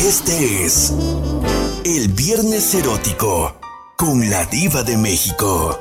[0.00, 0.92] Este es
[1.84, 3.58] el Viernes Erótico
[3.96, 5.80] con la Diva de México.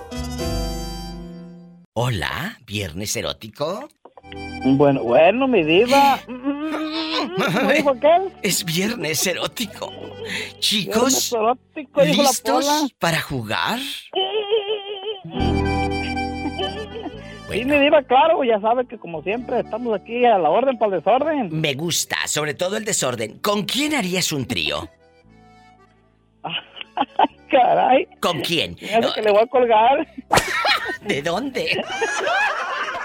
[1.94, 3.90] Hola, Viernes Erótico.
[4.66, 6.20] Bueno, bueno, mi diva.
[6.28, 8.34] ¿Cómo dijo aquel?
[8.42, 9.92] Es Viernes Erótico.
[10.60, 12.02] Chicos, Viernes erótico.
[12.02, 13.80] ¿listos para jugar?
[17.56, 20.96] Sí, mi diva, claro, ya sabe que como siempre estamos aquí a la orden para
[20.96, 21.62] el desorden.
[21.62, 23.40] Me gusta, sobre todo el desorden.
[23.40, 24.90] ¿Con quién harías un trío?
[27.50, 28.76] Caray, ¿Con quién?
[28.76, 30.06] que le voy a colgar.
[31.02, 31.82] ¿De dónde?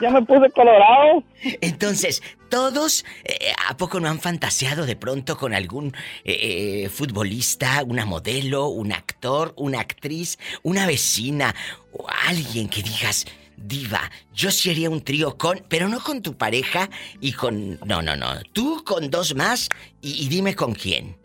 [0.00, 1.22] Ya me puse colorado.
[1.60, 5.88] Entonces, todos, eh, ¿a poco no han fantaseado de pronto con algún
[6.24, 11.54] eh, eh, futbolista, una modelo, un actor, una actriz, una vecina
[11.92, 13.26] o alguien que digas,
[13.60, 14.00] diva,
[14.34, 16.88] yo sí haría un trío con, pero no con tu pareja
[17.20, 19.68] y con, no, no, no, tú con dos más
[20.00, 21.16] y, y dime con quién.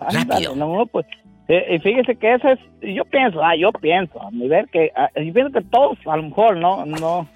[0.00, 0.56] Ándale, Rápido.
[0.56, 1.06] No, pues,
[1.48, 4.90] eh, y fíjese que eso es, yo pienso, ah, yo pienso, a mi ver que,
[4.96, 7.28] ah, yo pienso que todos, a lo mejor, no, no,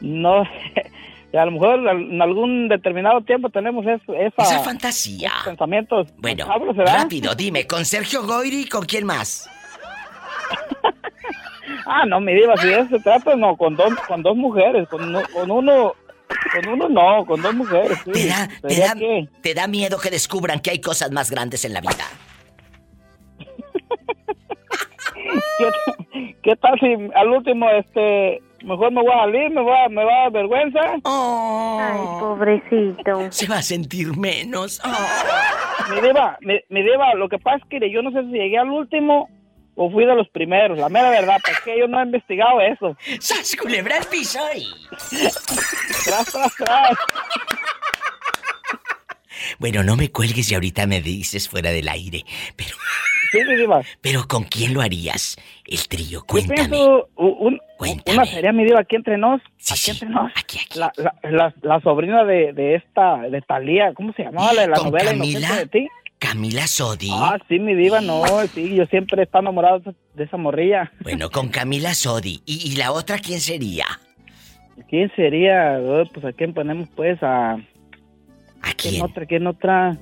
[0.00, 0.42] no,
[1.32, 5.28] a lo mejor en algún determinado tiempo tenemos esa, Esa fantasía.
[5.28, 6.08] esos pensamientos.
[6.18, 9.48] Bueno, rápido, dime, ¿con Sergio Goyri con quién más?
[11.86, 14.88] Ah, no, mi diva, si de eso se trata, no, con dos, con dos mujeres,
[14.88, 15.94] con, uno- con uno,
[16.54, 18.12] con uno no, con dos mujeres, sí.
[18.12, 21.30] ¿Te da, te, Sería da, que- te da miedo que descubran que hay cosas más
[21.30, 22.04] grandes en la vida?
[26.12, 29.88] ¿qué, qué tal si al último, este, mejor me voy a salir, me, voy a,
[29.88, 30.80] me va a dar vergüenza?
[31.04, 33.30] Ay, pobrecito.
[33.30, 34.80] Se va a sentir menos.
[34.84, 35.94] Oh.
[35.94, 38.58] Mi diva, mi, mi diva, lo que pasa es que yo no sé si llegué
[38.58, 39.28] al último
[39.80, 42.96] o fui de los primeros, la mera verdad, porque yo no he investigado eso.
[43.20, 44.40] ¡Sas, culebra al piso.
[46.04, 46.98] Tras, tras, tras.
[49.58, 52.24] Bueno, no me cuelgues y ahorita me dices fuera del aire.
[52.56, 52.70] Pero,
[53.30, 53.82] Sí, diva.
[54.00, 55.36] pero ¿con quién lo harías?
[55.66, 56.68] El trío, Yo cuéntame.
[56.68, 58.18] pienso, u- un- Cuéntame.
[58.18, 60.32] una sería mi diva aquí entre nos, Sí, aquí sí, entre nos.
[60.34, 60.78] aquí, aquí.
[60.78, 64.76] La, la, la, la sobrina de, de esta, de Talía, ¿cómo se llamaba la la
[64.76, 65.38] ¿Con novela Camila?
[65.38, 65.88] Inocente de ti?
[66.18, 67.10] Camila Sodi.
[67.12, 69.80] Ah, sí, mi diva, no, sí, yo siempre he estado enamorado
[70.14, 70.90] de- esa morrilla.
[71.02, 72.40] Bueno, con Camila Sodi.
[72.44, 73.84] ¿Y, y la otra quién sería?
[74.88, 75.78] ¿Quién sería?
[75.80, 77.52] Oh, Pues a quién ponemos, pues, a...
[77.52, 79.02] ¿A ¿Quién quién?
[79.02, 79.26] otra?
[79.26, 79.96] ¿Quién otra?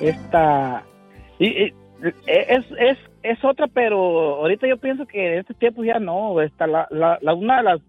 [0.00, 0.84] Esta...
[1.38, 1.74] Y, y-
[2.26, 6.40] es, es, es otra, pero ahorita yo pienso que en este tiempo ya no.
[6.40, 7.80] Está la, la, la- una de las...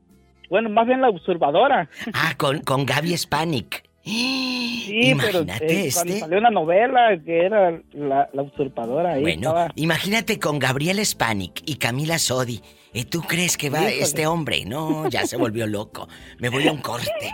[0.49, 1.89] Bueno, más bien la usurpadora.
[2.13, 3.83] Ah, con, con Gaby Spanik.
[4.05, 6.19] Sí, Imagínate pero eh, cuando este.
[6.19, 9.71] salió una novela que era la, la usurpadora ahí Bueno, estaba.
[9.75, 12.61] imagínate con Gabriel Spanik y Camila Sodi.
[12.93, 14.01] ¿Y tú crees que va Híjole.
[14.01, 14.65] este hombre?
[14.65, 16.07] No, ya se volvió loco.
[16.39, 17.09] Me voy a un corte.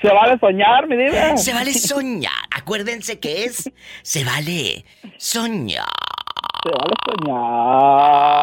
[0.00, 1.36] Se vale soñar, mi diva.
[1.36, 2.32] Se vale soñar.
[2.50, 3.70] Acuérdense que es.
[4.02, 4.84] Se vale
[5.18, 5.84] soñar.
[6.62, 6.94] Se vale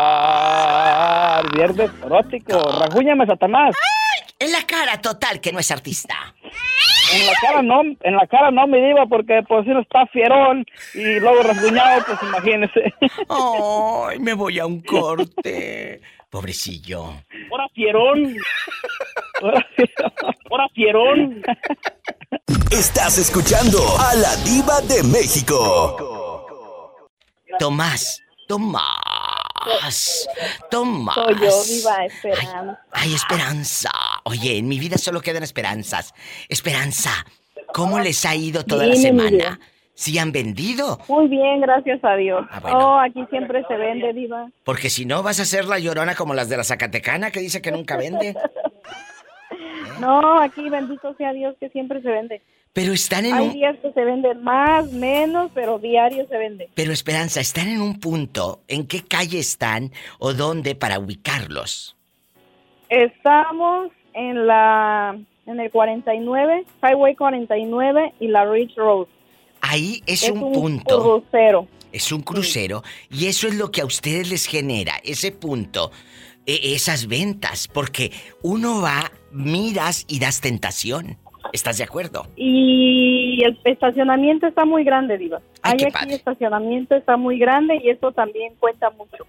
[0.07, 1.51] soñar.
[1.55, 2.59] Viernes erótico.
[2.79, 3.75] Rajúñame, Satanás.
[4.39, 6.35] En la cara total que no es artista.
[7.13, 10.05] En la cara no, en la cara no, mi diva, porque por si no está
[10.07, 12.93] fierón y luego rasguñado, pues imagínese.
[13.29, 16.01] Ay, me voy a un corte.
[16.29, 17.05] Pobrecillo.
[17.49, 18.35] Ahora fierón.
[20.51, 21.41] Ahora fierón.
[22.71, 26.97] Estás escuchando a la Diva de México.
[27.57, 30.27] Tomás, Tomás,
[30.69, 31.15] Tomás.
[31.15, 32.79] Soy yo, viva Esperanza.
[32.91, 33.91] Ay, ay, Esperanza.
[34.27, 36.13] Oye, en mi vida solo quedan esperanzas.
[36.49, 37.11] Esperanza,
[37.73, 39.59] ¿cómo les ha ido toda la semana?
[39.93, 40.99] ¿Sí han vendido?
[41.07, 42.45] Muy bien, gracias a Dios.
[42.51, 42.77] Ah, bueno.
[42.77, 44.49] Oh, aquí siempre se vende, diva.
[44.65, 47.61] Porque si no vas a ser la llorona como las de la Zacatecana que dice
[47.61, 48.35] que nunca vende.
[49.99, 52.43] No, aquí bendito sea Dios que siempre se vende.
[52.71, 53.53] Pero están en Hay un...
[53.53, 56.69] días que se venden más, menos, pero diario se vende.
[56.75, 58.61] Pero Esperanza, están en un punto.
[58.67, 61.97] ¿En qué calle están o dónde para ubicarlos?
[62.89, 69.07] Estamos en la en el 49, Highway 49 y la Ridge Road.
[69.61, 71.01] Ahí es, Es un, un punto.
[71.01, 71.67] crucero.
[71.93, 75.91] Es un crucero y eso es lo que a ustedes les genera, ese punto,
[76.45, 78.11] e- esas ventas, porque
[78.43, 81.17] uno va, miras y das tentación.
[81.53, 82.27] ¿Estás de acuerdo?
[82.35, 85.39] Y el estacionamiento está muy grande, Diva.
[85.61, 86.15] Ay, Hay aquí padre.
[86.15, 89.25] estacionamiento, está muy grande y eso también cuenta mucho.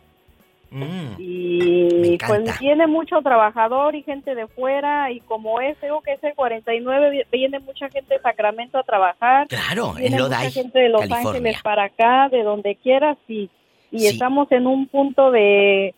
[0.71, 6.13] Mm, Y pues tiene mucho trabajador y gente de fuera y como es, digo que
[6.13, 9.47] es el 49, vi- viene mucha gente de Sacramento a trabajar.
[9.49, 11.31] claro, Viene en mucha Lodi, gente de Los California.
[11.31, 13.49] Ángeles para acá, de donde quieras y,
[13.91, 14.07] y Sí.
[14.09, 15.95] estamos en un punto de...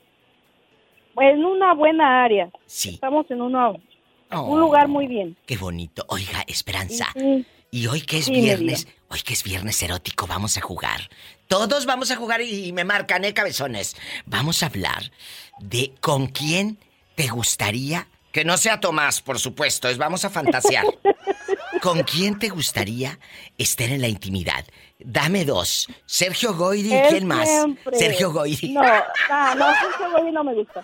[1.16, 2.48] En una buena área.
[2.66, 2.90] Sí.
[2.94, 3.72] Estamos en una,
[4.32, 5.36] Oh, un lugar muy bien.
[5.44, 6.04] Qué bonito.
[6.08, 7.44] Oiga, Y Esperanza, sí, Y
[7.86, 11.08] hoy que es Sí, viernes, hoy que es viernes erótico, vamos a jugar.
[11.48, 13.96] Todos vamos a jugar y me marcan, ¿eh, cabezones?
[14.26, 15.10] Vamos a hablar
[15.60, 16.78] de con quién
[17.16, 20.86] te gustaría, que no sea Tomás, por supuesto, es vamos a fantasear.
[21.82, 23.18] ¿Con quién te gustaría
[23.56, 24.64] estar en la intimidad?
[25.04, 25.88] Dame dos.
[26.06, 27.48] Sergio Goyri quién más.
[27.92, 28.72] Sergio Goyri.
[28.72, 30.82] No, no, no, Sergio Goyri no me gusta.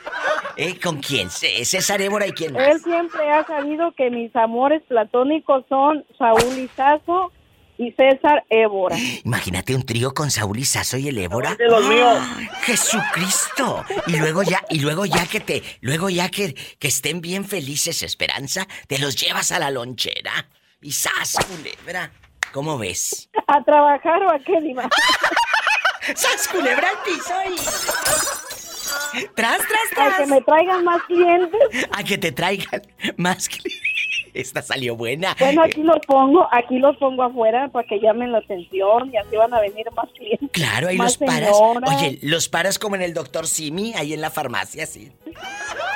[0.56, 0.78] ¿Eh?
[0.80, 1.30] ¿Con quién?
[1.30, 2.66] César Évora y quién más.
[2.66, 7.32] Él siempre ha sabido que mis amores platónicos son Saúl Izazo
[7.78, 8.96] y César Évora.
[9.24, 11.54] Imagínate un trío con Saúl Izazo y el Évora.
[11.56, 12.18] De los míos.
[12.18, 12.38] ¡Ah!
[12.62, 13.84] ¡Jesucristo!
[14.06, 18.02] Y luego ya, y luego ya que te, luego ya que, que estén bien felices,
[18.02, 20.48] Esperanza, te los llevas a la lonchera.
[20.80, 22.10] Y ¡zas, culebra!
[22.56, 23.28] ¿Cómo ves?
[23.48, 24.88] ¿A trabajar o a qué, Diva?
[26.14, 29.26] ¡Sas, culebra al piso y...
[29.34, 30.16] ¡Tras, tras, A tras!
[30.20, 31.60] que me traigan más clientes.
[31.92, 32.80] A que te traigan
[33.18, 33.58] más que...
[34.40, 35.34] Esta salió buena.
[35.38, 39.36] Bueno, aquí los pongo, aquí los pongo afuera para que llamen la atención y así
[39.36, 40.50] van a venir más clientes.
[40.52, 41.56] Claro, ahí los paras.
[41.56, 41.96] señoras.
[41.96, 45.10] Oye, los paras como en el doctor Simi, ahí en la farmacia, sí.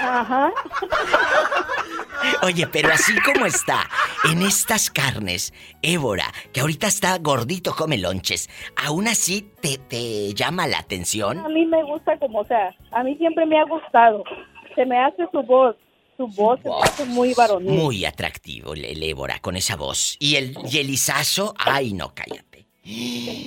[0.00, 0.50] Ajá.
[2.42, 3.88] Oye, pero así como está,
[4.30, 5.52] en estas carnes,
[5.82, 11.52] Évora, que ahorita está gordito, come lonches, aún así te, te llama la A atención.
[11.52, 12.74] mí me gusta como sea.
[12.92, 14.24] A mí siempre me ha gustado.
[14.74, 15.76] Se me hace su voz.
[16.20, 17.70] Su voz se hace muy varonil.
[17.70, 20.18] Muy atractivo el, Évora con esa voz.
[20.20, 22.66] Y el, y el Izazo, ay, no, cállate.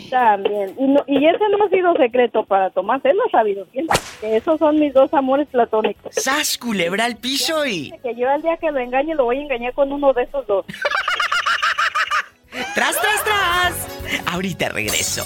[0.09, 0.73] También.
[0.79, 2.99] Y, no- y ese no ha sido secreto para Tomás.
[3.05, 3.85] Él lo ha sabido bien.
[4.19, 6.15] Que esos son mis dos amores platónicos.
[6.15, 7.91] ¡Sas, culebra al piso y...
[8.01, 10.47] Que yo al día que lo engañe lo voy a engañar con uno de esos
[10.47, 10.65] dos.
[12.73, 13.87] ¡Tras, tras, tras!
[14.33, 15.23] Ahorita regreso.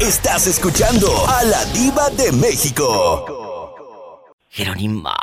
[0.00, 4.26] Estás escuchando a la diva de México.
[4.50, 5.16] Jerónima.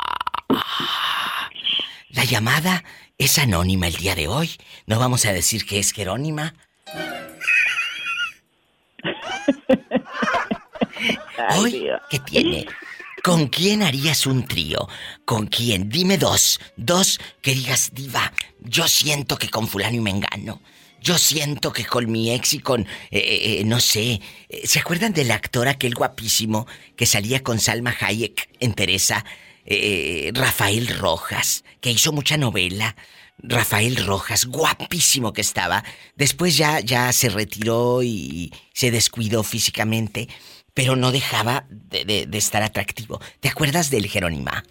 [2.08, 2.82] La llamada
[3.16, 4.50] es anónima el día de hoy.
[4.86, 6.56] No vamos a decir que es Jerónima.
[11.56, 12.66] Hoy, ¿qué tiene?
[13.22, 14.88] ¿Con quién harías un trío?
[15.24, 15.88] ¿Con quién?
[15.88, 16.58] Dime dos.
[16.76, 20.60] Dos que digas, diva, yo siento que con fulano y mengano.
[21.04, 24.22] Yo siento que con mi ex y con, eh, eh, eh, no sé,
[24.64, 26.66] ¿se acuerdan del actor aquel guapísimo
[26.96, 29.22] que salía con Salma Hayek en Teresa?
[30.32, 32.96] Rafael Rojas, que hizo mucha novela.
[33.38, 35.84] Rafael Rojas, guapísimo que estaba.
[36.16, 40.28] Después ya, ya se retiró y se descuidó físicamente,
[40.72, 43.20] pero no dejaba de, de- de estar atractivo.
[43.40, 44.64] ¿Te acuerdas del Jerónima?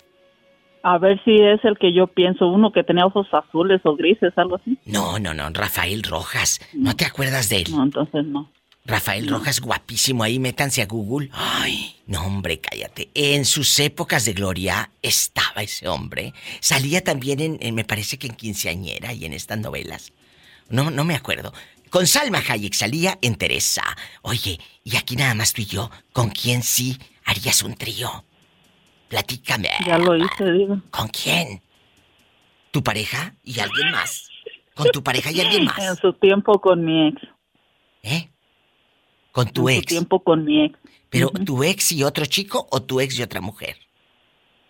[0.84, 4.34] A ver si es el que yo pienso, uno que tenía ojos azules o grises,
[4.38, 4.78] algo así.
[4.86, 6.60] No, no, no, Rafael Rojas.
[6.74, 7.68] ¿No te acuerdas de él?
[7.72, 8.52] No, entonces no.
[8.86, 11.30] Rafael Rojas, guapísimo ahí, métanse a Google.
[11.32, 13.10] Ay, no, hombre, cállate.
[13.14, 16.34] En sus épocas de gloria estaba ese hombre.
[16.60, 20.12] Salía también en, en- me parece que en Quinceañera y en estas novelas.
[20.70, 21.54] No, no me acuerdo.
[21.90, 23.84] Con Salma Hayek salía en Teresa.
[24.22, 28.26] Oye, y aquí nada más tú y yo, ¿con quién sí harías un trío?
[29.14, 29.70] Platícame.
[29.86, 30.82] Ya lo hice, digo.
[30.90, 31.62] ¿Con quién?
[32.72, 34.28] ¿Tu pareja y alguien más?
[34.74, 36.00] ¿Con tu pareja y alguien En más?
[36.00, 37.22] su tiempo con mi ex.
[38.02, 38.32] ¿Eh?
[39.32, 39.84] ¿Con tu en ex?
[39.84, 40.80] su tiempo con mi ex.
[41.12, 43.78] ¿Pero tu ex y otro chico o tu ex y otra mujer?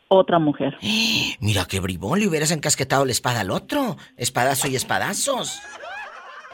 [0.10, 0.78] Otra mujer.
[1.40, 3.96] Mira qué bribón, le hubieras encasquetado la espada al otro.
[4.18, 5.62] Espadazo y espadazos.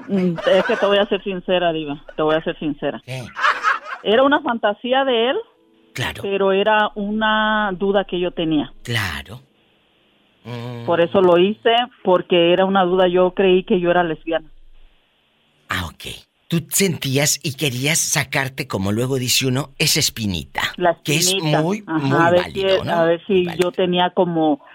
[0.07, 2.05] Mm, Es que te voy a ser sincera, Diva.
[2.15, 3.01] Te voy a ser sincera.
[3.03, 3.25] ¿Qué?
[4.03, 5.37] Era una fantasía de él,
[5.99, 8.73] Claro, pero era una duda que yo tenía.
[8.83, 9.41] claro.
[10.45, 13.07] Mm, Por eso lo hice, porque era una duda.
[13.09, 14.49] Yo creí que yo era lesbiana.
[15.67, 16.05] Ah, ok.
[16.47, 20.61] Tú sentías y querías sacarte, como luego dice uno, esa espinita.
[20.77, 21.61] La que es espinita.
[21.61, 22.93] muy, Ajá, muy a ver válido, si, ¿no?
[22.93, 23.63] A ver si válido.
[23.65, 24.65] yo tenía como,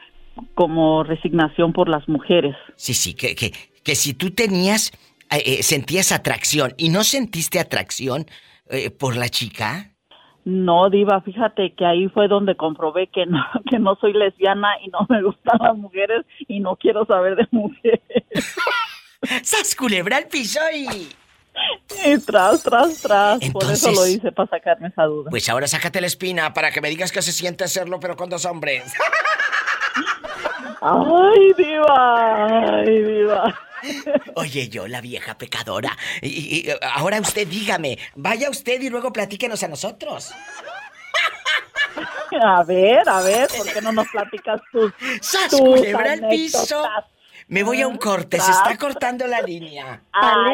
[0.55, 2.55] como resignación por las mujeres.
[2.77, 3.53] Sí, sí, que, que,
[3.83, 4.93] que si tú tenías,
[5.33, 8.27] eh, eh, sentías atracción y no sentiste atracción
[8.69, 9.94] eh, por la chica,
[10.45, 14.89] No, Diva, fíjate que ahí fue donde comprobé que no, que no soy lesbiana y
[14.89, 18.01] no me gustan las mujeres y no quiero saber de mujeres.
[19.43, 21.09] ¡sas culebra al piso y...
[22.05, 23.39] Y tras, tras, tras.
[23.51, 25.31] Por eso Entonces- lo hice, para sacarme esa duda.
[25.31, 28.29] Pues ahora sácate la espina para que me digas que se siente hacerlo, pero con
[28.29, 28.93] dos hombres.
[30.81, 33.55] Ay, Diva, ay, Diva.
[34.35, 35.97] Oye, yo, la vieja pecadora.
[36.23, 40.33] Y, ahora usted dígame, vaya usted y luego platíquenos a nosotros.
[42.43, 46.83] A ver, a ver, ¿por qué no nos platicas tus, ¡Sas, tus culebra al piso!
[47.47, 50.03] Me voy a un corte, se está cortando la línea.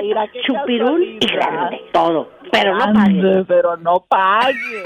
[0.02, 2.32] Mira, chupirul y grande, todo.
[2.50, 3.44] Pero no pague.
[3.46, 4.58] Pero no pague.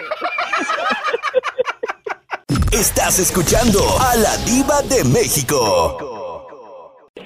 [2.72, 6.13] Estás escuchando a la diva de México.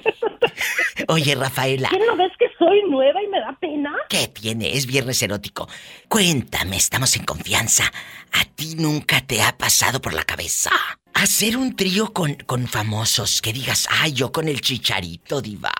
[1.07, 1.89] Oye, Rafaela.
[1.89, 3.95] ¿Qué no ves que soy nueva y me da pena?
[4.09, 4.75] ¿Qué tiene?
[4.75, 5.67] Es viernes erótico.
[6.07, 7.91] Cuéntame, estamos en confianza.
[8.33, 10.71] ¿A ti nunca te ha pasado por la cabeza
[11.13, 13.41] hacer un trío con, con famosos?
[13.41, 15.71] Que digas, ay, yo con el chicharito, diva.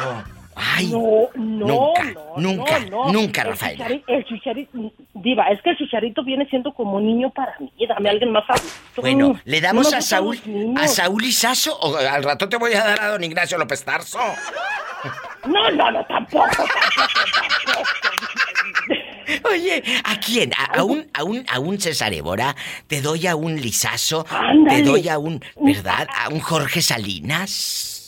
[0.00, 0.22] Oh,
[0.54, 3.12] ay, No, no, nunca, no, nunca, no, no.
[3.12, 3.88] nunca, El Rafaela.
[3.88, 4.78] chichari- El chicharito,
[5.14, 7.70] diva, es que el chicharito viene siendo como niño para mí.
[7.88, 8.72] Dame a alguien más adulto.
[9.00, 10.38] Bueno, Mm, ¿le damos a Saúl,
[10.76, 14.18] a Saúl Izazo o al rato te voy a dar a don Ignacio López Tarso?
[15.46, 16.68] No, no, no, tampoco, tampoco,
[17.64, 19.48] tampoco.
[19.50, 20.52] Oye, ¿a quién?
[20.56, 22.54] ¿A, a un, a, un, a un César Évora?
[22.86, 24.24] ¿Te doy a un Lizazo?
[24.68, 26.06] ¿Te doy a un, verdad?
[26.16, 28.01] ¿A un Jorge Salinas?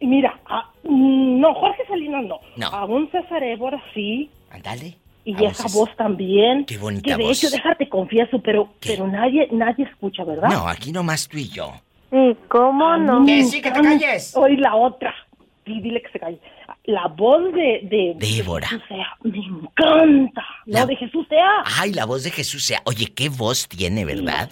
[0.00, 2.38] Y mira, a- mm, no, Jorge Salinas no.
[2.56, 2.66] No.
[2.68, 4.30] A un César Évora sí.
[4.50, 4.96] Ándale.
[5.24, 6.64] Y A esa voz también.
[6.64, 7.42] Qué bonita Que de voz.
[7.44, 8.90] hecho, déjate confieso, pero, ¿Qué?
[8.90, 10.48] pero nadie, nadie escucha, ¿verdad?
[10.48, 11.72] No, aquí nomás tú y yo.
[12.10, 13.26] ¿Y cómo no?
[13.26, 14.34] Que sí, que te calles.
[14.36, 15.14] Oye, la otra.
[15.66, 16.40] Sí, dile que se calle.
[16.84, 17.80] La voz de...
[17.82, 18.66] De, De Évora.
[18.68, 20.42] Jesús Sea, me encanta.
[20.64, 21.62] La- No, de Jesús Sea.
[21.78, 22.80] Ay, la voz de Jesús sea.
[22.86, 24.50] Oye, qué voz tiene, ¿verdad?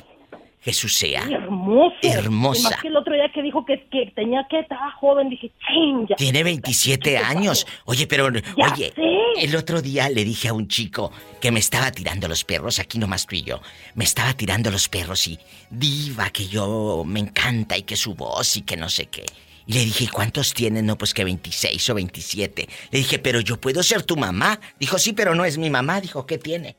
[0.67, 1.23] Jesús sea.
[1.25, 1.95] Ay, hermoso.
[2.03, 2.71] Hermosa.
[2.71, 6.09] Más que el otro día que dijo que, que tenía que estar joven, dije, ching,
[6.09, 6.17] ya.
[6.17, 7.65] Tiene 27 años.
[7.85, 8.43] Oye, pero, Ya
[8.73, 9.45] oye, sé.
[9.45, 12.99] el otro día le dije a un chico que me estaba tirando los perros, aquí
[12.99, 13.61] nomás tú y yo,
[13.95, 15.39] me estaba tirando los perros y
[15.71, 19.25] diva que yo me encanta y que su voz y que no sé qué.
[19.69, 20.85] Y le dije, ¿y cuántos tienen?
[20.87, 22.69] No, pues que 26 o 27.
[22.91, 24.59] Le dije, pero yo puedo ser tu mamá.
[24.81, 26.01] Dijo, sí, pero no es mi mamá.
[26.01, 26.75] Dijo, ¿qué tiene?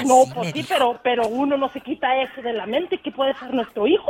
[0.00, 0.68] Así No, pues sí, dijo.
[0.68, 4.08] pero, pero uno no se quita eso de la mente que puede ser nuestro hijo.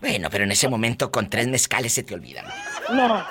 [0.00, 2.44] Bueno, pero en ese momento con tres mezcales se te olvidan.
[2.92, 3.24] No.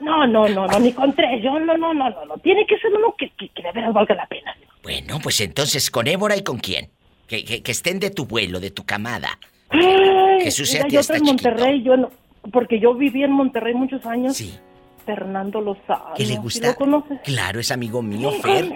[0.00, 1.42] No, no, no, no, ni con tres.
[1.42, 2.38] Yo, no, no, no, no, no.
[2.38, 4.56] Tiene que ser uno que, que, que de veras valga la pena.
[4.82, 6.88] Bueno, pues entonces, ¿con Évora y con quién?
[7.28, 9.38] Que, que- que estén de tu vuelo, de tu camada.
[9.68, 12.10] Ay, Jesús mira, yo estoy en Monterrey, yo no,
[12.50, 14.36] porque yo viví en Monterrey muchos años.
[14.36, 14.58] Sí.
[15.04, 16.14] Fernando Lozano.
[16.16, 16.68] ¿Que le ¿sí gusta?
[16.68, 17.20] ¿Lo conoces?
[17.24, 18.72] Claro, es amigo mío, Me Fer.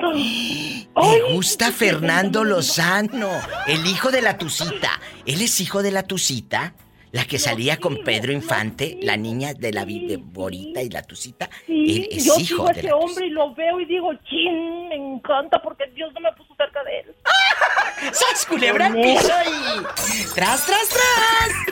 [0.96, 3.30] Ay, gusta Fernando Lozano,
[3.66, 5.00] el hijo de la Tucita.
[5.26, 6.74] Él es hijo de la Tucita,
[7.10, 11.48] la que salía con Pedro Infante, la niña de la de Borita y la Tucita.
[11.66, 13.84] Sí, Él es yo hijo sigo a de ese la hombre y lo veo y
[13.86, 17.14] digo, chin, me encanta porque Dios no me puso cerca de él.
[18.12, 20.34] ¡Sas, culebra al piso y...
[20.34, 21.64] ¡Tras, tras, tras!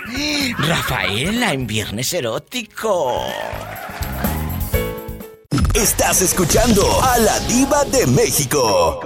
[0.68, 3.26] Rafaela en Viernes Erótico.
[5.74, 9.00] Estás escuchando a la diva de México.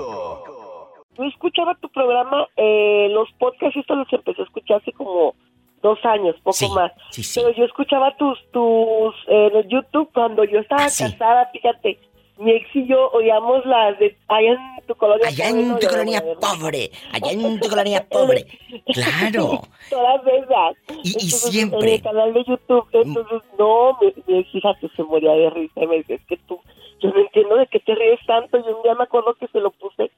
[1.16, 5.34] Yo escuchaba tu programa, eh, los podcasts, estos los empecé a escuchar hace como
[5.82, 6.90] dos años, poco Sí, más.
[7.10, 7.40] sí, sí.
[7.40, 11.04] Pero yo escuchaba tus, tus, eh, YouTube cuando yo estaba Ah, sí.
[11.04, 12.00] casada, fíjate,
[12.38, 15.26] mi ex y yo oíamos las de allá en tu colonia.
[15.28, 15.78] Allá pobre, en ¿no?
[15.78, 18.46] tu colonia pobre, allá en tu colonia pobre.
[18.94, 19.60] Claro.
[19.90, 20.76] Todas esas.
[21.02, 21.88] Y- y siempre.
[21.88, 22.86] En el canal de YouTube.
[22.92, 25.82] Entonces, no, mi, mi ex hija que se moría de risa.
[25.82, 26.60] y Me dice, es que tú,
[27.00, 28.58] yo no entiendo de qué te ríes tanto.
[28.58, 30.10] Y un día me acuerdo que se lo puse.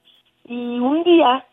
[0.45, 1.45] Y un día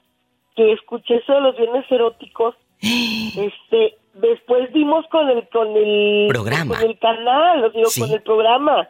[0.57, 6.77] que escuché eso de los viernes eróticos, este, después dimos con el, con el Programa.
[6.79, 8.01] con el canal, digo, Sí.
[8.01, 8.89] con el programa.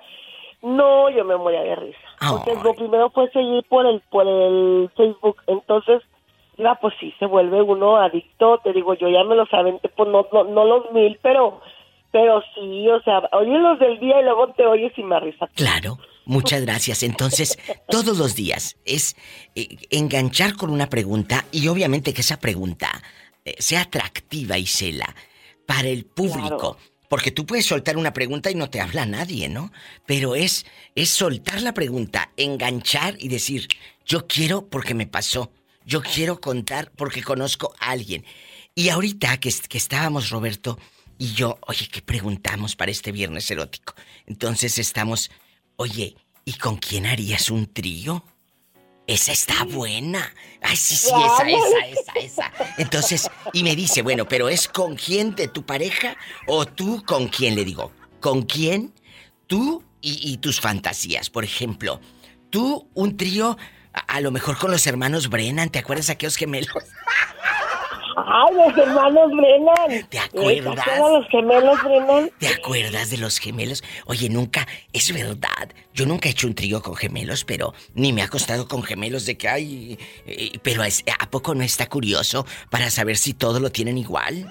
[0.66, 1.98] No, yo me moría de risa.
[2.28, 5.36] Porque lo primero fue seguir por el, por el Facebook.
[5.46, 6.02] Entonces,
[6.58, 8.58] ya pues sí, se vuelve uno adicto.
[8.64, 11.60] Te digo, yo ya me los aventé, pues no, no, no los mil, pero,
[12.10, 15.46] pero sí, o sea, oye los del día y luego te oyes y me risa.
[15.54, 17.04] Claro, muchas gracias.
[17.04, 17.56] Entonces,
[17.88, 19.14] todos los días es
[19.54, 22.88] eh, enganchar con una pregunta y obviamente que esa pregunta
[23.44, 25.14] eh, sea atractiva, Isela,
[25.64, 26.76] para el público.
[27.08, 29.72] Porque tú puedes soltar una pregunta y no te habla nadie, ¿no?
[30.06, 33.68] Pero es, es soltar la pregunta, enganchar y decir,
[34.04, 35.52] yo quiero porque me pasó,
[35.84, 38.24] yo quiero contar porque conozco a alguien.
[38.74, 40.78] Y ahorita que, que estábamos, Roberto,
[41.18, 43.94] y yo, oye, ¿qué preguntamos para este viernes erótico?
[44.26, 45.30] Entonces estamos,
[45.76, 48.24] oye, ¿y con quién harías un trío?
[49.06, 50.32] Esa está buena.
[50.62, 52.52] Ay, sí, sí, esa, esa, esa, esa.
[52.76, 57.28] Entonces, y me dice, bueno, pero ¿es con quién de tu pareja o tú con
[57.28, 57.54] quién?
[57.54, 58.92] Le digo, ¿con quién?
[59.46, 61.30] Tú y, y tus fantasías.
[61.30, 62.00] Por ejemplo,
[62.50, 63.56] tú un trío,
[63.92, 66.74] a, a lo mejor con los hermanos Brennan, ¿te acuerdas aquellos gemelos?
[68.18, 70.08] ¡Ay, los hermanos Brennan!
[70.08, 70.74] ¿Te acuerdas?
[70.74, 72.30] ¿Te acuerdas los gemelos Brennan?
[72.38, 73.84] ¿Te acuerdas de los gemelos?
[74.06, 75.68] Oye, nunca, es verdad.
[75.92, 79.26] Yo nunca he hecho un trío con gemelos, pero ni me ha costado con gemelos
[79.26, 79.98] de que hay.
[80.26, 84.50] eh, pero es- ¿a poco no está curioso para saber si todo lo tienen igual?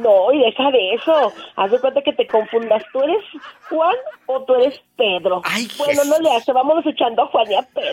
[0.00, 1.32] No, y deja de eso.
[1.56, 2.82] Haz de cuenta que te confundas.
[2.92, 3.24] ¿Tú eres
[3.68, 5.40] Juan o tú eres Pedro?
[5.44, 6.52] Ay, bueno, no le hace.
[6.52, 7.92] Vámonos echando a Juan y a Pedro.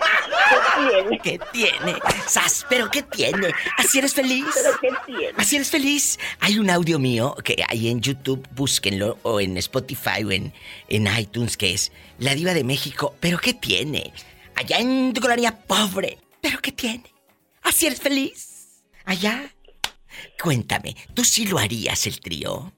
[0.50, 0.60] ¿Qué
[0.90, 1.20] tiene?
[1.20, 2.00] ¿Qué tiene?
[2.28, 3.52] Sas, pero ¿qué tiene?
[3.78, 4.46] ¿Así eres feliz?
[4.54, 5.34] ¿Pero qué tiene?
[5.38, 6.20] ¿Así eres feliz?
[6.40, 10.54] Hay un audio mío que hay en YouTube, búsquenlo, o en Spotify o en,
[10.90, 13.16] en iTunes, que es La Diva de México.
[13.20, 14.12] ¿Pero qué tiene?
[14.56, 16.18] Allá en tu colonia pobre.
[16.42, 17.04] ¿Pero qué tiene?
[17.64, 18.84] ¿Así eres feliz?
[19.06, 19.55] Allá.
[20.42, 22.72] Cuéntame, ¿tú sí lo harías el trío?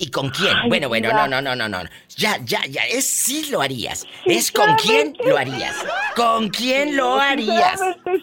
[0.00, 0.56] ¿Y con quién?
[0.56, 1.82] Ay, bueno, bueno, no, no, no, no, no.
[2.16, 2.84] Ya, ya, ya.
[2.86, 4.06] Es sí lo harías.
[4.24, 5.76] Es con quién lo harías.
[6.16, 7.78] ¿Con quién lo harías?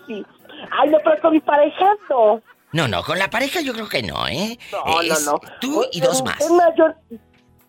[0.07, 0.25] Sí.
[0.71, 2.41] Ay, no, pero con mi pareja no.
[2.71, 4.57] No, no, con la pareja yo creo que no, ¿eh?
[4.71, 5.41] No, Es no, no.
[5.61, 6.41] Tú y dos más.
[6.41, 6.85] Es más, yo,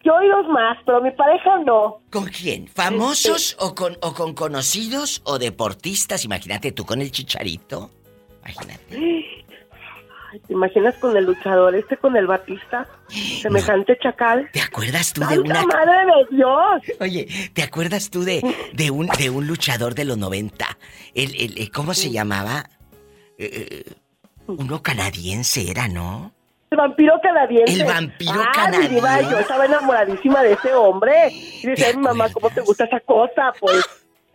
[0.03, 2.01] yo y dos más, pero mi pareja no.
[2.11, 2.67] ¿Con quién?
[2.67, 6.25] ¿Famosos o con, o con conocidos o deportistas?
[6.25, 7.91] Imagínate tú con el chicharito.
[8.41, 9.35] Imagínate.
[10.31, 12.87] Ay, ¿te imaginas con el luchador este, con el Batista?
[13.09, 14.49] Semejante chacal.
[14.53, 15.63] ¿Te acuerdas tú de ¡Santa una...
[15.65, 16.83] madre de Dios!
[17.01, 18.43] Oye, ¿te acuerdas tú de,
[18.75, 20.67] de, un, de un luchador de los 90?
[21.15, 22.69] El, el- el- ¿Cómo se llamaba?
[23.39, 23.93] Eh, eh,
[24.49, 26.33] uno canadiense era, ¿no?
[26.71, 27.73] El vampiro canadiense.
[27.73, 28.89] El vampiro ah, canadiense.
[28.91, 31.31] mi diva, yo estaba enamoradísima de ese hombre.
[31.33, 32.29] Y decía, ¿Te mi mamá?
[32.31, 33.53] ¿cómo te gusta esa cosa?
[33.59, 33.83] Pues,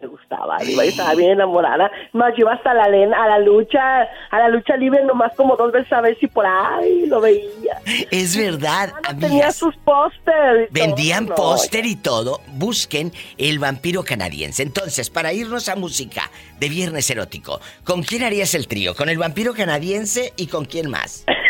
[0.04, 1.90] me gustaba, diva, yo estaba bien enamorada.
[2.12, 5.92] Más, yo hasta la, a la lucha, a la lucha libre nomás como dos veces
[5.94, 7.80] a ver si por ahí lo veía.
[8.12, 10.70] Es verdad, Ah, no, tenía sus pósters.
[10.70, 12.42] y Vendían no, póster y todo.
[12.48, 14.64] Busquen el vampiro canadiense.
[14.64, 16.30] Entonces, para irnos a música
[16.60, 18.96] de Viernes Erótico, ¿con quién harías el trío?
[18.96, 21.26] ¿Con el vampiro canadiense y con quién más?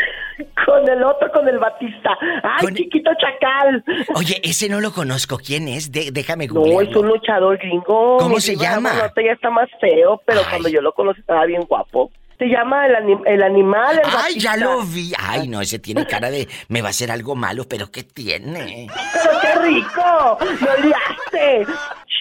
[0.66, 2.12] Con el otro, con el Batista.
[2.44, 3.84] ¡Ay, Con- chiquito chacal!
[4.16, 5.38] Oye, ese no lo conozco.
[5.38, 5.92] ¿Quién es?
[5.92, 7.02] De- déjame No, es googlearlo.
[7.02, 8.18] un luchador gringo.
[8.18, 8.92] ¿Cómo se llama?
[9.16, 10.46] Ya está más feo, pero Ay.
[10.50, 12.12] cuando yo lo conocí estaba bien guapo.
[12.40, 15.14] Se llama el, anim- el animal, el Ay, ya lo vi.
[15.20, 18.88] Ay, no, ese tiene cara de me va a hacer algo malo, pero ¿qué tiene?
[19.14, 20.38] ¡Pero qué rico!
[20.62, 21.72] ¡Me oliaste!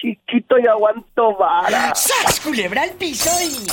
[0.01, 1.93] Chiquito y aguanto vara.
[1.95, 3.65] ¡Sas, culebra al piso y...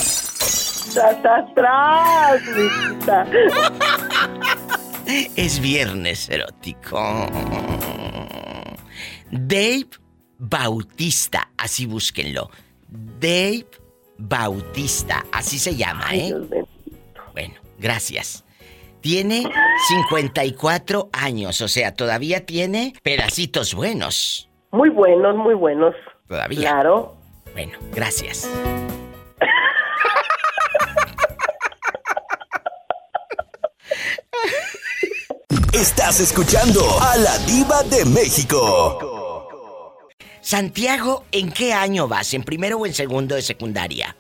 [0.95, 3.27] ¡Tras, atrás, mijita!
[5.37, 7.27] Es viernes erótico.
[9.31, 9.89] Dave
[10.39, 12.51] Bautista, así búsquenlo.
[12.89, 13.67] Dave
[14.19, 16.35] Bautista, así se llama, ¿eh?
[17.33, 18.45] Bueno, gracias.
[19.01, 19.51] Tiene
[19.89, 24.49] 54 años, o sea, todavía tiene pedacitos buenos.
[24.73, 25.95] Muy buenos, muy buenos.
[26.29, 26.61] Todavía.
[26.61, 27.17] Claro.
[27.55, 28.49] Bueno, gracias.
[35.73, 39.47] Estás escuchando a la diva de México.
[40.41, 42.35] Santiago, ¿en qué año vas?
[42.35, 44.17] ¿En primero o en segundo de secundaria?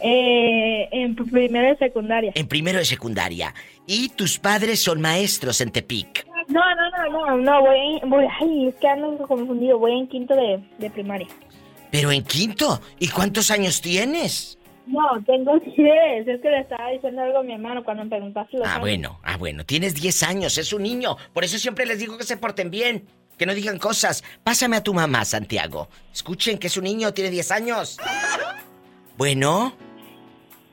[0.00, 2.32] Eh, en primero de secundaria.
[2.34, 3.54] En primero de secundaria.
[3.86, 6.26] Y tus padres son maestros en Tepic.
[6.48, 10.34] No, no, no, no, no, voy, voy, ay, es que ando confundido, voy en quinto
[10.34, 11.28] de, de primaria.
[11.92, 12.80] Pero en quinto.
[12.98, 14.55] ¿Y cuántos años tienes?
[14.86, 18.56] No, tengo 10, es que le estaba diciendo algo a mi hermano cuando me preguntaste
[18.58, 18.80] los Ah, años.
[18.80, 19.64] bueno, ah, bueno.
[19.64, 21.16] Tienes 10 años, es un niño.
[21.32, 23.04] Por eso siempre les digo que se porten bien.
[23.36, 24.24] Que no digan cosas.
[24.44, 25.88] Pásame a tu mamá, Santiago.
[26.12, 27.98] Escuchen que es un niño, tiene 10 años.
[29.16, 29.74] Bueno,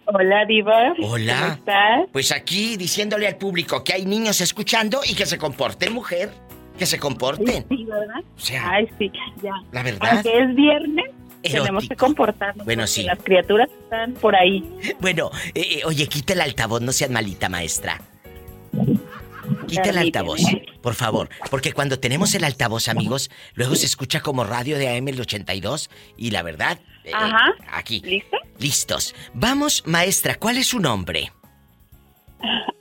[0.06, 0.93] Hola, Diva.
[1.02, 1.39] Hola.
[1.39, 2.08] ¿Cómo estás?
[2.12, 6.30] pues aquí diciéndole al público que hay niños escuchando y que se comporten, mujer.
[6.78, 7.65] Que se comporten.
[7.69, 8.21] Sí, ¿verdad?
[8.36, 9.52] O sea, Ay, sí, ya.
[9.71, 10.10] la verdad.
[10.13, 11.06] Aunque es viernes,
[11.51, 12.65] tenemos que comportarnos.
[12.65, 13.03] Bueno, sí.
[13.03, 14.63] Las criaturas están por ahí.
[14.99, 18.01] Bueno, eh, eh, oye, quita el altavoz, no seas malita, maestra.
[19.67, 20.39] Quita el altavoz,
[20.82, 21.29] por favor.
[21.49, 25.89] Porque cuando tenemos el altavoz, amigos, luego se escucha como radio de AM el 82
[26.17, 26.79] y la verdad...
[27.03, 27.53] eh, Ajá.
[27.71, 28.01] Aquí.
[28.06, 28.38] ¿Listo?
[28.60, 29.15] Listos.
[29.34, 31.32] Vamos, maestra, ¿cuál es su nombre?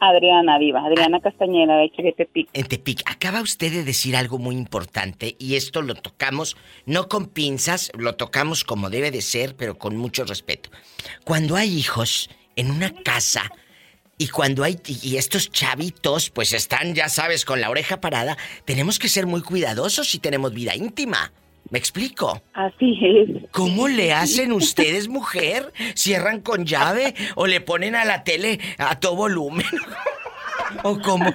[0.00, 0.84] Adriana, Diva.
[0.84, 2.48] Adriana Castañeda, de aquí de.
[2.52, 7.26] En Tepic, acaba usted de decir algo muy importante y esto lo tocamos no con
[7.26, 10.70] pinzas, lo tocamos como debe de ser, pero con mucho respeto.
[11.24, 13.50] Cuando hay hijos en una casa
[14.18, 18.98] y cuando hay y estos chavitos pues están, ya sabes, con la oreja parada, tenemos
[18.98, 21.32] que ser muy cuidadosos si tenemos vida íntima.
[21.72, 22.42] ¿Me explico?
[22.52, 23.48] Así es.
[23.50, 25.72] ¿Cómo le hacen ustedes, mujer?
[25.94, 29.64] ¿Cierran con llave o le ponen a la tele a todo volumen?
[30.82, 31.34] ¿O cómo?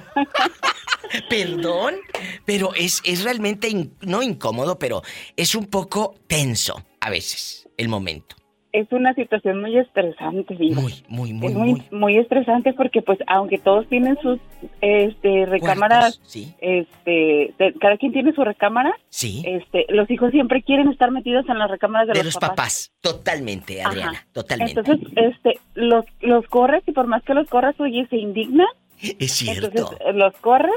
[1.28, 1.96] Perdón,
[2.44, 5.02] pero es, es realmente, in- no incómodo, pero
[5.36, 8.36] es un poco tenso a veces el momento.
[8.72, 10.54] Es una situación muy estresante.
[10.54, 10.74] Muy,
[11.08, 11.82] muy, muy, es muy, muy.
[11.90, 14.38] muy estresante porque, pues, aunque todos tienen sus
[14.82, 19.42] este, recámaras, Cuartos, Sí, este, de- cada quien tiene su recámara, sí.
[19.46, 22.92] este, los hijos siempre quieren estar metidos en las recámaras de, De los papás.
[23.00, 24.26] Totalmente, Adriana, Ajá.
[24.32, 24.80] totalmente.
[24.80, 28.66] Entonces, este, los, los corres y por más que los corras, oye, se indignan
[29.00, 29.68] Es cierto.
[29.68, 30.74] Entonces los corres,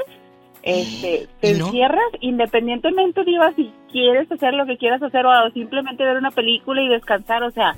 [0.62, 1.66] este, te ¿Y no?
[1.66, 6.82] encierras independientemente, Diva, si quieres hacer lo que quieras hacer o simplemente ver una película
[6.82, 7.74] y descansar, o sea,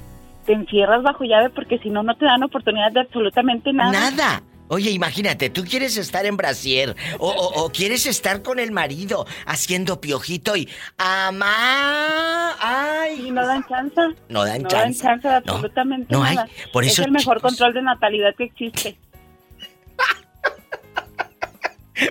[0.47, 3.93] te encierras bajo llave porque si no, no te dan oportunidad de absolutamente nada.
[4.11, 4.43] Nada.
[4.69, 9.27] Oye, imagínate, tú quieres estar en brasier o, o- o quieres estar con el marido
[9.47, 12.55] haciendo piojito y ¡Amá!
[12.61, 13.27] ¡Ay!
[13.29, 14.01] Y no dan chance.
[14.29, 15.03] No dan no chance.
[15.05, 16.37] dan chance de No, absolutamente no hay.
[16.37, 16.49] nada.
[16.73, 18.97] Por eso, es el mejor chicos, control de natalidad que existe.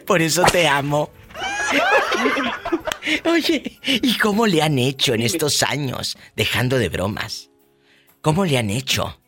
[0.06, 1.10] Por eso te amo.
[3.26, 6.18] Oye, ¿y cómo le han hecho en estos años?
[6.36, 7.50] Dejando de bromas.
[8.22, 9.20] ¿Cómo le han hecho?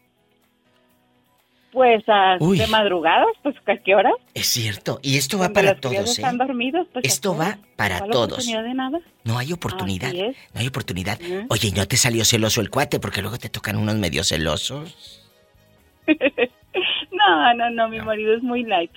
[1.73, 2.57] Pues a- Uy.
[2.57, 4.11] de madrugadas, pues ¿a qué hora?
[4.33, 4.99] Es cierto.
[5.01, 6.21] Y esto va Cuando para los todos, ¿eh?
[6.21, 8.31] están dormidos, pues ¿a Esto va para ¿Cuál todos.
[8.31, 8.99] oportunidad de nada?
[9.25, 10.13] No hay oportunidad.
[10.13, 11.19] No hay oportunidad.
[11.49, 13.01] Oye, ¿y no te salió celoso el cuate?
[13.01, 15.21] Porque luego te tocan unos medio celosos.
[17.11, 18.91] No, no, no, mi marido es muy light.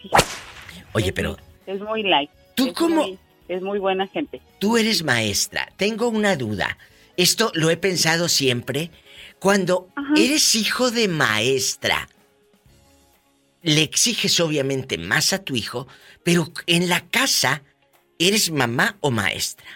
[0.92, 1.36] Oye, pero
[1.68, 2.30] Es muy light.
[2.54, 3.02] ¿Tú Es cómo?
[3.02, 4.40] muy- es muy buena gente.
[4.58, 5.70] tú eres maestra.
[5.76, 6.76] Tengo una duda.
[7.16, 8.90] Esto lo he pensado siempre.
[9.38, 10.14] Cuando Ajá.
[10.16, 12.08] eres hijo de maestra,
[13.62, 15.86] le exiges obviamente más a tu hijo,
[16.24, 17.62] pero en la casa
[18.18, 19.66] eres mamá o maestra.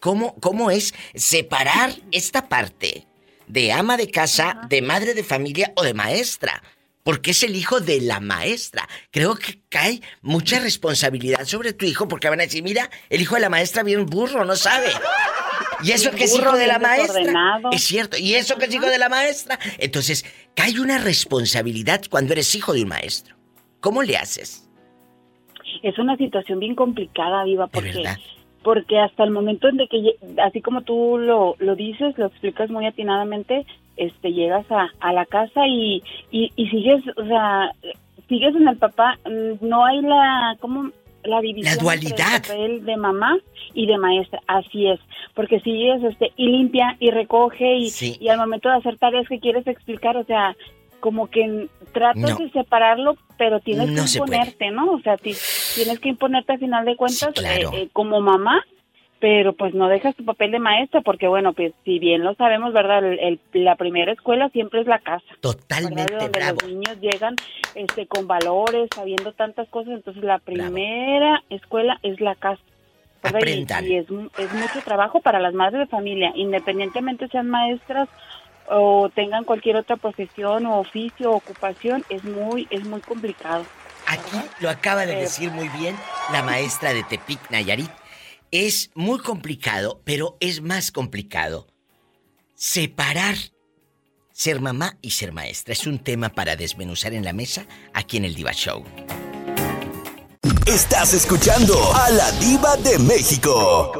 [0.00, 3.06] ¿Cómo, cómo es separar esta parte
[3.46, 6.62] de ama de casa, de madre de familia o de maestra?
[7.08, 8.86] Porque es el hijo de la maestra.
[9.10, 13.36] Creo que cae mucha responsabilidad sobre tu hijo porque van a decir, mira, el hijo
[13.36, 14.88] de la maestra bien burro, no sabe.
[15.82, 17.22] Y eso que es hijo de la maestra.
[17.72, 18.18] Es cierto.
[18.18, 19.58] Y eso que es hijo de la maestra.
[19.78, 23.36] Entonces, cae una responsabilidad cuando eres hijo de un maestro.
[23.80, 24.68] ¿Cómo le haces?
[25.82, 28.04] Es una situación bien complicada, Viva, porque.
[28.62, 32.70] Porque hasta el momento en de que, así como tú lo, lo dices, lo explicas
[32.70, 33.64] muy atinadamente,
[33.96, 37.72] este, llegas a, a la casa y, y, y sigues, o sea,
[38.28, 40.90] sigues en el papá, mm, no hay la, ¿cómo?
[41.24, 41.64] La división.
[41.84, 42.34] La entre dualidad.
[42.36, 43.38] el papel de mamá
[43.74, 45.00] y de maestra, así es,
[45.34, 48.16] porque sigues, este, y limpia y recoge y, Sí.
[48.20, 50.56] y al momento de hacer tareas que quieres explicar, o sea,
[51.00, 52.36] como que tratas No.
[52.36, 54.92] de separarlo, pero tienes No que imponerte, ¿no?
[54.92, 55.34] O sea, ti-
[55.74, 57.70] tienes que imponerte al final de cuentas Sí, claro.
[57.72, 58.62] eh, eh, como mamá,
[59.20, 62.72] pero pues no dejas tu papel de maestra, porque bueno, pues si bien lo sabemos,
[62.72, 63.04] ¿verdad?
[63.04, 65.24] El- el- la primera escuela siempre es la casa.
[65.28, 65.40] ¿verdad?
[65.40, 66.58] Totalmente De donde bravo.
[66.62, 67.34] los niños llegan
[67.74, 72.62] este, con valores, sabiendo tantas cosas, entonces la primera escuela es la casa.
[73.20, 73.40] ¿verdad?
[73.40, 73.86] Y- Aprendan.
[73.86, 74.06] Y, es,
[74.38, 78.08] es mucho trabajo para las madres de familia, independientemente sean maestras
[78.70, 83.64] o tengan cualquier otra profesión o oficio o ocupación, es muy, es muy complicado.
[84.06, 85.96] Aquí lo acaba de decir muy bien
[86.32, 87.90] la maestra de Tepic, Nayarit.
[88.50, 91.66] Es muy complicado, pero es más complicado
[92.54, 93.36] separar
[94.32, 95.72] ser mamá y ser maestra.
[95.72, 98.84] Es un tema para desmenuzar en la mesa aquí en el Diva Show.
[100.66, 103.92] Estás escuchando a la diva de México.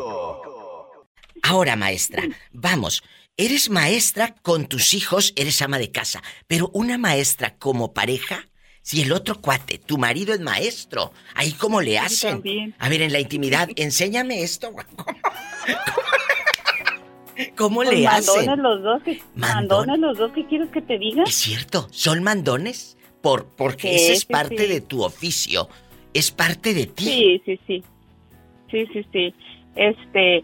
[1.42, 3.02] Ahora, maestra, vamos.
[3.40, 8.48] Eres maestra con tus hijos, eres ama de casa, pero una maestra como pareja,
[8.82, 12.42] si el otro cuate, tu marido es maestro, ahí cómo le hacen.
[12.80, 14.72] A ver, en la intimidad, enséñame esto.
[14.72, 14.84] ¿Cómo,
[17.56, 18.62] ¿Cómo Pues le mandones hacen?
[18.62, 19.86] los dos, que, Mandón.
[19.86, 21.22] mandones los dos, ¿qué quieres que te diga?
[21.22, 25.68] Es cierto, son mandones, por, porque Sí, ese es sí, parte de tu oficio,
[26.12, 27.04] es parte de ti.
[27.04, 27.84] Sí, sí, sí.
[28.68, 29.34] Sí, sí, sí.
[29.76, 30.42] Este,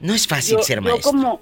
[0.00, 1.12] No es fácil yo, ser yo maestro.
[1.12, 1.40] como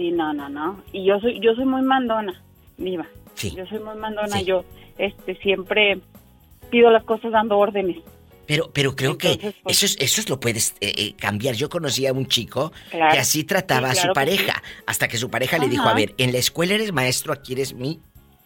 [0.00, 0.82] Sí, no, no, no.
[0.92, 2.42] Y yo soy yo soy muy mandona,
[2.78, 3.06] viva.
[3.34, 3.52] Sí.
[3.54, 4.46] Yo soy muy mandona, Sí.
[4.46, 4.64] yo
[4.96, 5.98] este siempre
[6.70, 7.98] pido las cosas dando órdenes.
[8.46, 11.54] Pero, pero creo Entonces, que pues- eso, es, eso es lo puedes eh, eh, cambiar.
[11.54, 13.12] Yo conocí a un chico Claro.
[13.12, 16.14] que así trataba Sí, a su pareja, hasta que su pareja le dijo, a ver,
[16.16, 18.00] en la escuela eres maestro, aquí eres mi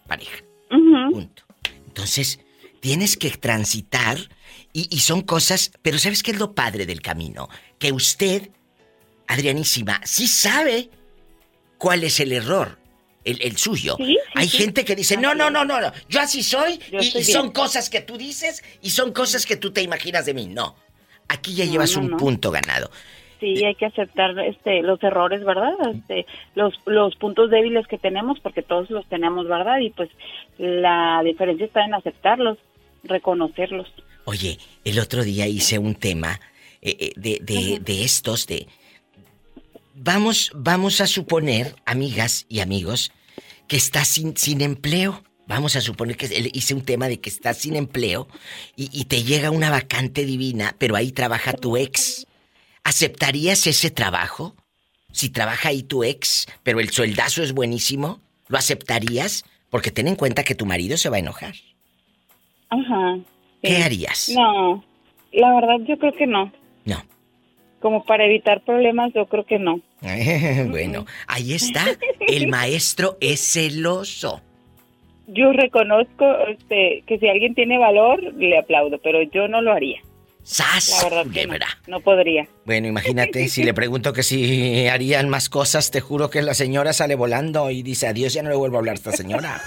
[0.07, 0.43] pareja.
[0.69, 1.43] Punto.
[1.87, 2.41] Entonces,
[2.81, 4.17] tienes que transitar
[4.73, 7.47] y, y son cosas, pero ¿sabes qué es lo padre del camino?
[7.79, 8.49] Que usted,
[9.27, 10.89] Adrianísima, sí sabe
[11.77, 12.77] cuál es el error.
[13.23, 13.95] El, el suyo.
[13.97, 14.57] Sí, sí, Hay sí.
[14.59, 17.89] gente que dice, no, no, no, no, no, yo así soy Yo y, son cosas
[17.89, 20.45] que tú dices y son cosas que tú te imaginas de mí.
[20.45, 20.75] No,
[21.27, 22.17] aquí ya No, llevas no, un no.
[22.17, 22.91] punto ganado.
[23.39, 25.73] Sí, hay que aceptar este los errores, ¿verdad?
[25.93, 29.79] Este, los los puntos débiles que tenemos porque todos los tenemos, ¿verdad?
[29.79, 30.09] Y pues
[30.59, 32.59] la diferencia está en aceptarlos,
[33.03, 33.87] reconocerlos.
[34.25, 36.39] Oye, el otro día hice un tema
[36.81, 38.67] eh, eh, de, de- de estos, de...
[39.97, 43.13] Vamos, vamos a suponer, amigas y amigos,
[43.69, 45.23] que estás sin, sin empleo.
[45.47, 48.27] Vamos a suponer que hice un tema de que estás sin empleo
[48.75, 52.27] y, y te llega una vacante divina, pero ahí trabaja tu ex.
[52.83, 54.55] ¿Aceptarías ese trabajo?
[55.13, 59.45] Si trabaja ahí tu ex, pero el sueldazo es buenísimo, ¿lo aceptarías?
[59.69, 61.55] Porque ten en cuenta que tu marido se va a enojar.
[62.69, 63.17] Ajá.
[63.61, 64.29] ¿Qué harías?
[64.35, 64.83] No,
[65.31, 66.51] la verdad yo creo que no.
[66.83, 67.01] No.
[67.85, 69.79] Como para evitar problemas, yo creo que no.
[70.71, 71.85] bueno, ahí está.
[72.27, 74.41] El maestro es celoso.
[75.27, 79.99] Yo reconozco este, que si alguien tiene valor, le aplaudo, pero yo no lo haría.
[80.41, 80.99] ¡Sas!
[81.03, 82.47] La verdad que no, no podría.
[82.65, 86.91] Bueno, imagínate, si le pregunto que si harían más cosas, te juro que la señora
[86.91, 89.61] sale volando y dice, adiós, ya no le vuelvo a hablar a esta señora.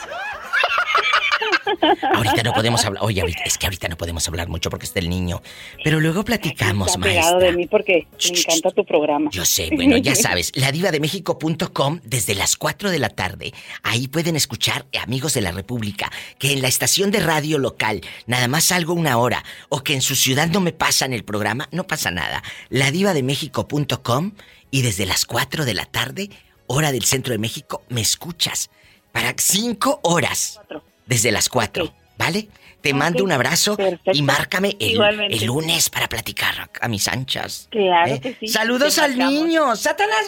[2.15, 3.03] Ahorita no podemos hablar.
[3.05, 5.43] Oye, ahorita- es que ahorita no podemos hablar mucho porque está el niño.
[5.85, 7.57] Pero luego platicamos, Está pegado de maestra.
[7.57, 9.31] mí porque me encanta tu programa.
[9.33, 13.53] Yo sé, bueno, ya sabes, ladivademéxico.com desde las 4 de la tarde.
[13.83, 18.01] Ahí pueden escuchar, eh, amigos de la República, que en la estación de radio local
[18.27, 21.69] nada más salgo una hora o que en su ciudad no me pasan el programa,
[21.73, 22.43] no pasa nada.
[22.71, 24.33] Ladivademéxico.com
[24.71, 26.31] y desde las 4 de la tarde,
[26.67, 28.71] hora del centro de México, me escuchas.
[29.13, 30.61] Para 5 horas.
[31.09, 32.49] Desde las 4, ¿vale?
[32.81, 33.77] Te mando un abrazo
[34.13, 37.67] y márcame el, lunes para platicar a mis anchas.
[37.73, 38.21] Claro ¿Eh?
[38.21, 38.47] que sí.
[38.47, 39.33] Saludos Te al marcamos.
[39.33, 39.75] niño.
[39.75, 40.19] Satanás,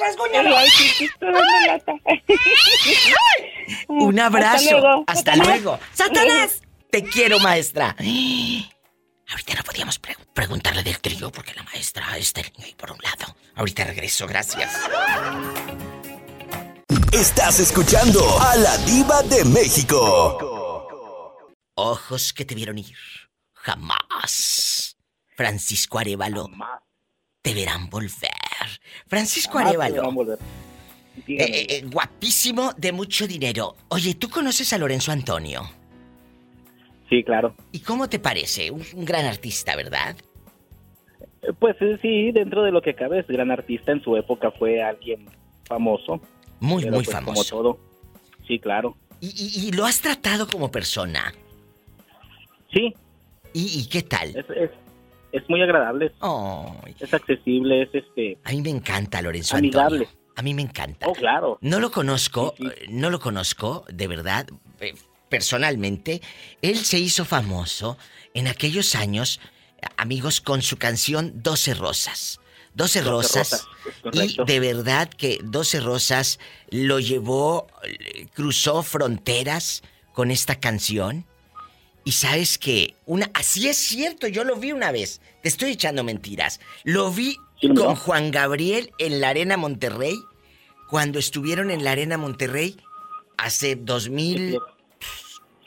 [0.76, 1.92] sí, sí, lata.
[3.86, 4.70] Un abrazo.
[4.72, 5.04] luego.
[5.06, 5.46] Hasta Satanás.
[5.46, 5.78] luego.
[5.94, 6.60] Satanás.
[6.90, 7.94] Te quiero, maestra.
[9.30, 12.90] Ahorita no podíamos pre- preguntarle del trío porque la maestra está el niño ahí por
[12.90, 13.36] un lado.
[13.54, 14.72] Ahorita regreso, gracias.
[17.12, 20.59] Estás escuchando a la diva de México.
[21.80, 22.96] Ojos que te vieron ir.
[23.52, 24.96] Jamás.
[25.36, 26.48] Francisco Arevalo.
[27.42, 28.30] Te verán volver.
[29.06, 29.94] Francisco Jamás te Arevalo.
[30.02, 30.38] verán volver.
[31.26, 33.76] Eh, eh, eh, guapísimo, de mucho dinero.
[33.88, 35.68] Oye, ¿tú conoces a Lorenzo Antonio?
[37.08, 37.54] Sí, claro.
[37.72, 38.70] ¿Y cómo te parece?
[38.70, 40.16] Un, un gran artista, ¿verdad?
[41.42, 43.92] Eh, Pues sí, dentro de lo que cabe, es gran artista.
[43.92, 45.26] En su época fue alguien
[45.64, 46.20] famoso.
[46.60, 47.56] Muy, muy pues, Como famoso.
[47.56, 47.80] todo.
[48.46, 48.96] Sí, claro.
[49.20, 51.34] ¿Y, y- y lo has tratado como persona?
[52.72, 52.94] Sí.
[53.52, 54.28] ¿Y, y qué tal?
[54.36, 54.70] Es, es,
[55.32, 56.12] es muy agradable.
[57.00, 58.38] Es accesible, es este.
[58.44, 59.98] a mí me encanta Lorenzo Amigable.
[60.06, 60.20] Antonio.
[60.36, 61.06] A mí me encanta.
[61.08, 61.58] Oh, claro.
[61.60, 62.70] No lo conozco, Sí, sí.
[62.82, 64.46] eh, no lo conozco, de verdad,
[64.80, 64.94] eh,
[65.28, 66.22] personalmente.
[66.62, 67.98] Él se hizo famoso
[68.34, 69.40] en aquellos años,
[69.96, 72.40] amigos, con su canción 12 Rosas.
[72.74, 73.66] 12 Doce Rosas.
[74.12, 76.38] Y de verdad que 12 Rosas
[76.70, 81.26] lo llevó, eh, cruzó fronteras con esta canción.
[82.10, 85.20] Y sabes que una así es cierto, yo lo vi una vez.
[85.44, 86.58] Te estoy echando mentiras.
[86.82, 87.94] Lo vi ¿Quién con no?
[87.94, 90.16] Juan Gabriel en la Arena Monterrey
[90.88, 92.76] cuando estuvieron en la Arena Monterrey
[93.36, 94.58] hace 2000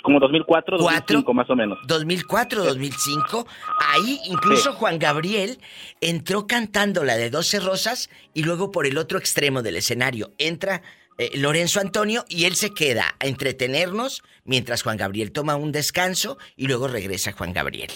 [0.02, 1.22] Como 2004, ¿Cuatro?
[1.22, 1.80] 2005 más o menos.
[1.88, 3.48] 2004, 2005,
[3.80, 4.78] ahí incluso Sí.
[4.80, 5.60] Juan Gabriel
[6.02, 10.82] entró cantando la de 12 rosas y luego por el otro extremo del escenario entra
[11.18, 16.38] eh, Lorenzo Antonio y él se queda a entretenernos mientras Juan Gabriel toma un descanso
[16.56, 17.92] y luego regresa Juan Gabriel.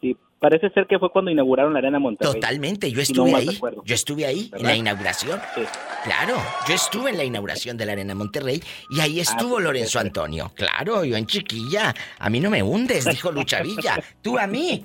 [0.00, 2.34] Sí, parece ser que fue cuando inauguraron la Arena Monterrey.
[2.34, 3.58] Totalmente, yo no estuve ahí.
[3.84, 5.40] Yo estuve ahí en la inauguración.
[5.54, 5.62] Sí.
[6.04, 6.36] Claro,
[6.68, 9.98] yo estuve en la inauguración de la Arena Monterrey y ahí estuvo pues, Lorenzo.
[9.98, 10.52] Antonio.
[10.54, 11.94] Claro, yo en chiquilla.
[12.18, 13.98] A mí no me hundes, dijo Lucha Villa.
[14.22, 14.84] Tú a mí.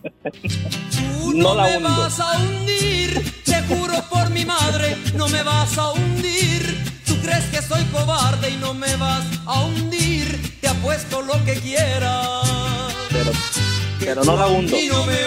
[1.22, 1.90] Tú No no, la me hundo.
[1.90, 6.71] vas a hundir, te juro por mi madre, no me vas a hundir.
[7.24, 12.94] Crees que soy cobarde y no me vas a hundir, te apuesto lo que quieras.
[13.10, 13.32] Pero,
[14.00, 14.76] pero no la hundo.
[14.90, 15.22] no me.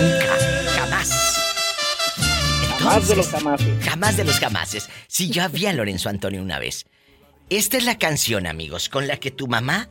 [0.00, 0.36] Nunca,
[0.76, 1.10] jamás.
[2.84, 3.84] Más de los jamases.
[3.84, 4.88] Jamás de los jamases.
[5.06, 6.86] Sí, yo vi a Lorenzo Antonio una vez.
[7.50, 9.88] Esta es la canción, amigos, con la que tu mamá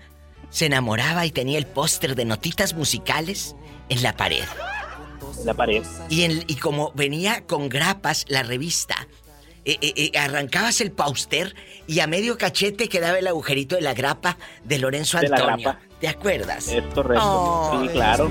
[0.49, 3.55] se enamoraba y tenía el póster de notitas musicales
[3.89, 4.43] en la pared.
[5.39, 5.83] En la pared.
[6.09, 9.07] Y, en- y como venía con grapas la revista,
[9.65, 11.55] eh, eh, eh, arrancabas el póster
[11.87, 15.69] y a medio cachete quedaba el agujerito de la grapa de Lorenzo De la Antonio.
[15.71, 15.79] grapa.
[15.99, 16.67] ¿Te acuerdas?
[16.69, 17.23] Es correcto.
[17.25, 17.81] Oh.
[17.83, 18.29] sí, claro.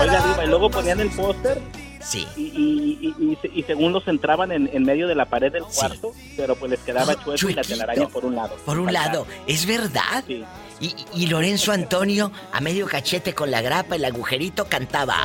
[0.00, 1.60] Oiga, Diva, y luego ponían el póster
[2.00, 2.26] Sí.
[2.36, 5.50] y, y, y, y se- y según los entraban en, en medio de la pared
[5.52, 8.54] del cuarto, pero pues les quedaba Oh, chueco y la telaraña por un lado.
[8.64, 9.06] Por un Faltaba.
[9.08, 10.22] lado, es verdad.
[10.26, 10.44] Sí.
[10.78, 15.16] Y, y Lorenzo Antonio, a medio cachete con la grapa, el agujerito, cantaba.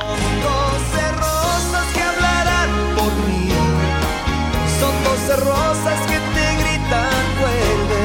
[5.12, 8.04] 12 rosas que te gritan vuelve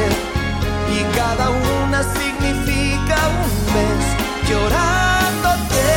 [0.91, 4.03] y cada una significa un mes
[4.49, 5.87] llorándote.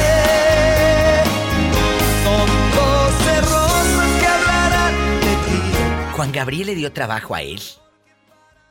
[2.22, 2.46] Son
[2.78, 6.12] 12 rosas que hablarán de ti.
[6.14, 7.58] Juan Gabriel le dio trabajo a él,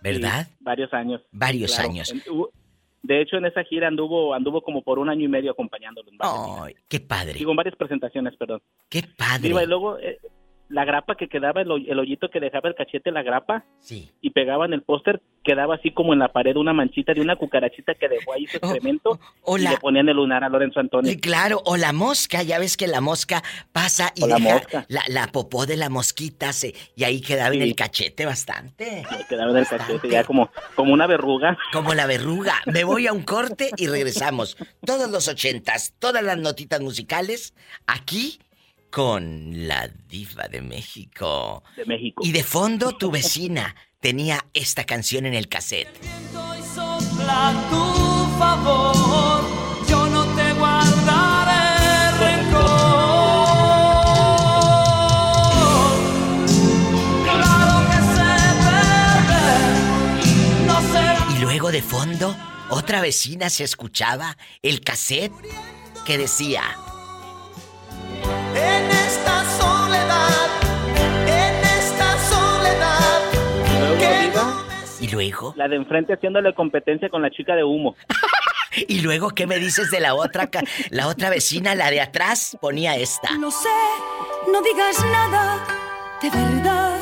[0.02, 0.48] ¿verdad?
[0.62, 1.22] Varios años.
[1.34, 2.14] Varios años.
[2.32, 2.48] Uh,
[3.04, 6.10] de hecho, en esa gira anduvo anduvo como por un año y medio acompañándolo.
[6.10, 7.34] En oh, qué padre!
[7.34, 8.62] Digo, en varias presentaciones, perdón.
[8.88, 9.50] ¡Qué padre!
[9.50, 10.20] Y luego, eh,
[10.70, 14.12] la grapa que quedaba, el, hoy- el hoyito que dejaba el cachete, la grapa, Sí.
[14.22, 17.96] y pegaban el póster, quedaba así como en la pared una manchita de una cucarachita
[17.96, 21.12] que dejó ahí su excremento, o y la- le ponían el lunar a Lorenzo Antonio.
[21.12, 24.86] Y claro, o la mosca, ya ves que la mosca pasa y la mosca.
[24.90, 29.04] la, la popó de la mosquita se, y ahí quedaba en el cachete bastante.
[29.28, 31.58] Quedaba en el cachete, ya como, como una verruga.
[31.74, 32.54] Como la verruga.
[32.68, 34.56] Me voy a un corte y regresamos.
[34.86, 37.56] Todos los ochentas, todas las notitas musicales,
[37.88, 38.40] aquí
[38.90, 41.64] con la diva de México.
[41.76, 42.24] De México.
[42.26, 45.90] Y de fondo tu vecina tenía esta canción en el cassette.
[46.36, 49.44] Hoy sopla a tu favor,
[49.88, 52.70] yo no te guardaré rencor.
[57.24, 58.32] Claro que sé
[58.66, 59.72] perder,
[60.66, 61.28] no será.
[61.36, 62.36] Y luego de fondo,
[62.70, 65.34] otra vecina se escuchaba el cassette
[66.06, 66.64] que decía...
[75.02, 75.54] Y luego...
[75.56, 77.96] la de enfrente haciéndole competencia con la chica de humo.
[78.88, 82.56] Y luego, ¿qué me dices de la otra, ca- la otra vecina, la de atrás?
[82.62, 83.32] Ponía esta.
[83.38, 83.68] No sé,
[84.54, 85.58] no digas nada,
[86.22, 86.98] de verdad.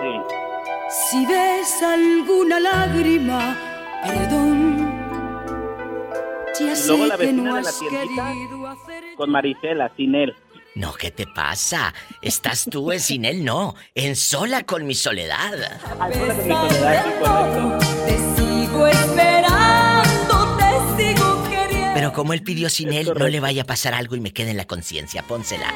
[0.00, 1.10] Sí.
[1.10, 3.58] Si ves alguna lágrima,
[4.06, 4.90] perdón.
[6.58, 9.92] Ya Y sé luego la que vecina no de la tiendita querido hacer con Marisela,
[9.98, 10.34] sin él.
[10.76, 11.94] No, ¿qué te pasa?
[12.20, 13.74] Estás tú en sin él, no.
[13.94, 15.80] En sola con mi soledad.
[16.12, 16.22] Te
[18.36, 21.94] sigo esperando, te sigo queriendo.
[21.94, 24.50] Pero como él pidió sin él, no le vaya a pasar algo y me quede
[24.50, 25.22] en la conciencia.
[25.22, 25.72] Pónsela.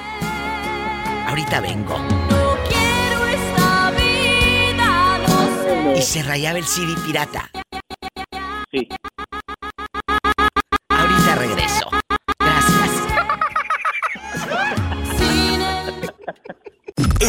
[1.26, 1.98] Ahorita vengo.
[1.98, 5.98] No quiero esta vida, no sé.
[5.98, 7.50] Y se rayaba el CD pirata.
[8.70, 8.86] Sí.
[10.90, 11.59] Ahorita regreso.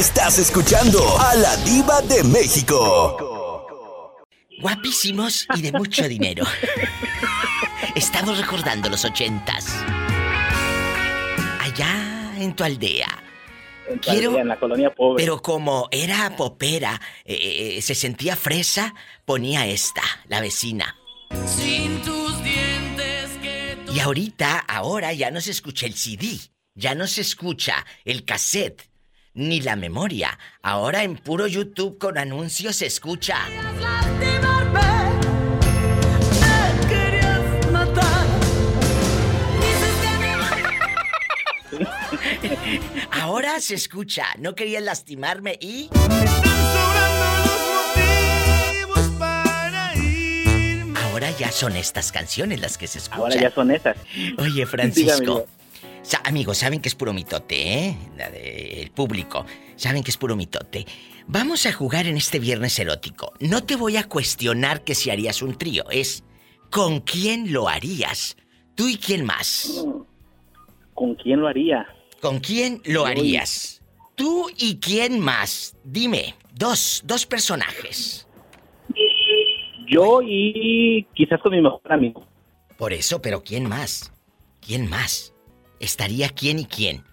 [0.01, 4.17] Estás escuchando a la diva de México.
[4.59, 6.43] Guapísimos y de mucho dinero.
[7.95, 9.67] Estamos recordando los ochentas.
[11.59, 13.07] Allá en tu aldea.
[13.89, 15.23] En, Quiero- en la colonia pobre.
[15.23, 20.95] Pero como era popera, eh, eh, se sentía fresa, ponía esta, la vecina.
[21.45, 26.39] Sin tus dientes que Y ahorita, ahora ya no se escucha el CD,
[26.73, 28.89] ya no se escucha el cassette,
[29.33, 30.37] ni la memoria.
[30.61, 33.37] Ahora en puro YouTube con anuncios se escucha.
[43.11, 45.89] Ahora se escucha, no querías lastimarme y...
[51.03, 53.21] Ahora ya son estas canciones las que se escuchan.
[53.21, 53.97] Ahora ya son esas.
[54.37, 55.47] Oye, Francisco.
[56.03, 57.97] Sa- amigos, saben que es puro mitote, ¿eh?
[58.17, 59.45] La de- el público.
[59.75, 60.85] Saben que es puro mitote.
[61.27, 63.33] Vamos a jugar en este viernes erótico.
[63.39, 65.89] No te voy a cuestionar que si harías un trío.
[65.91, 66.23] Es
[66.69, 68.35] ¿con quién lo harías?
[68.75, 69.85] ¿Tú y quién más?
[70.93, 71.87] ¿Con quién lo haría?
[72.19, 73.81] ¿Con quién lo harías?
[74.15, 75.75] ¿Tú y quién más?
[75.83, 78.27] Dime, dos, dos personajes.
[79.87, 82.25] Yo y quizás con mi mejor amigo.
[82.77, 84.11] Por eso, pero ¿quién más?
[84.65, 85.33] ¿Quién más?
[85.81, 87.03] ¿Estaría quién y quién?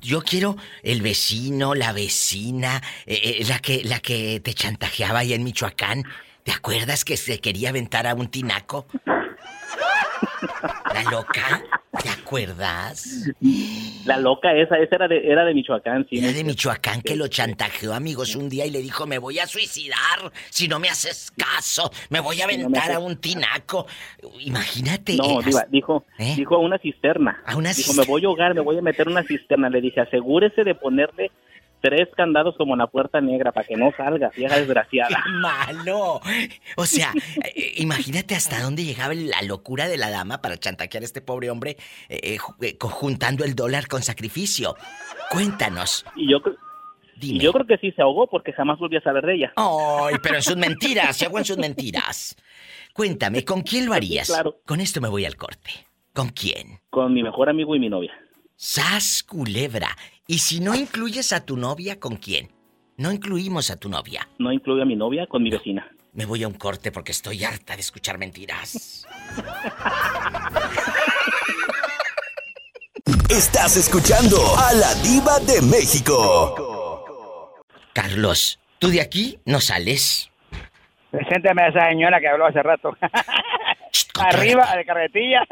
[0.00, 5.32] Yo quiero el vecino, la vecina, eh, eh, la que la que te chantajeaba ahí
[5.32, 6.04] en Michoacán.
[6.44, 8.86] ¿Te acuerdas que se quería aventar a un tinaco?
[11.04, 11.62] La loca,
[12.02, 13.30] ¿te acuerdas?
[14.04, 16.18] La loca esa, esa era de, era de Michoacán, sí.
[16.18, 19.46] Era de Michoacán que lo chantajeó, amigos, un día y le dijo, me voy a
[19.46, 23.16] suicidar si no me haces caso, me voy a Si no me aventar a un
[23.16, 23.86] tinaco.
[24.40, 25.16] Imagínate.
[25.16, 26.34] No, diva, dijo, ¿Eh?
[26.36, 27.42] dijo a una cisterna.
[27.46, 28.02] A una dijo, cisterna.
[28.02, 29.70] me voy a ahogar, me voy a meter en una cisterna.
[29.70, 31.30] Le dije, asegúrese de ponerle
[31.80, 35.08] tres candados como en la puerta negra para que no salga, vieja desgraciada.
[35.24, 36.20] ¡Qué malo!
[36.76, 37.12] O sea,
[37.44, 41.50] eh, imagínate hasta dónde llegaba la locura de la dama para chantajear a este pobre
[41.50, 41.76] hombre
[42.08, 44.76] eh, eh, eh, conjuntando el dólar con sacrificio.
[45.30, 46.04] Cuéntanos.
[46.16, 46.38] Y yo,
[47.16, 47.40] y Dime.
[47.40, 49.52] yo creo que sí se ahogó porque jamás volví a saber de ella.
[49.56, 51.16] ¡Ay, pero en sus mentiras!
[51.16, 52.36] ¡Se hago en sus mentiras!
[52.92, 54.28] Cuéntame, ¿con quién lo harías?
[54.28, 54.60] claro.
[54.66, 55.70] Con esto me voy al corte.
[56.12, 56.80] ¿Con quién?
[56.90, 58.12] Con mi mejor amigo y mi novia.
[58.60, 59.96] Sas culebra.
[60.26, 62.50] Y si no incluyes a tu novia, ¿con quién?
[62.96, 64.28] No incluimos a tu novia.
[64.40, 65.88] No incluyo a mi novia con mi vecina.
[66.12, 69.06] Me voy a un corte porque estoy harta de escuchar mentiras.
[73.30, 77.54] Estás escuchando a la diva de México.
[77.92, 80.30] Carlos, tú de aquí no sales.
[81.12, 82.96] Preséntame a esa señora que habló hace rato.
[84.20, 85.46] Arriba, de carretilla.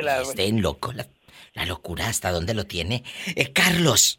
[0.00, 1.04] La- Estén loco, la,
[1.54, 3.02] la locura, ¿hasta dónde lo tiene?
[3.34, 4.18] Eh, Carlos,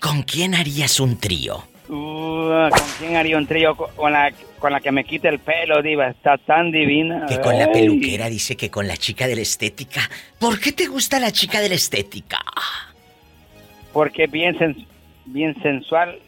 [0.00, 1.64] ¿Con quién harías un trío?
[1.90, 3.76] Uh, ¿Con quién haría un trío?
[3.76, 6.08] Con- la, con la que me quite el pelo, diva.
[6.08, 7.26] Está tan divina.
[7.28, 10.00] Que con la peluquera dice que con la chica de la estética.
[10.38, 12.38] ¿Por qué te gusta la chica de la estética?
[13.92, 14.86] Porque es bien, sens-
[15.26, 16.18] bien sensual.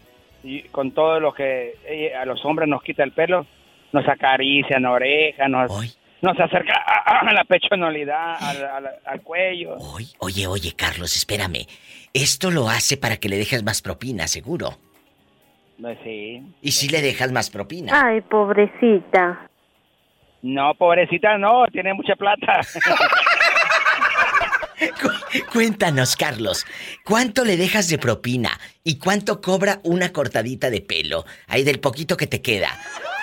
[0.44, 3.46] Y con todo lo que a los hombres nos quita el pelo,
[3.92, 5.70] nos acaricia la oreja, nos,
[6.26, 9.76] nos acerca a, a la pechonalidad, al, al- al cuello.
[10.18, 11.66] Oye, oye, Carlos, espérame.
[12.12, 14.78] Esto lo hace para que le dejes más propina, seguro.
[15.80, 16.42] Pues sí.
[16.62, 17.92] Y si le dejas más propina.
[18.06, 19.48] Ay, pobrecita.
[20.42, 22.60] No, pobrecita, no, tiene mucha plata.
[25.52, 26.64] Cuéntanos, Carlos,
[27.04, 28.50] ¿cuánto le dejas de propina
[28.84, 31.24] y cuánto cobra una cortadita de pelo?
[31.48, 32.70] Ahí del poquito que te queda.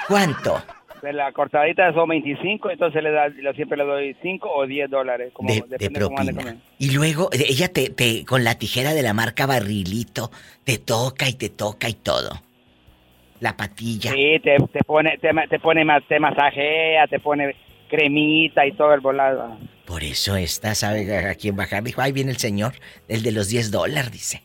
[0.08, 0.64] ¿Cuánto?
[1.04, 4.90] De la cortadita son 25, entonces le da, yo siempre le doy 5 o 10
[4.90, 5.34] dólares.
[5.34, 6.56] Como, De, de cómo propina.
[6.80, 10.32] Y luego eh, ella te, te, con la tijera de la marca Barrilito,
[10.64, 12.30] te toca y te toca y todo.
[13.42, 14.12] La patilla.
[14.14, 17.54] Sí, te, te pone, te, te pone más, te masajea, te pone
[17.90, 19.58] cremita y todo el volado.
[19.86, 21.84] Por eso esta sabe a quién bajar.
[21.84, 22.76] Dijo, ahí viene el señor,
[23.10, 24.42] el de los 10 dólares, dice.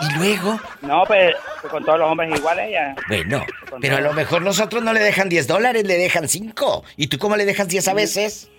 [0.00, 1.34] Y luego, No, pues
[1.70, 2.94] con todos los hombres igual ella.
[3.08, 3.44] bueno,
[3.80, 6.84] pero a lo mejor los otros no le dejan 10 dólares, le dejan 5.
[6.96, 8.50] ¿Y tú cómo le dejas 10 a veces?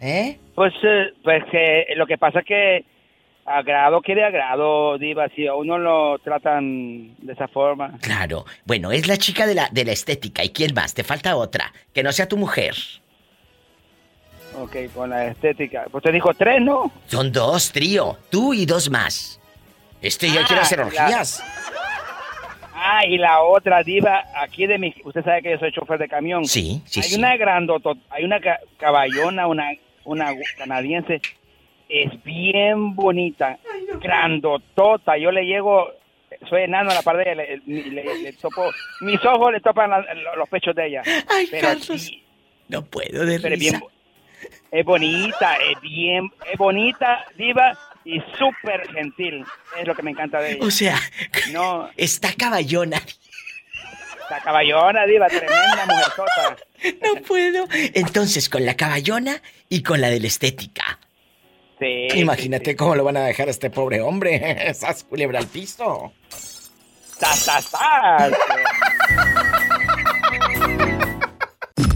[0.00, 0.38] ¿Eh?
[0.54, 2.84] Pues, eh, pues que lo que pasa es que
[3.46, 7.96] agrado quiere agrado, diva, si a uno lo tratan de esa forma.
[8.02, 8.44] Claro.
[8.66, 10.44] Bueno, es la chica de la, de la estética.
[10.44, 10.92] ¿Y quién más?
[10.94, 11.72] Te falta otra.
[11.94, 12.74] Que no sea tu mujer.
[14.58, 15.86] Ok, con la estética.
[15.90, 16.92] Pues te dijo tres, ¿no?
[17.06, 18.18] Son dos, trío.
[18.30, 19.40] Tú y dos más.
[20.02, 21.42] Este ya Ah, quiere hacer la- orgías.
[22.74, 24.94] Ah, y la otra diva, aquí de mi...
[25.04, 26.44] Usted sabe que yo soy chofer de camión.
[26.44, 27.18] Sí, sí, Hay sí.
[27.18, 29.70] una grandota, hay una ca- caballona, una,
[30.04, 31.20] una canadiense,
[31.88, 33.58] es bien bonita,
[34.00, 35.16] grandotota.
[35.16, 35.88] Yo le llego,
[36.48, 38.70] soy enano a la par de ella, le, le- le- le topo,
[39.00, 40.04] mis ojos le topan la-
[40.36, 41.02] los pechos de ella.
[41.28, 42.10] Ay, Pero Carlos.
[42.68, 43.78] No puedo de pero es risa.
[43.78, 43.90] bien,
[44.70, 47.76] es bonita, es bien, es bonita, diva
[48.06, 49.44] y súper gentil.
[49.78, 50.64] Es lo que me encanta de ella.
[50.64, 50.98] O sea,
[51.52, 53.02] no, está caballona.
[54.30, 56.56] la caballona, diva, tremenda mujercota.
[57.02, 57.66] No puedo.
[57.94, 61.00] Entonces, con la caballona y con la de la estética.
[61.80, 62.08] Sí.
[62.14, 64.68] Imagínate cómo lo van a dejar a este pobre hombre.
[64.70, 66.12] Esas culebra al piso.
[66.28, 68.32] ¡Sas, sas, sas!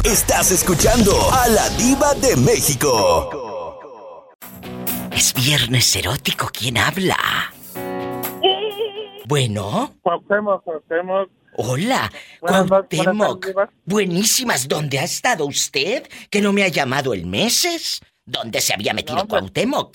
[0.03, 3.40] Estás escuchando a la diva de México.
[5.21, 6.49] Es viernes erótico.
[6.51, 7.15] ¿Quién habla?
[9.27, 9.95] Bueno.
[10.01, 11.29] Cuauhtémoc, Cuauhtémoc.
[11.57, 12.11] Hola,
[12.41, 12.69] Buenas no- buenas
[13.05, 13.47] Cuauhtémoc.
[13.85, 14.67] Buenísimas.
[14.67, 16.09] ¿Dónde ha estado usted?
[16.31, 18.01] ¿Que no me ha llamado en meses?
[18.25, 19.95] ¿Dónde se había metido Cuauhtémoc?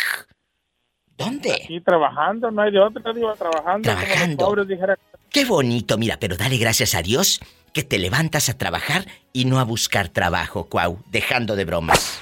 [1.18, 1.54] ¿Dónde?
[1.54, 3.82] Aquí trabajando, no hay de otra, digo, trabajando.
[3.82, 4.46] Trabajando.
[4.46, 4.96] pobres, dijera.
[5.32, 7.42] Qué bonito, mira, pero dale gracias a Dios
[7.74, 12.22] que te levantas a trabajar y no a buscar trabajo, Cuau, dejando de bromas.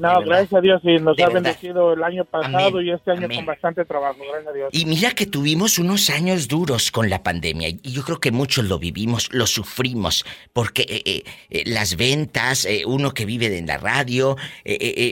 [0.00, 1.42] No, gracias a Dios, y nos De ha verdad.
[1.42, 3.36] bendecido el año pasado Amén, y este año amén.
[3.36, 4.68] con bastante trabajo, gracias a Dios.
[4.72, 8.64] Y mira que tuvimos unos años duros con la pandemia y yo creo que muchos
[8.64, 10.24] lo vivimos, lo sufrimos,
[10.54, 14.36] porque eh, eh, eh, las ventas, uno que vive en la radio,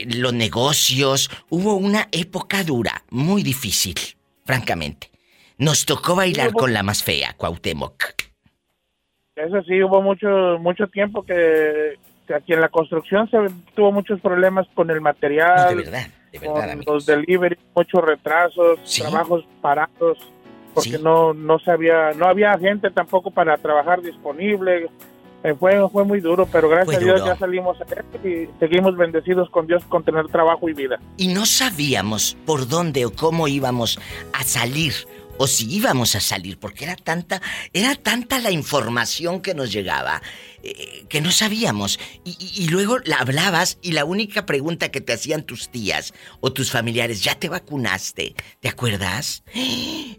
[0.07, 3.93] los negocios, hubo una época dura, muy difícil,
[4.43, 5.11] francamente.
[5.59, 8.05] Nos tocó bailar con la más fea, Cuauhtémoc.
[9.35, 11.93] Eso sí, hubo mucho mucho tiempo que
[12.33, 13.37] aquí en la construcción se
[13.75, 18.79] tuvo muchos problemas con el material, de verdad, de con verdad, los delivery, muchos retrasos,
[18.83, 19.01] Sí.
[19.01, 20.17] trabajos parados,
[20.73, 24.89] porque no no sabía, no había gente tampoco para trabajar disponible.
[25.41, 27.31] Eh, fue, fue muy duro, pero gracias Fue a Dios duro.
[27.33, 30.99] ya salimos adelante y seguimos bendecidos con Dios con tener trabajo y vida.
[31.15, 33.97] Y no sabíamos por dónde o cómo íbamos
[34.33, 34.91] a salir
[35.41, 40.21] o si íbamos a salir, porque era tanta, era tanta la información que nos llegaba
[40.63, 41.97] eh, que no sabíamos.
[42.25, 46.13] Y, y- y luego la hablabas y la única pregunta que te hacían tus tías
[46.41, 48.35] o tus familiares, ¿ya te vacunaste?
[48.59, 49.43] ¿Te acuerdas?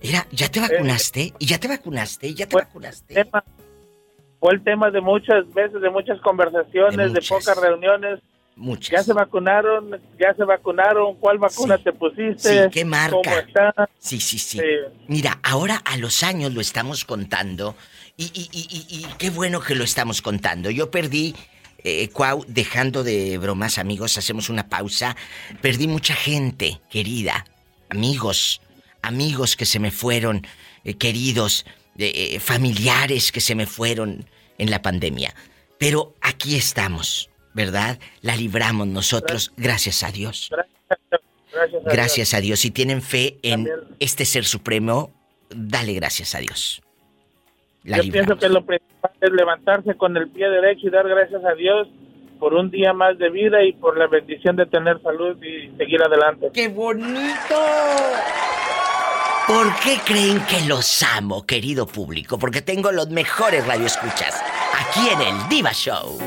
[0.03, 1.35] Era, ¿ya te vacunaste?
[1.39, 2.27] ¿Y ya te vacunaste?
[2.29, 3.12] ¿Y ya te vacunaste?
[3.14, 3.45] Tema-
[4.41, 8.21] fue el tema de muchas veces, de muchas conversaciones, de, pocas reuniones.
[8.61, 8.91] Muchas.
[8.91, 12.65] Ya se vacunaron, ya se vacunaron, ¿cuál vacuna te pusiste?
[12.65, 13.17] Sí, ¿qué marca?
[13.17, 13.89] ¿Cómo está?
[13.99, 14.59] Sí, sí, sí.
[14.59, 14.65] Sí.
[15.09, 17.75] Mira, ahora a los años lo estamos contando
[18.19, 20.69] y, y- y- y- y qué bueno que lo estamos contando.
[20.71, 21.35] Yo perdí,
[21.83, 25.17] eh, Cuau, dejando de bromas, amigos, hacemos una pausa.
[25.63, 27.47] Perdí mucha gente querida,
[27.89, 28.61] amigos,
[29.01, 30.47] amigos que se me fueron,
[30.85, 31.65] eh, queridos,
[31.97, 34.27] eh, eh, familiares que se me fueron
[34.59, 35.35] en la pandemia.
[35.79, 37.98] Pero aquí estamos, ¿verdad?
[38.22, 40.48] La libramos nosotros, gracias a Dios.
[40.51, 41.20] Gracias
[41.53, 42.61] gracias a Gracias a Dios.
[42.61, 45.11] Si tienen fe en este ser supremo,
[45.51, 46.82] dale gracias a Dios.
[47.84, 48.26] La Yo libramos.
[48.26, 51.88] pienso que lo principal es levantarse con el pie derecho y dar gracias a Dios
[52.38, 56.03] por un día más de vida y por la bendición de tener salud y seguir
[56.03, 56.51] adelante.
[56.53, 57.57] ¡Qué bonito!
[59.46, 62.38] ¿Por qué creen que los amo, querido público?
[62.38, 64.42] Porque tengo los mejores radioescuchas
[64.72, 66.18] aquí en el Diva Show.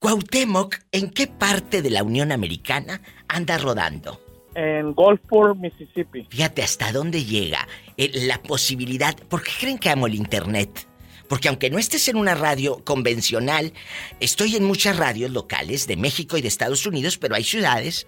[0.00, 4.20] Cuauhtémoc, ¿en qué parte de la Unión Americana anda rodando?
[4.54, 6.26] En Gulfport, Mississippi.
[6.30, 9.16] Fíjate hasta dónde llega eh, la posibilidad.
[9.28, 10.86] ¿Por qué creen que amo el Internet?
[11.28, 13.72] Porque aunque no estés en una radio convencional,
[14.20, 18.06] estoy en muchas radios locales de México y de Estados Unidos, pero hay ciudades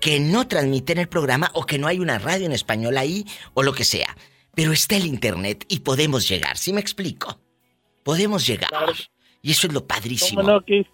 [0.00, 3.62] que no transmiten el programa o que no hay una radio en español ahí o
[3.62, 4.16] lo que sea.
[4.54, 7.38] Pero está el Internet y podemos llegar, ¿sí me explico?
[8.02, 8.70] Podemos llegar.
[9.42, 10.40] Y eso es lo padrísimo.
[10.40, 10.86] ¿Cómo no, Kiss?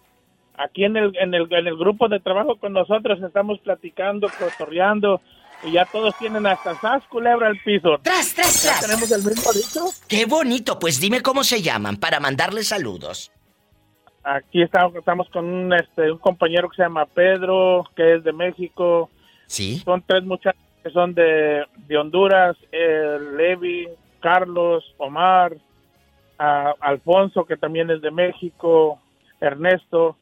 [0.57, 5.21] Aquí en el, en, el, en el grupo de trabajo con nosotros estamos platicando, cotorreando
[5.63, 7.97] y ya todos tienen hasta sas culebra al piso.
[8.01, 8.81] ¡Tras, tras, ¿Ya tras!
[8.81, 9.85] tenemos el mismo dicho?
[10.07, 10.79] ¡Qué bonito!
[10.79, 13.31] Pues dime cómo se llaman para mandarles saludos.
[14.23, 18.33] Aquí estamos, estamos con un, este, un compañero que se llama Pedro, que es de
[18.33, 19.09] México.
[19.47, 19.81] Sí.
[19.85, 23.87] Son tres muchachos que son de, de Honduras, eh, Levi,
[24.21, 25.53] Carlos, Omar,
[26.39, 28.99] a- Alfonso, que también es de México,
[29.39, 30.17] Ernesto.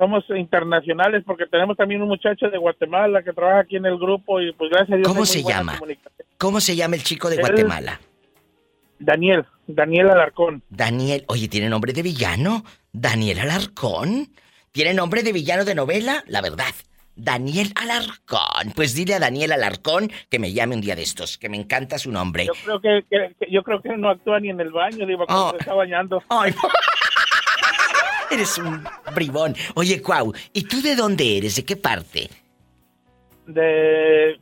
[0.00, 4.40] Somos internacionales porque tenemos también un muchacho de Guatemala que trabaja aquí en el grupo
[4.40, 5.06] y pues gracias a Dios.
[5.06, 5.78] ¿Cómo se llama?
[6.38, 8.00] ¿Cómo se llama el chico de Él- Guatemala?
[8.98, 10.62] Daniel, Daniel Alarcón.
[10.70, 12.64] Daniel, oye, ¿tiene nombre de villano?
[12.92, 14.28] Daniel Alarcón.
[14.72, 16.24] ¿Tiene nombre de villano de novela?
[16.28, 16.72] La verdad.
[17.14, 18.72] Daniel Alarcón.
[18.74, 21.98] Pues dile a Daniel Alarcón que me llame un día de estos, que me encanta
[21.98, 22.46] su nombre.
[22.46, 25.26] Yo creo que, que- que- yo creo que no actúa ni en el baño, digo,
[25.26, 25.50] cuando Oh.
[25.50, 26.22] se está bañando.
[26.30, 26.52] Ay,
[28.30, 28.82] eres un
[29.14, 29.54] bribón.
[29.74, 31.56] Oye, Cuau, ¿y tú de dónde eres?
[31.56, 32.28] ¿De qué parte?
[33.46, 34.38] de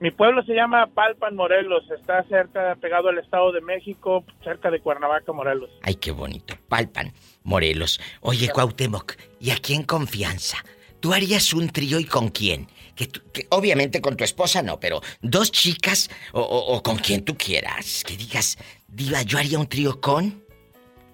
[0.00, 4.78] mi pueblo se llama Palpan, Morelos, está cerca, pegado al Estado de México, cerca de
[4.80, 5.70] Cuernavaca, Morelos.
[5.82, 6.54] Ay, qué bonito.
[6.68, 7.12] Palpan,
[7.42, 8.00] Morelos.
[8.20, 10.58] Oye, Cuauhtémoc, ¿y aquí en confianza?
[11.00, 12.68] ¿Tú harías un trío y con quién?
[12.94, 16.96] Que, tú- que obviamente con tu esposa no, pero dos chicas o, o- o con
[16.98, 18.04] quien tú quieras.
[18.06, 18.56] Que digas,
[18.86, 20.44] Diva, yo haría un trío con...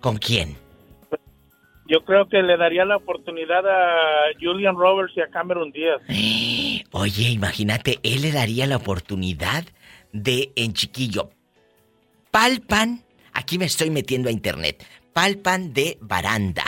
[0.00, 0.58] ¿Con quién?
[1.94, 6.02] Yo creo que le daría la oportunidad a Julian Roberts y a Cameron Díaz.
[6.90, 9.62] Oye, imagínate, él le daría la oportunidad
[10.10, 11.30] de, en chiquillo,
[12.32, 16.64] palpan, aquí me estoy metiendo a internet, palpan de baranda.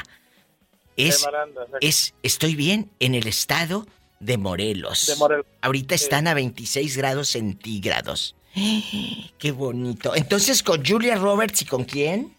[0.96, 3.84] Es, De Baranda, es, estoy bien, en el estado
[4.20, 5.08] de Morelos.
[5.08, 5.46] De Morelos.
[5.60, 8.36] Ahorita están a 26 grados centígrados.
[9.38, 10.14] Qué bonito.
[10.14, 12.32] Entonces, ¿con Julia Roberts y con quién?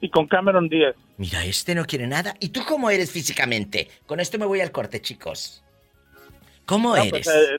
[0.00, 0.96] Y con Cameron Díaz.
[1.16, 2.34] Mira, este no quiere nada.
[2.40, 3.88] ¿Y tú cómo eres físicamente?
[4.06, 5.62] Con esto me voy al corte, chicos.
[6.66, 7.10] ¿Cómo No, eres?
[7.10, 7.58] pues, eh,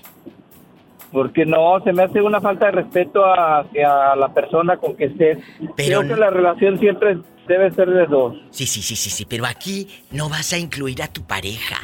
[1.12, 5.38] Porque no, se me hace una falta de respeto hacia la persona con que estés.
[5.76, 8.36] Pero Creo que la relación siempre debe ser de dos.
[8.50, 11.76] Sí, sí, sí, sí, sí, pero aquí no vas a incluir a tu pareja.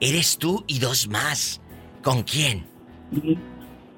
[0.00, 1.59] Eres tú y dos más.
[2.02, 2.64] ¿Con quién?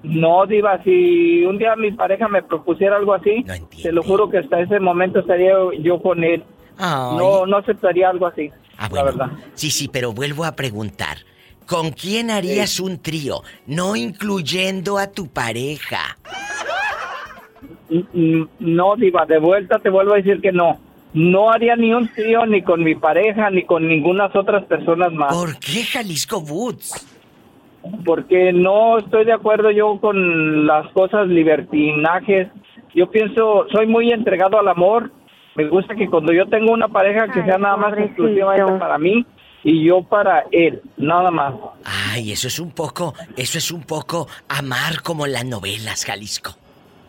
[0.03, 3.45] No, Diva, si un día mi pareja me propusiera algo así,
[3.83, 6.43] te lo juro que hasta ese momento estaría yo con él.
[6.79, 7.17] Ay.
[7.17, 8.51] No, no aceptaría algo así.
[8.79, 9.31] Ah, La verdad.
[9.55, 11.19] Sí, sí, pero vuelvo a preguntar.
[11.67, 13.43] ¿Con quién harías un trío?
[13.67, 16.19] No incluyendo a tu pareja.
[17.89, 17.99] Mm,
[18.41, 20.81] mm, No, Diva, de vuelta te vuelvo a decir que no.
[21.15, 25.33] No haría ni un trío ni con mi pareja ni con ninguna otras personas más.
[25.33, 27.07] ¿Por qué Jalisco Woods?
[28.05, 32.49] Porque no estoy de acuerdo yo con las cosas libertinajes.
[32.95, 35.11] Yo pienso, soy muy entregado al amor.
[35.55, 39.27] Me gusta que cuando yo tengo una pareja que sea nada más exclusivamente para mí
[39.65, 41.55] y yo para él, nada más.
[41.85, 46.53] Ay, eso es un poco, eso es un poco amar como en las novelas, Jalisco.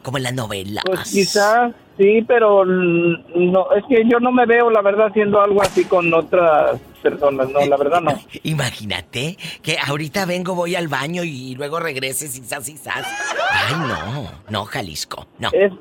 [0.02, 0.84] Como en las novelas.
[0.86, 5.62] Pues quizás sí, pero no, es que yo no me veo, la verdad, haciendo algo
[5.62, 7.50] así con otras personas.
[7.50, 8.20] No, la verdad no.
[8.44, 13.06] Imagínate que ahorita vengo, voy al baño y luego regreses y sas y sas.
[13.52, 15.50] Ay, no, no, Jalisco, no.
[15.52, 15.72] Es,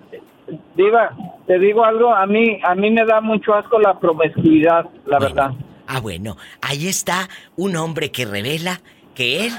[0.77, 1.17] Diva,
[1.47, 5.53] te digo algo, a mí, a mí me da mucho asco la promiscuidad, la verdad.
[5.87, 8.81] Ah, bueno, ahí está un hombre que revela
[9.15, 9.53] que él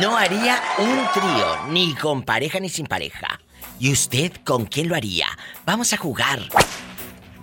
[0.00, 3.40] no haría un trío, ni con pareja ni sin pareja.
[3.78, 5.26] ¿Y usted con quién lo haría?
[5.66, 6.40] Vamos a jugar.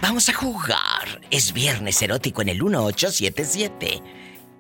[0.02, 1.22] Vamos a jugar.
[1.30, 4.02] Es viernes erótico en el 1877.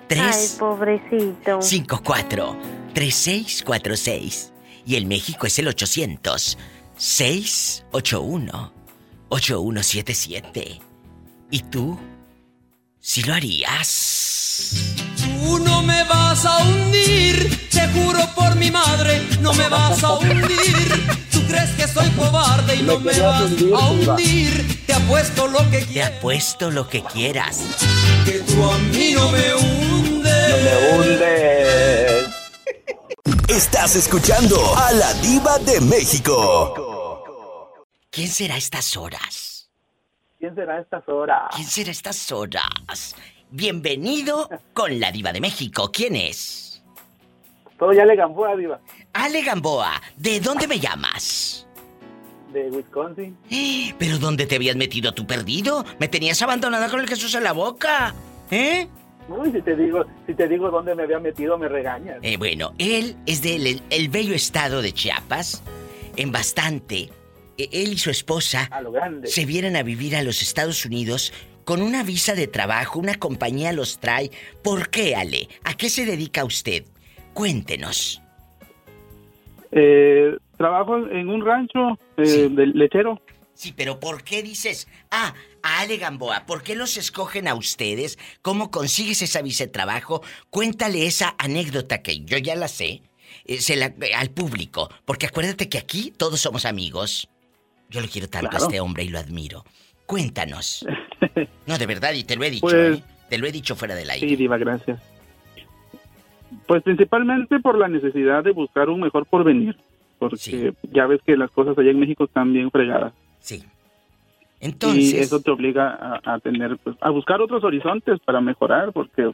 [0.07, 1.61] 3 Ay, pobrecito.
[1.61, 2.57] 54
[2.93, 4.53] 3646
[4.85, 6.57] y el México es el 800
[6.97, 8.73] 681
[9.29, 10.81] 8177.
[11.49, 11.97] ¿Y tú?
[12.99, 14.75] ¿Si lo harías?
[15.17, 20.13] Tú no me vas a hundir, te juro por mi madre, no me vas a
[20.13, 21.30] hundir.
[21.41, 24.85] Tú crees que soy cobarde y no me vas a hundir.
[24.85, 27.63] Te apuesto lo que Te apuesto lo que quieras.
[28.25, 30.63] que tú a mí no me hundes.
[30.63, 32.35] Me hundes.
[33.47, 37.23] Estás escuchando a la diva de México.
[38.09, 39.69] ¿Quién será a estas horas?
[40.39, 41.49] ¿Quién será a estas horas?
[41.55, 43.15] ¿Quién será a estas horas?
[43.49, 45.91] Bienvenido con la diva de México.
[45.91, 46.83] ¿Quién es?
[47.79, 48.79] Todo ya le Gamboa, Diva,
[49.13, 50.01] Ale Gamboa.
[50.17, 51.67] ¿De dónde me llamas?
[52.53, 53.37] de Wisconsin.
[53.97, 55.85] ¿Pero dónde te habías metido tú perdido?
[55.99, 58.13] Me tenías abandonada con el Jesús en la boca.
[58.49, 58.89] ¿Eh?
[59.29, 62.17] Uy, si te digo, si te digo dónde me había metido, me regañas.
[62.21, 65.63] Eh, bueno, él es del el, el bello estado de Chiapas.
[66.17, 67.09] En bastante.
[67.57, 69.29] eh, Él y su esposa A lo grande.
[69.29, 71.31] se vienen a vivir a los Estados Unidos
[71.63, 74.29] con una visa de trabajo, una compañía los trae.
[74.61, 75.47] ¿Por qué, Ale?
[75.63, 76.83] ¿A qué se dedica usted?
[77.33, 78.20] Cuéntenos.
[79.71, 83.21] Eh, trabajo en un rancho eh, de lechero.
[83.53, 88.17] Sí, pero ¿por qué dices, ah, a Ale Gamboa, ¿por qué los escogen a ustedes?
[88.41, 90.21] ¿Cómo consigues esa visa de trabajo?
[90.49, 93.01] Cuéntale esa anécdota que yo ya la sé,
[93.45, 97.27] eh, se la- al público, porque acuérdate que aquí todos somos amigos.
[97.89, 99.63] Yo lo quiero tanto a este hombre y lo admiro.
[100.05, 100.85] Cuéntanos.
[101.67, 103.03] No, de verdad, y te lo he dicho, Pues- ¿eh?
[103.29, 104.27] Te lo he dicho fuera del aire.
[104.27, 104.99] Sí, Diva, gracias.
[106.67, 109.75] Pues principalmente por la necesidad de buscar un mejor porvenir.
[110.19, 113.13] Porque ya ves que las cosas allá en México están bien fregadas.
[113.39, 113.63] Sí.
[114.59, 115.89] Y Entonces, eso te obliga
[116.23, 119.31] a, a tener, pues, a buscar otros horizontes para mejorar, porque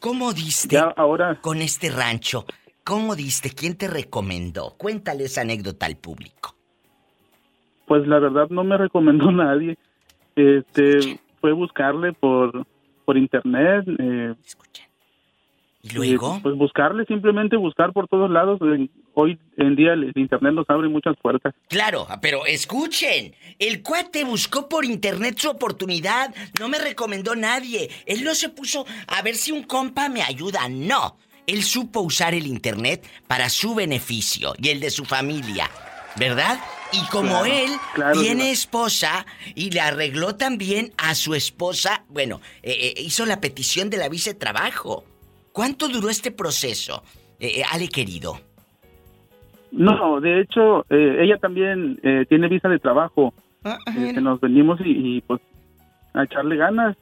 [0.00, 2.46] ¿cómo diste ya ahora con este rancho?
[2.82, 3.50] ¿Cómo diste?
[3.50, 4.74] ¿Quién te recomendó?
[4.78, 6.54] Cuéntale esa anécdota al público.
[7.86, 9.76] pues la verdad no me recomendó nadie.
[10.36, 12.66] Este, fue buscarle por,
[13.04, 13.84] por internet.
[13.98, 14.34] Eh,
[15.84, 16.40] ¿Y luego?
[16.42, 18.58] pues buscarle, simplemente buscar por todos lados.
[19.12, 21.54] Hoy en día el, internet nos abre muchas puertas.
[21.68, 28.24] Claro, pero escuchen, el cuate buscó por internet su oportunidad, no me recomendó nadie, él
[28.24, 32.46] no se puso a ver si un compa me ayuda, no, él supo usar el
[32.46, 35.70] internet para su beneficio y el de su familia,
[36.16, 36.58] ¿verdad?
[36.92, 42.40] Y como Claro, él claro, tiene esposa y le arregló también a su esposa, bueno,
[42.62, 45.04] eh, eh, hizo la petición de la visa de trabajo.
[45.54, 47.04] ¿Cuánto duró este proceso,
[47.38, 48.40] eh, eh, Ale querido?
[49.70, 53.32] No, de hecho, eh, ella también eh, tiene visa de trabajo.
[53.62, 55.40] Ah, Este, nos venimos y, y, pues
[56.12, 56.96] a echarle ganas.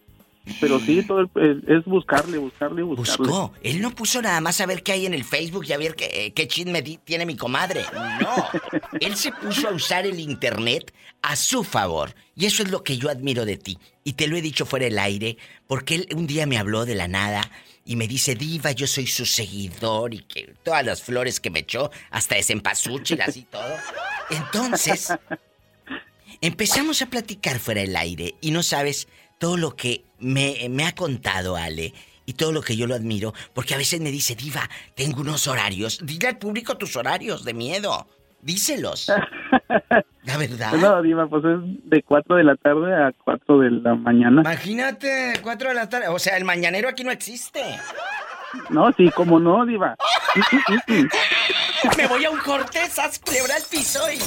[0.61, 3.27] Pero sí, todo el- es buscarle, buscarle, buscarle.
[3.27, 3.55] Buscó.
[3.63, 5.95] Él no puso nada más a ver qué hay en el Facebook y a ver
[5.95, 7.81] qué, eh, qué chisme tiene mi comadre.
[8.21, 8.45] No.
[9.01, 10.93] Él se puso a usar el internet
[11.23, 12.11] a su favor.
[12.35, 13.79] Y eso es lo que yo admiro de ti.
[14.05, 16.97] Y te lo he dicho fuera del aire, porque él un día me habló de
[16.97, 17.43] la nada
[17.85, 21.61] y me dice, Diva, yo soy su seguidor y que todas las flores que me
[21.61, 23.77] echó, hasta cempasúchilas y todo.
[24.31, 25.13] Entonces,
[26.41, 29.09] empezamos a platicar fuera del aire y no sabes
[29.39, 31.93] todo lo que me, me ha contado Ale
[32.25, 35.49] y todo lo que yo lo admiro, porque a veces me dice, Diva, tengo unos
[35.49, 35.99] horarios.
[36.03, 38.07] Dile al público tus horarios de miedo.
[38.43, 39.07] Díselos.
[40.25, 40.73] La verdad.
[40.75, 44.41] No, Diva, pues es de 4 de la tarde a 4 de la mañana.
[44.43, 46.09] Imagínate, 4 de la tarde.
[46.09, 47.63] O sea, el mañanero aquí no existe.
[48.71, 49.97] No, sí, como no, Diva.
[51.97, 54.19] Me voy a un corte, sas culebra al piso y.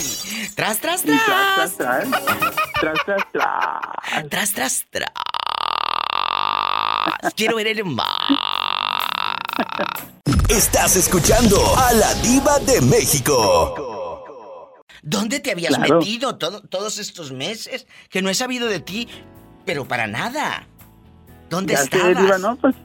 [0.55, 1.77] Tras, tras, Y tras.
[1.77, 2.09] tras, tras,
[2.79, 4.29] tras, tras, tras.
[4.29, 5.11] Tras, tras, tras.
[7.35, 8.07] Quiero ver el mar.
[10.49, 13.94] Estás escuchando a la diva de México.
[15.05, 15.99] ¿Dónde te habías Claro.
[15.99, 17.87] metido todo- todos estos meses?
[18.09, 19.07] Que no he sabido de ti,
[19.65, 20.67] pero para nada.
[21.49, 22.41] ¿Dónde Ya estabas?
[22.41, 22.75] No, pues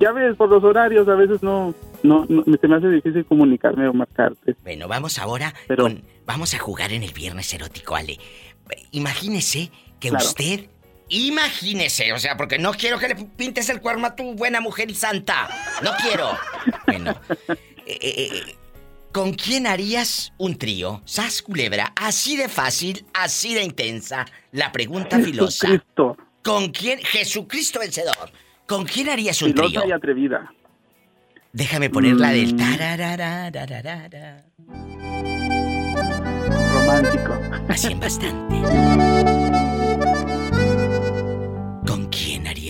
[0.00, 1.74] ya ves, por los horarios a veces no,
[2.04, 4.56] no, no se me hace difícil comunicarme o marcarte.
[4.62, 6.02] Bueno, vamos ahora Pero- con...
[6.24, 8.16] Vamos a jugar en el viernes erótico, Ale.
[8.92, 9.70] Imagínese
[10.00, 10.24] que Claro.
[10.24, 10.66] usted...
[11.08, 14.90] Imagínese, o sea, porque no quiero que le pintes el cuerno a tu buena mujer
[14.90, 15.46] y santa.
[15.82, 16.30] No quiero.
[16.86, 17.10] Bueno,
[17.86, 18.56] eh, eh, eh,
[19.12, 21.02] ¿con quién harías un trío?
[21.04, 24.24] Sas culebra, así de fácil, así de intensa.
[24.52, 25.68] La pregunta filosa.
[25.68, 26.98] Jesucristo, ¿Con quién?
[27.00, 28.30] Jesucristo vencedor.
[28.66, 29.68] ¿Con quién harías un trío?
[29.68, 30.52] filosa y atrevida.
[31.52, 32.56] Déjame poner la del Mm.
[32.56, 34.44] tarararararara.
[36.74, 37.40] Romántico.
[37.68, 38.56] Así en bastante.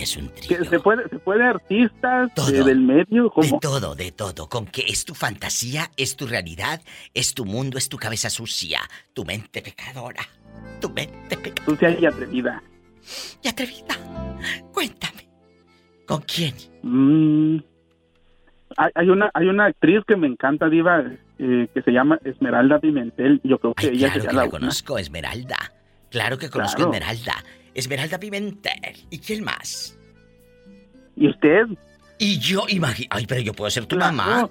[0.03, 0.57] harías un trío?
[0.59, 2.49] Que se puede, se puede artistas Todo.
[2.49, 4.49] eh, del medio, De como todo, de todo.
[4.49, 5.89] ¿Con qué es tu fantasía?
[5.97, 6.81] ¿Es tu realidad?
[7.13, 7.77] ¿Es tu mundo?
[7.77, 8.81] ¿Es tu cabeza sucia?
[9.13, 10.21] ¿Tu mente pecadora?
[10.81, 11.65] ¿Tu mente pecadora?
[11.65, 12.61] sucia y atrevida.
[13.41, 13.95] Y atrevida.
[14.71, 15.27] Cuéntame.
[16.05, 16.53] ¿Con quién?
[16.83, 17.57] Mm,
[18.77, 21.01] hay, hay una hay una actriz que me encanta, Diva,
[21.39, 23.39] eh, que se llama Esmeralda Pimentel.
[23.43, 25.57] Yo creo que Ay, ella claro sería que la conozco, Esmeralda.
[26.11, 26.91] Claro que conozco Claro.
[26.93, 27.43] Esmeralda.
[27.75, 29.05] Esmeralda Pimentel.
[29.09, 29.97] ¿Y quién más?
[31.15, 31.65] ¿Y usted?
[32.19, 33.07] Y yo, imagino.
[33.11, 34.13] Ay, pero yo puedo ser tu Claro.
[34.15, 34.49] mamá.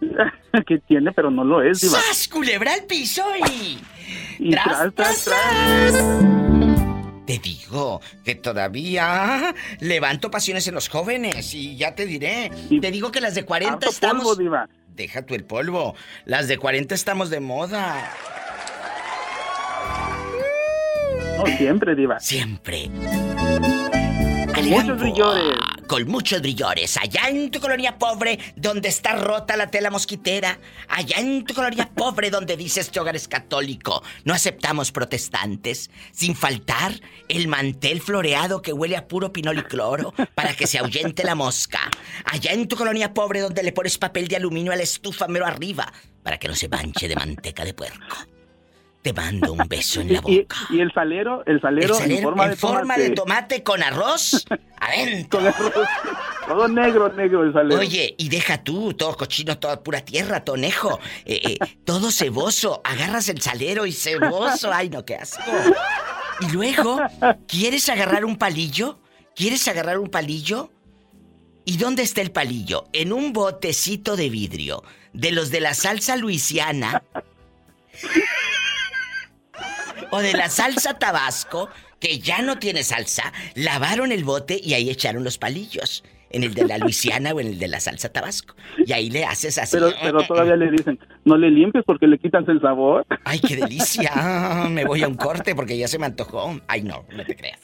[0.66, 1.98] que tiene, pero no lo es, Diva.
[2.00, 2.28] ¡Sas!
[2.28, 3.78] Culebra al piso y.
[4.38, 5.28] Y tras, tras,
[7.26, 12.50] Te digo que todavía levanto pasiones en los jóvenes y ya te diré.
[12.80, 14.24] Te digo que las de 40 Harto estamos.
[14.24, 14.68] polvo, Diva.
[14.96, 15.94] Deja tú el polvo.
[16.24, 18.10] Las de 40 estamos de moda.
[21.40, 22.20] No, siempre, Diva.
[22.20, 22.90] Siempre.
[24.54, 25.58] Con muchos brillores.
[25.86, 26.96] Con muchos brillores.
[26.98, 30.58] Allá en tu colonia pobre, donde está rota la tela mosquitera.
[30.88, 34.02] Allá en tu colonia pobre, donde dice este hogar es católico.
[34.24, 35.90] No aceptamos protestantes.
[36.12, 36.92] Sin faltar
[37.28, 41.34] el mantel floreado que huele a puro pinol y cloro para que se ahuyente la
[41.34, 41.80] mosca.
[42.26, 45.46] Allá en tu colonia pobre, donde le pones papel de aluminio a la estufa mero
[45.46, 45.90] arriba
[46.22, 48.26] para que no se manche de manteca de puerco.
[49.02, 50.56] Te mando un beso en la Y, boca.
[50.68, 53.02] y el salero, el salero, El salero en forma, en de, forma tomate.
[53.02, 54.44] de tomate con arroz.
[54.78, 55.38] Adentro.
[55.40, 55.88] Con arroz.
[56.46, 57.80] Todo negro, negro el salero.
[57.80, 62.80] Oye, y deja tú, todo cochino, toda pura tierra, tonejo, eh, eh, todo ceboso.
[62.84, 64.70] Agarras el salero y ceboso.
[64.72, 65.42] Ay, no, qué asco.
[66.40, 66.98] Y luego,
[67.46, 68.98] ¿quieres agarrar un palillo?
[69.36, 70.70] ¿Quieres agarrar un palillo?
[71.64, 72.84] ¿Y dónde está el palillo?
[72.92, 74.82] En un botecito de vidrio.
[75.12, 77.02] De los de la salsa luisiana.
[80.10, 81.68] O de la salsa tabasco,
[82.00, 86.04] que ya no tiene salsa, lavaron el bote y ahí echaron los palillos.
[86.32, 88.54] En el de la Luisiana o en el de la salsa tabasco.
[88.78, 89.76] Y ahí le haces así.
[89.76, 93.04] Pero, pero todavía le dicen, no le limpies porque le quitas el sabor.
[93.24, 94.12] Ay, qué delicia.
[94.14, 96.60] Ah, me voy a un corte porque ya se me antojó.
[96.68, 97.58] Ay, no, no te creas.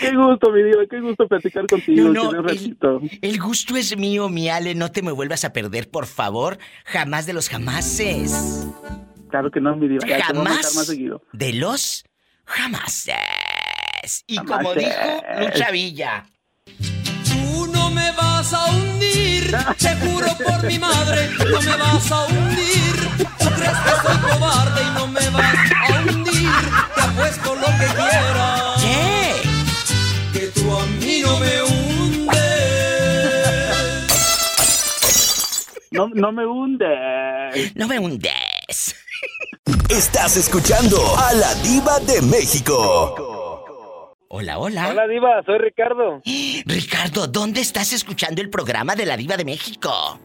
[0.00, 2.08] Qué gusto, mi diva, qué gusto platicar contigo.
[2.08, 2.76] No, no, el-.
[3.22, 4.74] El gusto es mío, mi Ale.
[4.74, 6.58] No te me vuelvas a perder, por favor.
[6.84, 8.66] Jamás de los jamases.
[9.30, 10.06] Claro que no, mi diva.
[10.06, 11.22] Ya te voy a marcar Jamás más seguido.
[11.32, 12.04] de los
[12.44, 13.14] jamases.
[14.26, 14.56] Y Jamases.
[14.56, 14.90] como dijo
[15.40, 16.26] Lucha Villa.
[17.24, 22.24] Tú no me vas a hundir, te juro por mi madre, no me vas a
[22.26, 22.94] hundir.
[23.38, 26.50] Tú crees que soy cobarde y no me vas a hundir,
[26.94, 28.62] te apuesto lo que quieras.
[35.96, 37.74] No, no me hundes.
[37.74, 38.94] No me hundes.
[39.88, 43.64] Estás escuchando a la diva de México.
[44.28, 44.88] Hola, hola.
[44.90, 46.20] Hola, Diva, soy Ricardo.
[46.66, 50.20] Ricardo, ¿dónde estás escuchando el programa de la Diva de México?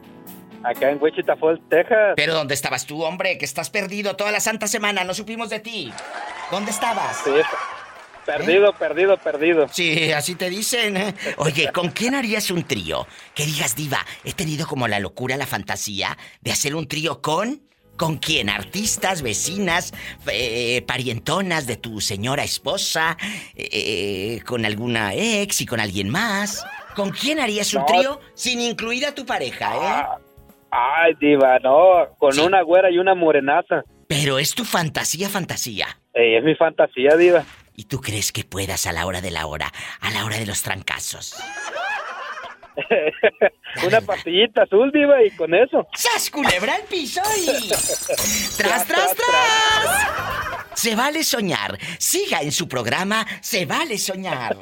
[0.64, 2.16] Acá en Wichita Falls, Texas.
[2.18, 3.38] Pero ¿dónde estabas tú, hombre?
[3.38, 5.94] Que estás perdido toda la santa semana, no supimos de ti.
[6.52, 7.18] ¿Dónde estabas?
[7.24, 7.32] Sí,
[8.26, 9.68] perdido, perdido, perdido.
[9.70, 10.98] Sí, así te dicen.
[10.98, 11.14] ¿eh?
[11.38, 13.08] Oye, ¿con quién harías un trío?
[13.36, 17.62] Que digas, diva, he tenido como la locura, la fantasía de hacer un trío con...
[17.98, 18.50] ¿Con quién?
[18.50, 19.94] ¿Artistas, vecinas,
[20.26, 23.16] eh, parientonas de tu señora esposa?
[23.54, 26.66] eh, ¿Con alguna ex y con alguien más?
[26.96, 27.86] ¿Con quién harías un No.
[27.86, 30.20] trío sin incluir a tu pareja, eh?
[30.72, 33.84] Ay, diva, no, con una güera y una morenaza.
[34.08, 35.88] Pero es tu fantasía, fantasía.
[36.14, 37.44] Ey, es mi fantasía, diva.
[37.76, 40.46] ¿Y tú crees que puedas a la hora de la hora, a la hora de
[40.46, 41.36] los trancazos?
[43.86, 45.88] una pastillita azul, diva, y con eso.
[45.94, 47.70] ¡Sas, culebra al piso y...
[48.58, 50.72] ¡Tras, tras, tras!
[50.74, 51.78] Se vale soñar.
[51.98, 54.56] Siga en su programa Se vale soñar.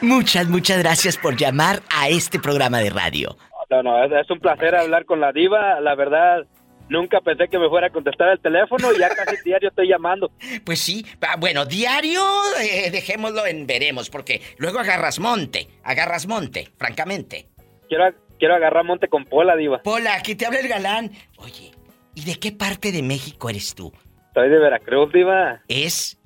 [0.00, 3.36] Muchas, muchas gracias por llamar a este programa de radio.
[3.68, 5.80] No, no, es, es un placer hablar con la diva.
[5.80, 6.46] La verdad,
[6.88, 10.30] nunca pensé que me fuera a contestar el teléfono y ya casi diario estoy llamando.
[10.64, 12.22] Pues sí, ah, bueno, diario
[12.60, 17.48] eh, dejémoslo en veremos, porque luego agarras monte, agarras monte, francamente.
[17.88, 18.04] Quiero,
[18.38, 19.82] quiero agarrar monte con Pola, diva.
[19.82, 21.10] Pola, aquí te habla el galán.
[21.38, 21.72] Oye,
[22.14, 23.92] ¿y de qué parte de México eres tú?
[24.34, 25.62] Soy de Veracruz, diva.
[25.68, 26.18] Es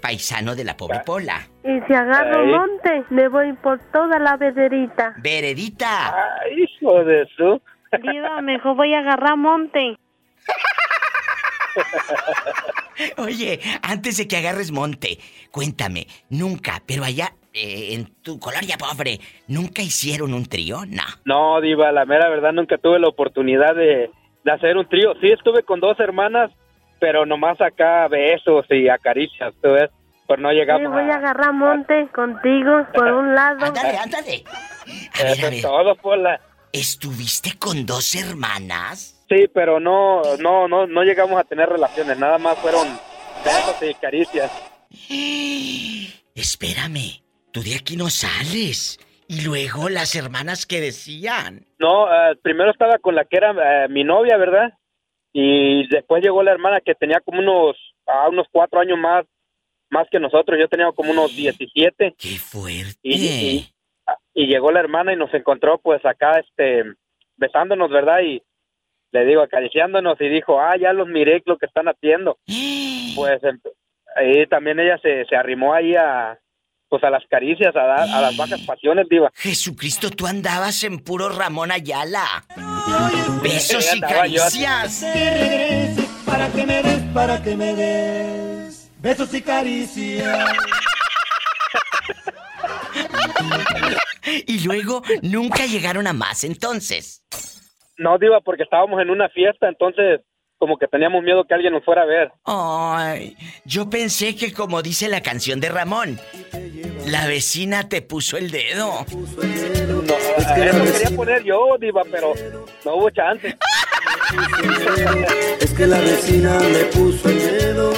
[0.00, 1.48] paisano de la pobre Pola.
[1.64, 2.46] Y si agarro Ay.
[2.46, 5.14] monte, me voy por toda la vederita.
[5.18, 6.14] Veredita.
[6.14, 7.60] Ay, hijo de su.
[7.98, 9.96] Diva, mejor voy a agarrar monte.
[13.18, 15.18] Oye, antes de que agarres monte,
[15.50, 20.86] cuéntame, nunca, pero allá eh, en tu colonia pobre, ¿nunca hicieron un trío?
[20.86, 21.02] No.
[21.24, 24.10] No, diva, la mera verdad nunca tuve la oportunidad de,
[24.44, 25.12] de hacer un trío.
[25.20, 26.50] Sí estuve con dos hermanas,
[26.98, 29.90] pero nomás acá besos y acaricias, tú ves.
[30.26, 31.16] Pero no Sí, llegamos voy a a...
[31.18, 33.66] agarrar monte contigo por un lado.
[33.66, 34.44] Ándale, ándale.
[35.14, 36.40] Eso es todo, Pola.
[36.80, 39.24] ¿Estuviste con dos hermanas?
[39.30, 42.18] Sí, pero no, no, no, no llegamos a tener relaciones.
[42.18, 42.86] Nada más fueron
[43.42, 44.52] besos y caricias.
[46.34, 49.00] Espérame, tú de aquí no sales.
[49.26, 51.64] Y luego las hermanas que decían.
[51.78, 54.74] No, eh, primero estaba con la que era eh, mi novia, ¿verdad?
[55.32, 57.74] Y después llegó la hermana que tenía como unos,
[58.06, 59.24] a unos cuatro años más,
[59.88, 60.58] más que nosotros.
[60.60, 62.16] Yo tenía como unos 17.
[62.18, 62.98] ¡Qué fuerte!
[63.02, 63.72] Y, y-
[64.38, 66.84] y llegó la hermana y nos encontró pues acá, este,
[67.36, 68.20] besándonos, ¿verdad?
[68.20, 68.42] Y
[69.12, 72.38] le digo, acariciándonos y dijo, ah, ya los miré lo que están haciendo.
[73.16, 73.58] Pues em-
[74.14, 76.38] ahí también ella se, se arrimó ahí a,
[76.90, 79.30] pues a las caricias, a, dar- a las bajas pasiones, diva.
[79.34, 82.26] Jesucristo, tú andabas en puro Ramón Ayala.
[83.42, 85.02] Besos y caricias.
[86.26, 90.52] Para que me des, para que me des besos y caricias.
[94.46, 97.24] Y luego nunca llegaron a más, entonces.
[97.98, 100.20] No, diva, porque estábamos en una fiesta, entonces
[100.58, 102.32] como que teníamos miedo que alguien nos fuera a ver.
[102.44, 106.18] Ay, yo pensé que como dice la canción de Ramón,
[107.06, 109.04] la vecina te puso el dedo.
[109.06, 112.32] No, eso quería poner yo, diva, pero
[112.84, 113.56] no hubo chance.
[115.60, 117.92] Es que la vecina me puso el dedo.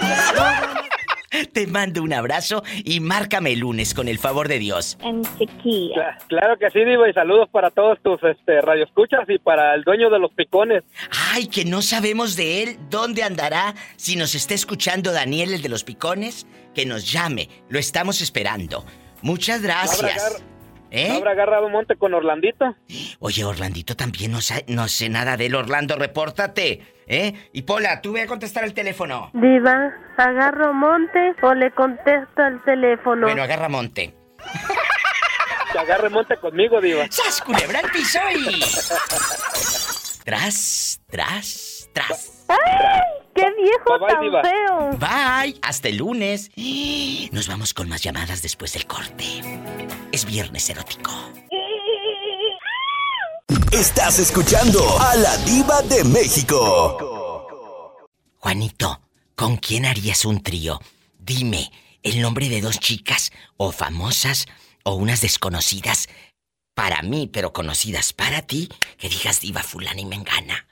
[1.52, 4.98] Te mando un abrazo y márcame el lunes con el favor de Dios.
[5.02, 5.22] En.
[5.22, 9.82] Cla- Claro que sí, diva, y saludos para todos tus este, radioescuchas y para el
[9.84, 10.82] dueño de los picones.
[11.32, 13.74] Ay, que no sabemos de él, dónde andará.
[13.96, 17.48] Si nos está escuchando Daniel, el de los picones, que nos llame.
[17.68, 18.84] Lo estamos esperando.
[19.22, 20.42] Muchas ¿No habrá, gracias.
[20.90, 21.08] ¿Eh?
[21.08, 22.74] ¿no habrá agarrado monte con Orlandito?
[23.20, 25.54] Oye, Orlandito también no, sa- no sé nada de él.
[25.54, 26.82] Orlando, repórtate.
[27.06, 27.32] ¿Eh?
[27.52, 29.30] Y Pola, tú ve a contestar el teléfono.
[29.32, 33.26] Diva, agarro monte o le contesto al teléfono.
[33.26, 34.14] Bueno, agarra monte.
[35.72, 37.06] Que agarre monte conmigo, diva.
[37.10, 38.60] ¡Sas, culebra al piso y...
[40.24, 42.44] Tras, tras, tras.
[42.48, 43.19] ¡Ay!
[43.34, 44.42] ¡Qué viejo Bye, bye, tan diva.
[44.42, 44.90] feo!
[44.98, 46.50] Bye, hasta el lunes.
[47.32, 49.24] Nos vamos con más llamadas después del corte.
[50.12, 51.10] Es viernes erótico.
[53.72, 57.86] Estás escuchando a la diva de México.
[58.38, 59.00] Juanito,
[59.36, 60.80] ¿con quién harías un trío?
[61.18, 61.70] Dime
[62.02, 64.46] el nombre de dos chicas, o famosas,
[64.84, 66.08] o unas desconocidas
[66.74, 70.66] para mí, pero conocidas para ti, que digas diva fulana y mengana.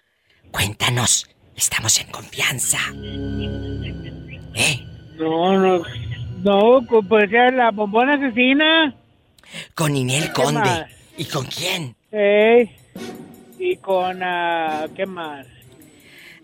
[0.50, 1.28] Cuéntanos,
[1.58, 2.78] estamos en confianza.
[4.54, 4.84] ¿Eh?
[5.16, 5.82] No, no.
[6.42, 8.94] No, pues ya la bombona asesina.
[9.74, 10.60] Con Inel ¿Qué Conde.
[10.60, 10.86] más?
[11.16, 11.96] ¿Y con quién?
[12.12, 12.70] Ey.
[13.58, 14.22] Y con.
[14.22, 15.46] ah, ¿Qué más?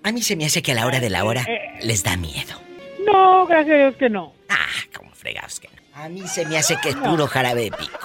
[0.03, 1.47] A mí se me hace que a la hora de la hora
[1.83, 2.61] les da miedo.
[3.07, 4.33] No, gracias a Dios que no.
[4.49, 6.03] Ah, como fregados que no.
[6.03, 7.99] A mí se me hace que es puro jarabe de pico.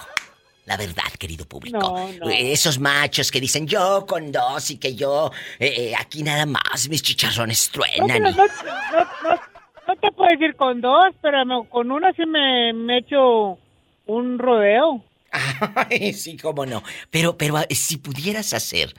[0.69, 1.79] La verdad, querido público.
[1.79, 2.29] No, no.
[2.29, 6.87] Esos machos que dicen yo con dos y que yo eh, eh, aquí nada más
[6.87, 8.21] mis chicharrones truenan.
[8.21, 9.39] no, no, no,
[9.87, 13.57] no te puedo decir con dos, pero con una sí me, me he hecho
[14.05, 15.03] un rodeo.
[15.89, 16.83] Ay, sí, cómo no.
[17.09, 18.93] Pero, pero ah, si pudieras hacer,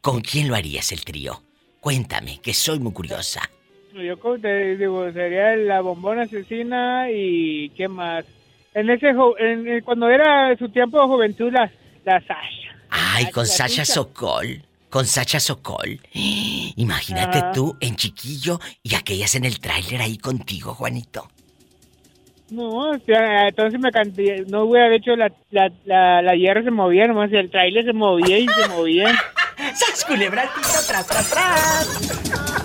[0.00, 1.42] ¿con quién lo harías el trío?
[1.80, 3.42] Cuéntame, que soy muy curiosa.
[3.92, 8.24] Yo como te digo, sería la bombona asesina y ¿qué más?
[8.74, 9.08] En ese
[9.38, 11.70] en, en- cuando era su tiempo de juventud la,
[12.04, 12.76] la Sasha.
[12.90, 13.84] Ay, con La Sasha tuya.
[13.84, 14.62] Sokol.
[14.90, 16.00] Con Sacha Sokol.
[16.76, 17.52] Imagínate Ah.
[17.52, 21.28] tú en chiquillo y aquellas en el tráiler ahí contigo, Juanito.
[22.50, 26.70] No, o sea, entonces me canté, no hubiera hecho la, la, la, la hierra se
[26.70, 29.08] movía, nomás el trailer se movía y se movía.
[29.74, 32.57] ¡Sas, culebra tras, tras, tras!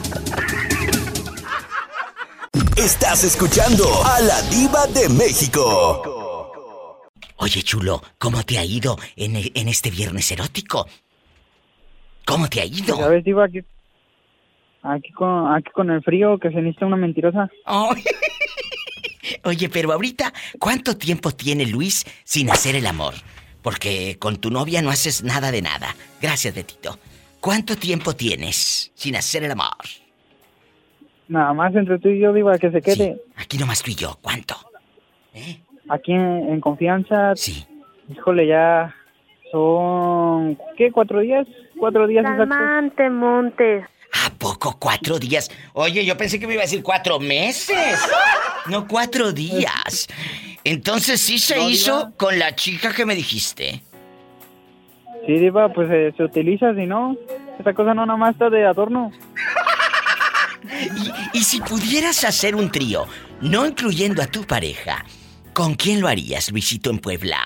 [2.84, 7.02] Estás escuchando a la diva de México.
[7.38, 10.88] Oye, chulo, ¿cómo te ha ido en, e- en este viernes erótico?
[12.26, 12.98] ¿Cómo te ha ido?
[12.98, 13.46] ¿Sabes, Diva?
[13.46, 13.60] Aquí,
[14.82, 17.50] aquí, con, aquí con el frío que se necesita una mentirosa.
[19.44, 23.14] Oye, pero ahorita, ¿cuánto tiempo tiene Luis sin hacer el amor?
[23.62, 25.96] Porque con tu novia no haces nada de nada.
[26.22, 27.00] Gracias, Betito.
[27.40, 30.03] ¿Cuánto tiempo tienes sin hacer el amor?
[31.28, 33.22] Nada más entre tú y yo, Diva, que se quede.
[33.38, 34.56] Aquí nomás tú y yo, ¿cuánto?
[35.90, 37.36] Aquí en, en confianza.
[37.36, 37.66] Sí.
[38.10, 38.94] Híjole, ya
[39.52, 40.58] son...
[40.78, 40.92] ¿Qué?
[40.92, 41.48] ¿Cuatro días?
[41.80, 42.50] ¿Cuatro días exactos?
[42.50, 43.86] Calmante, Montes.
[44.26, 45.50] ¿A poco cuatro días?
[45.74, 48.00] Oye, yo pensé que me iba a decir cuatro meses.
[48.70, 50.08] No cuatro días.
[50.64, 53.82] Entonces sí se No, hizo con la chica que me dijiste.
[55.26, 57.16] Sí, Diva, pues eh, se utiliza, si no,
[57.58, 59.12] esta cosa no nada más está de adorno.
[61.34, 63.06] Y si pudieras hacer un trío,
[63.42, 65.06] no incluyendo a tu pareja,
[65.54, 67.38] ¿con quién lo harías, Luisito, en Puebla?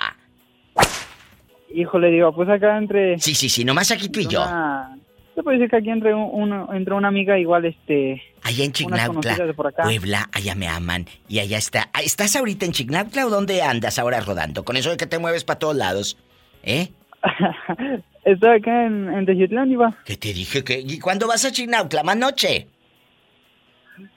[1.73, 3.19] Híjole, Diva, pues acá entre...
[3.19, 4.41] Sí, sí, sí, nomás aquí tú y yo.
[4.41, 4.97] Una-
[5.35, 8.21] Se puede decir que aquí entre, un- una, entre una amiga igual, este...
[8.43, 9.35] Allá en Chignautla.
[9.83, 11.05] Puebla, allá me aman.
[11.27, 11.89] Y allá está.
[11.93, 14.63] Ah, ¿Estás ahorita en Chignautla o dónde andas ahora rodando?
[14.63, 16.17] Con eso de que te mueves para todos lados.
[16.63, 16.89] ¿Eh?
[18.25, 19.97] Estoy acá en, en Tejiutlán, Diva.
[20.05, 20.79] Que te dije que...
[20.79, 22.03] ¿Y cuándo vas a Chignautla?
[22.03, 22.67] ¿Más noche?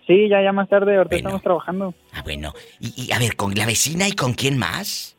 [0.06, 1.94] Sí, ya, ya más tarde, ahorita estamos trabajando.
[2.12, 2.52] Ah, bueno.
[2.80, 5.16] Y, y, a ver, ¿con la vecina y con quién más?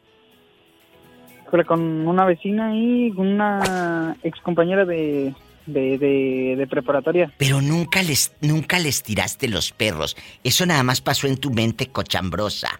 [1.67, 5.33] Con una vecina y con una ex compañera de,
[5.65, 7.33] de, de, de preparatoria.
[7.37, 10.15] Pero nunca les, nunca les tiraste los perros.
[10.43, 12.79] Eso nada más pasó en tu mente cochambrosa.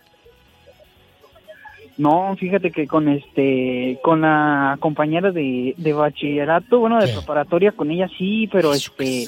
[1.98, 7.92] No, fíjate que con este, con la compañera de, de bachillerato, bueno, de preparatoria, con
[7.92, 9.26] ella sí, pero este,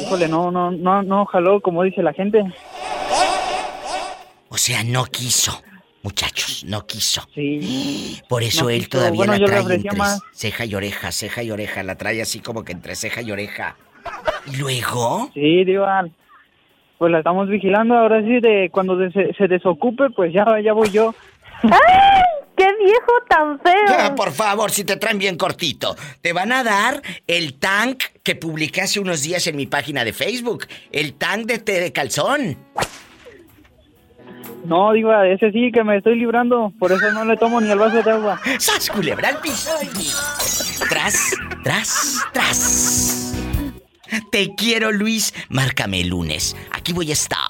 [0.00, 2.42] híjole, no, no, no, no jaló como dice la gente.
[4.48, 5.62] O sea, no quiso.
[6.02, 7.22] Muchachos, no quiso.
[7.34, 8.20] Sí.
[8.28, 8.90] Por eso No él quiso.
[8.98, 10.20] todavía Bueno, la trae entre más.
[10.32, 11.82] ceja y oreja, ceja y oreja.
[11.84, 13.76] La trae así como que entre ceja y oreja.
[14.52, 15.30] ¿Y luego?
[15.32, 16.04] Sí, Diva.
[16.98, 20.72] Pues la estamos vigilando, ahora sí, de cuando de- se, se desocupe, pues ya, ya
[20.72, 21.14] voy yo.
[21.62, 21.70] ¡Ay!
[22.56, 23.72] ¡Qué viejo tan feo!
[23.98, 25.96] Ah, por favor, si te traen bien cortito.
[26.20, 30.12] Te van a dar el tank que publiqué hace unos días en mi página de
[30.12, 30.66] Facebook.
[30.90, 32.56] El tank de té de calzón.
[34.64, 37.78] No, Diva, ese sí que me estoy librando, por eso no le tomo ni el
[37.78, 38.40] vaso de agua.
[38.58, 39.70] ¡Sas, culebra al piso!
[40.88, 41.32] Tras,
[41.64, 43.34] tras, tras.
[44.30, 45.34] Te quiero, Luis.
[45.48, 46.56] Márcame el lunes.
[46.70, 47.40] Aquí voy a estar.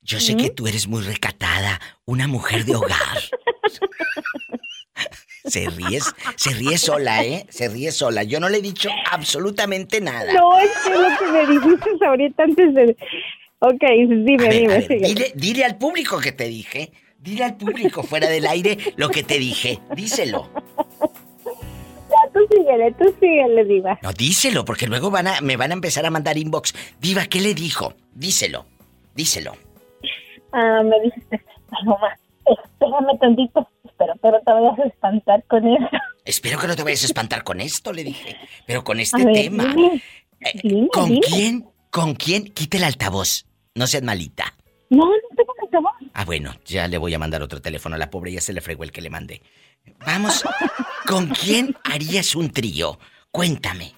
[0.00, 2.94] yo sé que tú eres muy recatada, una mujer de hogar.
[5.44, 6.00] Se ríe,
[6.34, 7.46] se ríe sola, ¿eh?
[7.50, 8.24] Se ríe sola.
[8.24, 10.32] Yo no le he dicho absolutamente nada.
[10.32, 12.96] No, es que lo que me dijiste ahorita antes de...
[13.58, 15.06] Ok, dime, A dime, a ver, sigue.
[15.08, 16.92] dile, dile al público que te dije.
[17.18, 19.78] Dile al público fuera del aire lo que te dije.
[19.96, 20.48] Díselo.
[22.08, 23.98] Ya, tú síguele, tú síguele, Diva.
[24.02, 26.74] No, díselo, porque luego van a, me van a empezar a mandar inbox.
[27.00, 27.94] Diva, ¿qué le dijo?
[28.14, 28.66] Díselo.
[29.14, 29.56] Díselo.
[30.52, 35.88] Ah, me dijiste, Paloma, espérame tantito, espero, pero te vayas a espantar con eso.
[36.24, 38.36] Espero que no te vayas a espantar con esto, le dije.
[38.66, 39.64] Pero con este ver, tema.
[39.64, 40.02] dime,
[40.40, 41.20] Eh, dime, ¿Con dime.
[41.26, 41.66] quién?
[41.90, 42.44] ¿Con quién?
[42.52, 43.45] Quite el altavoz.
[43.76, 44.52] No seas malita.
[44.90, 45.92] No, no tengo altavoz.
[46.14, 48.60] Ah, bueno, ya le voy a mandar otro teléfono a la pobre, ya se le
[48.60, 49.42] fregó el que le mandé.
[50.04, 50.44] Vamos,
[51.06, 52.98] ¿con quién harías un trío?
[53.30, 53.92] Cuéntame.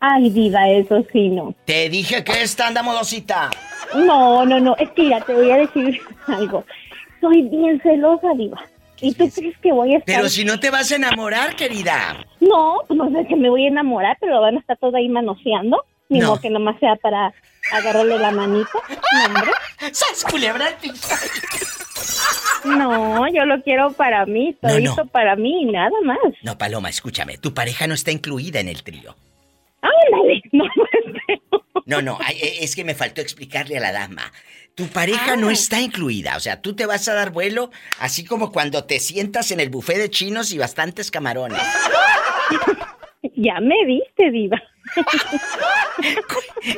[0.00, 1.54] Ay, diva, eso sí, no.
[1.64, 3.50] Te dije que esta anda modosita.
[3.94, 4.76] No, no, no.
[4.76, 6.64] Es que ya te voy a decir algo.
[7.20, 8.60] Soy bien celosa, diva.
[9.00, 10.16] ¿Y tú crees que voy a estar...?
[10.16, 12.26] Pero si no te vas a enamorar, querida.
[12.40, 15.08] No, pues no sé que me voy a enamorar, pero van a estar todos ahí
[15.08, 15.84] manoseando.
[16.08, 16.28] Ni No.
[16.28, 17.32] modo que nomás sea para
[17.72, 18.70] agarrarle la manita.
[19.12, 19.52] No, hombre.
[19.92, 20.66] ¡Sas, culebra!
[22.64, 25.06] No, yo lo quiero para mí, No, todito no.
[25.06, 26.18] para mí y nada más.
[26.42, 27.38] No, Paloma, escúchame.
[27.38, 29.14] Tu pareja no está incluida en el trío.
[29.82, 30.64] Ándale, no,
[31.86, 34.32] No, no, eh, es que me faltó explicarle a la dama.
[34.74, 38.52] Tu pareja no está incluida, o sea, tú te vas a dar vuelo, así como
[38.52, 41.62] cuando te sientas en el buffet de chinos y bastantes camarones.
[43.36, 44.60] ya me viste, diva.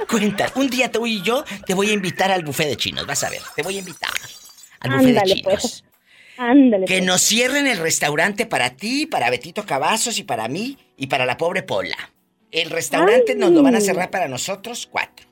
[0.08, 3.22] Cuenta, un día tú y yo te voy a invitar al buffet de chinos, vas
[3.24, 4.10] a ver, te voy a invitar
[4.80, 5.52] al buffet de Ándale, chinos.
[5.60, 5.84] pues.
[6.38, 6.86] Ándale.
[6.86, 7.06] Que pues.
[7.06, 11.36] nos cierren el restaurante para ti, para Betito Cavazos y para mí y para la
[11.36, 11.96] pobre Pola.
[12.50, 15.26] El restaurante nos lo van a cerrar para nosotros cuatro.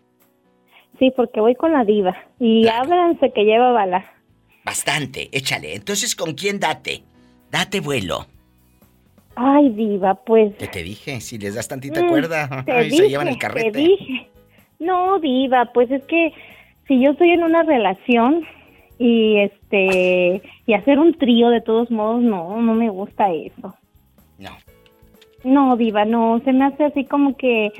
[0.98, 2.14] Sí, porque voy con la diva.
[2.40, 4.12] Y ábranse que lleva bala.
[4.64, 5.74] Bastante, échale.
[5.74, 7.04] Entonces, ¿con quién date?
[7.50, 8.26] Date vuelo.
[9.36, 10.54] Ay, diva, pues...
[10.56, 11.20] ¿Qué te dije?
[11.20, 13.78] Si les das tantita Mm, cuerda, te ay, se llevan el Te carrete.
[13.78, 14.28] dije.
[14.78, 16.32] No, diva, pues es que
[16.88, 18.44] si yo estoy en una relación
[18.98, 23.74] y este y hacer un trío de todos modos, no, no me gusta eso.
[24.38, 24.50] No.
[25.44, 27.72] No, diva, no, se me hace así como que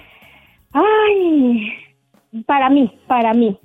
[0.73, 1.73] ay,
[2.47, 3.59] para mí, para mí.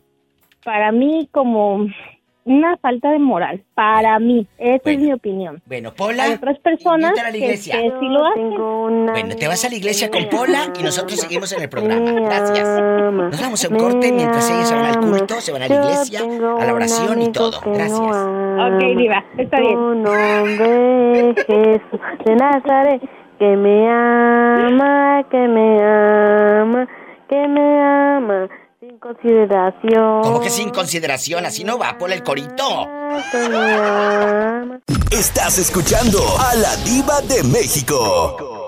[0.63, 1.87] Para mí como
[2.43, 5.61] una falta de moral, para mí, esa es mi opinión.
[5.65, 7.75] Bueno, Pola, Hay otras personas a la que, iglesia.
[7.75, 8.49] que sí lo hacen.
[9.05, 12.11] Bueno, te vas a la iglesia con Pola y nosotros seguimos en el programa.
[12.11, 12.67] Gracias.
[13.11, 15.75] Nos vamos a un corte mientras ellos se van al culto, se van a la
[15.75, 17.59] iglesia, a la oración y todo.
[17.65, 17.99] Gracias.
[18.01, 19.75] Ok, diva, está bien.
[19.75, 23.01] Tu nombre Jesús de Nazaret,
[23.39, 26.87] que me ama, que me ama,
[27.29, 28.49] que me ama,
[29.01, 30.21] consideración.
[30.21, 31.45] ¿Cómo que sin consideración?
[31.45, 32.87] Así no va, Pola el corito.
[35.11, 38.60] Estás escuchando a la diva de México.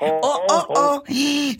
[0.00, 0.20] Oh,
[0.50, 1.02] oh, oh.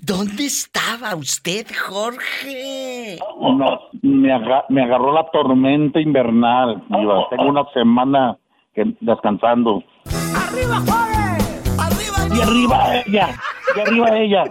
[0.02, 3.18] ¿Dónde estaba usted, Jorge?
[3.40, 6.82] No, me, aga- me agarró la tormenta invernal.
[6.88, 7.28] Diva.
[7.30, 8.36] Tengo una semana
[8.74, 9.82] que, descansando.
[10.06, 11.78] ¡Arriba, joven!
[11.78, 12.36] ¡Arriba!
[12.36, 13.40] Y arriba ella,
[13.76, 14.44] y arriba ella.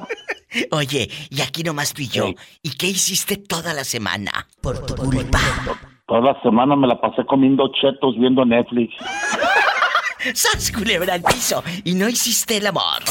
[0.71, 2.25] Oye, y aquí nomás tú y yo.
[2.63, 4.47] ¿Y qué hiciste toda la semana?
[4.61, 5.39] Por tu culpa.
[6.07, 8.93] Toda la semana me la pasé comiendo chetos viendo Netflix.
[10.34, 11.63] ¡Sas, culebra al piso!
[11.84, 13.03] Y no hiciste el amor.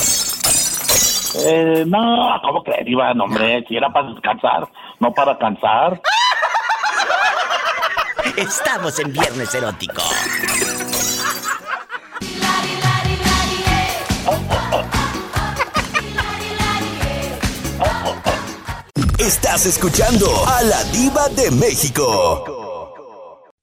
[1.38, 3.12] Eh, no, ¿cómo crees, Diva?
[3.14, 4.68] No, hombre, si era para descansar,
[5.00, 6.00] no para cansar.
[8.36, 10.02] Estamos en Viernes Erótico.
[19.18, 22.55] Estás escuchando a la diva de México.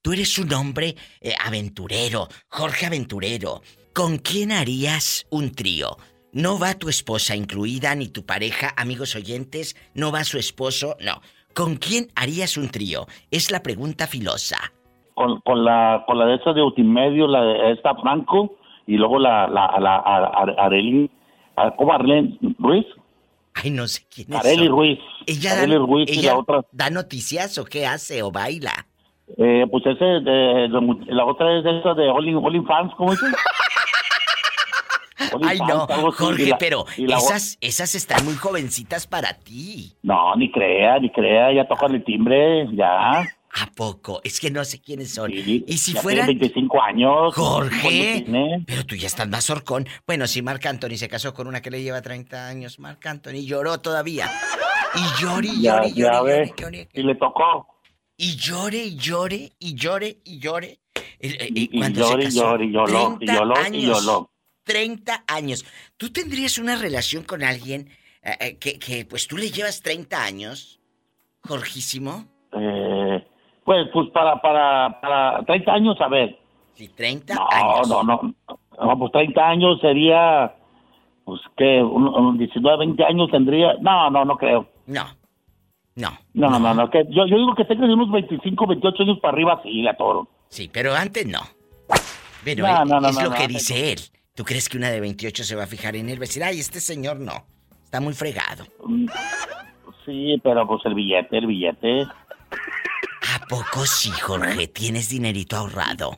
[0.04, 3.62] Tú eres un hombre eh, aventurero, Jorge Aventurero.
[3.94, 5.96] ¿Con quién harías un trío?
[6.34, 11.22] No va tu esposa incluida, ni tu pareja, amigos oyentes, no va su esposo, no.
[11.54, 13.08] ¿Con quién harías un trío?
[13.32, 14.58] Es la pregunta filosa.
[15.14, 19.20] Con, con la con la de esa de Ultimedio, la de esta Franco, y luego
[19.20, 21.10] la, la, la, a- a- Arely,
[21.56, 22.86] a- ¿cómo Arely Ruiz?
[23.54, 24.40] Ay, no sé quién es.
[24.40, 25.00] Arely Ruiz.
[25.28, 25.64] Ella,
[26.10, 26.66] y la otra.
[26.74, 28.88] da noticias o qué hace o baila.
[29.38, 32.92] Eh, pues ese, de, de- la otra es esa de All, In- All In Fans,
[32.98, 33.26] ¿cómo dice?
[35.34, 39.94] All In Ay, no, Jorge, la- pero esas, esas están muy jovencitas para ti.
[40.04, 43.22] No, ni crea, ni crea, ya tocan el timbre, ya.
[43.56, 44.20] ¿A poco?
[44.24, 45.32] Es que no sé quiénes son.
[45.32, 46.26] y si ya fueran...
[46.26, 47.36] tiene 25 años.
[47.36, 48.26] Jorge,
[48.66, 49.88] pero tú ya estás más horcón.
[50.08, 53.46] Bueno, si Marc Anthony se casó con una que le lleva 30 años, Marc Anthony
[53.46, 54.28] lloró todavía.
[54.96, 56.90] Y Ya, llore, y ya llore, ve, llore, llore.
[56.94, 57.68] y le tocó.
[58.18, 60.80] Y llore, y llore, y llore, y llore.
[61.20, 64.06] El- Y, cuando se llore, y llore, lloró, y 30 lloró, y años.
[64.06, 64.30] lloró.
[64.66, 65.66] 30 años.
[65.98, 67.90] ¿Tú tendrías una relación con alguien
[68.22, 70.80] eh, eh, que, que, pues tú le llevas 30 años,
[71.42, 72.26] Jorgísimo?
[72.54, 73.28] Eh,
[73.66, 76.38] pues, pues para, para, para 30 años, a ver.
[76.76, 77.88] Sí, 30 no, años.
[77.90, 79.00] No, no, no.
[79.00, 80.56] pues 30 años sería,
[81.26, 83.74] pues, que un, un 19, 20 años tendría.
[83.82, 84.70] No, no, no creo.
[84.86, 85.04] No.
[85.96, 86.10] No.
[86.34, 89.20] No, no, no, no, que yo, yo digo que tenga de unos 25, 28 años
[89.20, 90.28] para arriba, sí, la toro.
[90.50, 91.40] Sí, pero antes no.
[92.44, 94.00] Pero No, él- no, no, es lo que dice él.
[94.36, 96.16] ¿Tú crees que una de 28 se va a fijar en él?
[96.16, 97.46] Va a decir, ay, este señor no.
[97.84, 98.66] Está muy fregado.
[100.06, 102.02] Sí, pero pues el billete, el billete.
[102.02, 104.68] ¿A poco sí, Jorge?
[104.68, 106.18] ¿Tienes dinerito ahorrado?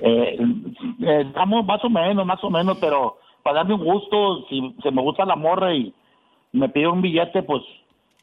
[0.00, 4.74] Eh, eh, estamos más o menos, más o menos, pero para darme un gusto, si
[4.82, 5.94] se me gusta la morra y
[6.52, 7.62] me pide un billete, pues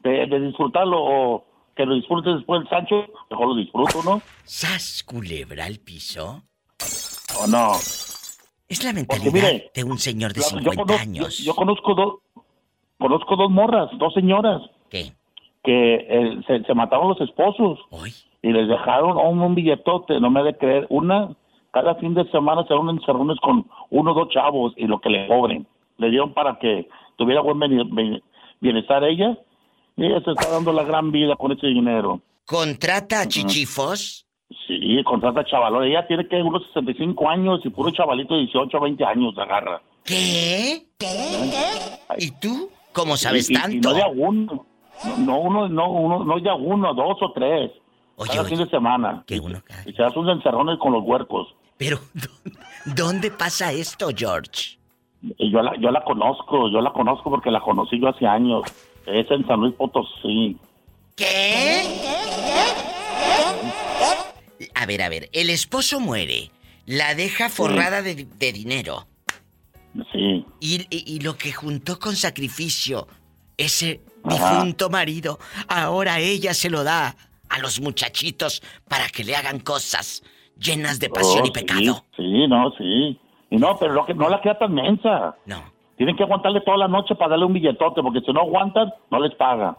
[0.04, 1.44] de, de disfrutarlo o
[1.74, 4.22] que lo disfrute después el Sancho, mejor lo disfruto, ¿no?
[4.44, 6.42] ¿Sas culebra al piso?
[7.42, 7.72] ¿O no?
[8.68, 11.38] Es la mentalidad mire, de un señor de Yo- 50 yo, conozco, años.
[11.38, 12.14] Yo, yo conozco dos,
[12.98, 14.62] conozco dos morras, dos señoras.
[14.90, 15.12] ¿Qué?
[15.64, 17.80] Que eh, se, se mataron los esposos.
[18.42, 20.86] Y les dejaron un, un billetote, no me ha de creer.
[20.90, 21.34] Una,
[21.72, 25.08] cada fin de semana se unen encerrones con uno o dos chavos y lo que
[25.10, 25.66] le cobren.
[25.98, 27.58] Le dieron para que tuviera buen
[28.60, 29.36] bienestar ella.
[29.96, 32.20] Ella se está dando la gran vida con ese dinero.
[32.46, 34.26] ¿Contrata a chichifos?
[34.66, 35.84] Sí, contrata chavalón.
[35.84, 39.80] Ella tiene que unos 65 años y puro chavalito de 18 o 20 años agarra.
[40.04, 40.82] ¿Qué?
[42.18, 42.70] ¿Y tú?
[42.92, 43.70] ¿Cómo sabes Y- tanto?
[43.76, 44.66] Y no de a uno.
[45.04, 47.70] No, no uno, no, uno, no de a uno, dos o tres.
[48.26, 49.24] cada fin de semana.
[49.26, 51.48] Que uno Y se hace unos encerrones con los huercos.
[51.76, 51.98] Pero,
[52.84, 54.78] ¿dónde pasa esto, George?
[55.38, 58.62] Yo la, yo la conozco, yo la conozco porque la conocí yo hace años.
[59.06, 60.56] Es en San Luis Potosí.
[61.16, 61.82] ¿Qué?
[64.74, 66.50] A ver, a ver, el esposo muere,
[66.86, 69.06] la deja forrada de, de dinero.
[70.12, 70.44] Sí.
[70.60, 73.06] Y, y- y lo que juntó con sacrificio,
[73.56, 74.54] ese Ajá.
[74.56, 77.14] difunto marido, ahora ella se lo da
[77.48, 80.22] a los muchachitos para que le hagan cosas
[80.58, 82.04] llenas de pasión Oh, y pecado.
[82.16, 83.20] Sí, sí, no, sí.
[83.50, 85.36] Y no, pero lo que, no la queda tan mensa.
[85.46, 85.72] No.
[85.96, 89.20] Tienen que aguantarle toda la noche para darle un billetote, porque si no aguantan, no
[89.20, 89.76] les paga.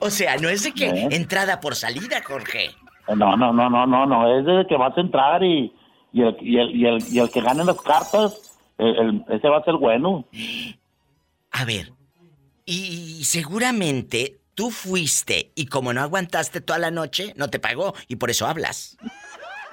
[0.00, 1.08] O sea, no es de que ¿Eh?
[1.12, 2.70] entrada por salida, Jorge.
[3.08, 4.38] No, no, no, no, no, no.
[4.38, 5.72] Es de que vas a entrar y,
[6.12, 9.48] y, el, y, el, y, el, y el que gane las cartas, el- el- ese
[9.48, 10.24] va a ser bueno.
[11.52, 11.92] A ver,
[12.64, 18.16] y seguramente tú fuiste y como no aguantaste toda la noche, no te pagó y
[18.16, 18.98] por eso hablas.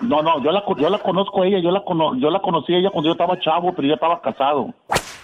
[0.07, 2.73] No, no, yo la, yo la conozco a ella, yo la, cono, yo la conocí
[2.73, 4.73] a ella cuando yo estaba chavo, pero yo estaba casado.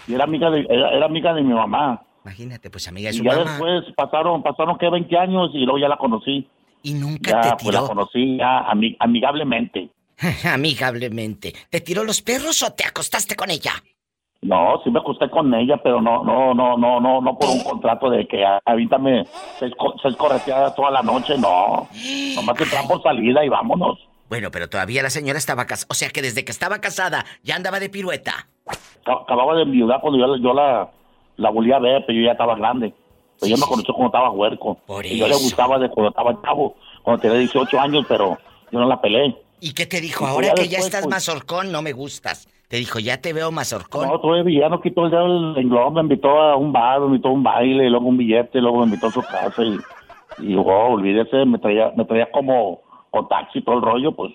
[0.07, 2.01] Y era amiga de, era, era amiga de mi mamá.
[2.23, 3.43] Imagínate, pues amiga de Y su ya mamá.
[3.51, 6.47] después pasaron, pasaron que 20 años y luego ya la conocí.
[6.83, 7.87] Y nunca Ya, te pues la tiró.
[7.87, 9.89] conocí ya ami- amigablemente.
[10.53, 11.53] Amigablemente.
[11.69, 13.71] ¿Te tiró los perros o te acostaste con ella?
[14.41, 17.61] No, sí me acosté con ella, pero no, no, no, no, no, no por un
[17.63, 19.25] contrato de que avíntame
[19.59, 21.87] seis, seis correteadas toda la noche, no.
[22.35, 23.99] Nomás entrar por salida y vámonos.
[24.29, 25.87] Bueno, pero todavía la señora estaba casada.
[25.89, 28.47] O sea que desde que estaba casada ya andaba de pirueta.
[29.05, 30.89] Ac- Acababa de enviudar cuando yo, la- yo la,
[31.37, 32.93] la volví a ver, pero yo ya estaba grande.
[33.39, 34.77] Pero yo me conocí cuando estaba huerco.
[34.85, 38.37] Por y yo le gustaba de cuando estaba chavo, cuando tenía 18 años, pero
[38.71, 39.35] yo no la peleé.
[39.61, 40.25] ¿Y qué te dijo?
[40.25, 42.47] Y pues Ahora ya que ya estás pues- mazorcón, no me gustas.
[42.67, 44.07] Te dijo, ya te veo mazorcón.
[44.07, 47.07] No, todavía ya no quitó el dedo del renglón, me invitó a un bar, me
[47.07, 49.63] invitó a un baile, y luego un billete, y luego me invitó a su casa
[49.63, 49.79] y,
[50.45, 52.81] y oh, olvídese, me traía, me traía como
[53.11, 54.33] con taxi todo el rollo, pues.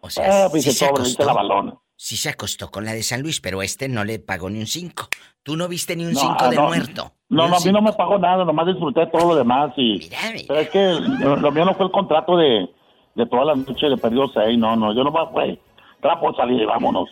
[0.00, 1.48] O sea, ah, pues hice se sobre, hice la acostó.
[1.48, 1.74] balona.
[1.96, 4.66] Sí se acostó con la de San Luis, pero este no le pagó ni un
[4.66, 5.08] cinco.
[5.42, 7.12] Tú no viste ni un No, cinco de no, muerto.
[7.28, 10.08] No, no, a mí no me pagó nada, nomás disfruté todo lo demás y...
[10.46, 10.78] Pero es que
[11.20, 12.68] lo, mío no fue el contrato de,
[13.14, 15.58] de toda la noche de perdido seis, no, no, yo nomás fue,
[16.02, 17.08] trapo salir y vámonos.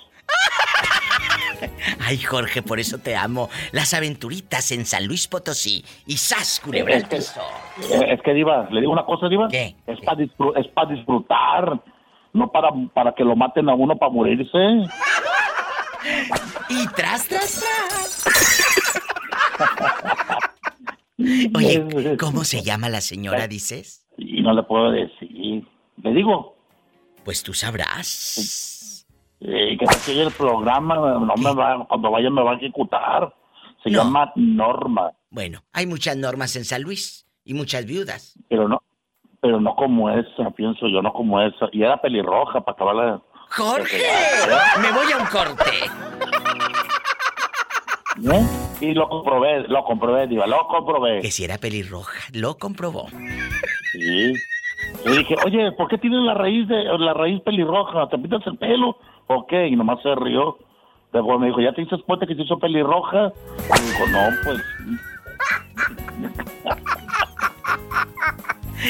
[2.00, 3.48] Ay, Jorge, por eso te amo.
[3.72, 7.16] Las aventuritas en San Luis Potosí y ¡Sas, culebra Es que-!
[7.16, 9.48] Eh, Es que, Diva, le digo una cosa, Diva.
[9.50, 11.80] Es para es pa disfrutar,
[12.32, 14.58] no para, para que lo maten a uno para morirse.
[16.68, 18.24] Y tras, tras, tras.
[21.56, 24.04] Oye, ¿cómo se llama la señora, dices?
[24.18, 25.66] Y no le puedo decir.
[26.02, 26.56] Le digo.
[27.24, 28.73] Pues tú sabrás.
[29.46, 33.34] Eh, que se oye el programa, no me va, cuando vaya me va a ejecutar.
[33.82, 38.38] Se llama Norma, Bueno, hay muchas normas en San Luis y muchas viudas.
[38.48, 38.80] pero no,
[39.42, 41.68] pero no como esa, pienso yo, no como esa.
[41.72, 43.20] Y era pelirroja para acabarla.
[43.50, 44.02] ¡Jorge!
[44.80, 45.70] Me voy a un corte.
[48.32, 48.46] ¿Eh?
[48.80, 51.20] Y lo comprobé, lo comprobé, Diva, lo comprobé.
[51.20, 53.08] Que si era pelirroja, lo comprobó.
[53.92, 54.32] Sí.
[55.04, 58.08] Le dije, oye, ¿por qué tienes la raíz de la raíz pelirroja?
[58.08, 58.96] ¿Te pintas el pelo?
[59.26, 59.68] ¿O qué?
[59.68, 60.58] Y nomás se rió.
[61.12, 63.32] Luego me dijo, ¿ya te dices cuenta que se hizo pelirroja?
[63.78, 64.60] Y dijo, no, pues.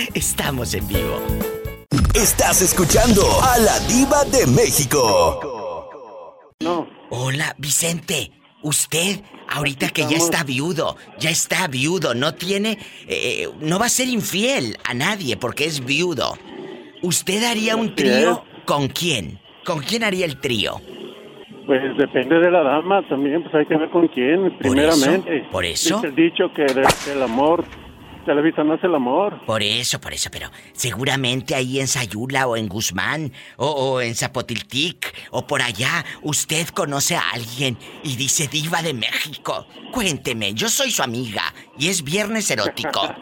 [0.14, 1.20] Estamos en vivo.
[2.14, 5.40] Estás escuchando a la diva de México.
[6.60, 6.86] No.
[7.10, 8.32] Hola, Vicente.
[8.62, 9.20] Usted,
[9.50, 14.08] ahorita que ya está viudo, ya está viudo, no tiene, eh, no va a ser
[14.08, 16.38] infiel a nadie porque es viudo.
[17.02, 19.38] ¿Usted haría un trío con quién?
[19.64, 20.80] ¿Con quién haría el trío?
[21.66, 25.46] Pues depende de la dama también, pues hay que ver con quién, primeramente.
[25.50, 25.96] ¿Por eso?
[25.96, 26.66] Dice el dicho que
[27.10, 27.64] el amor,
[28.26, 29.40] Televisa no es el amor.
[29.46, 34.14] Por eso, por eso, pero seguramente ahí en Sayula o en Guzmán o, o en
[34.14, 39.66] Zapotiltic o por allá usted conoce a alguien y dice diva de México.
[39.90, 41.42] Cuénteme, yo soy su amiga
[41.78, 43.00] y es viernes erótico.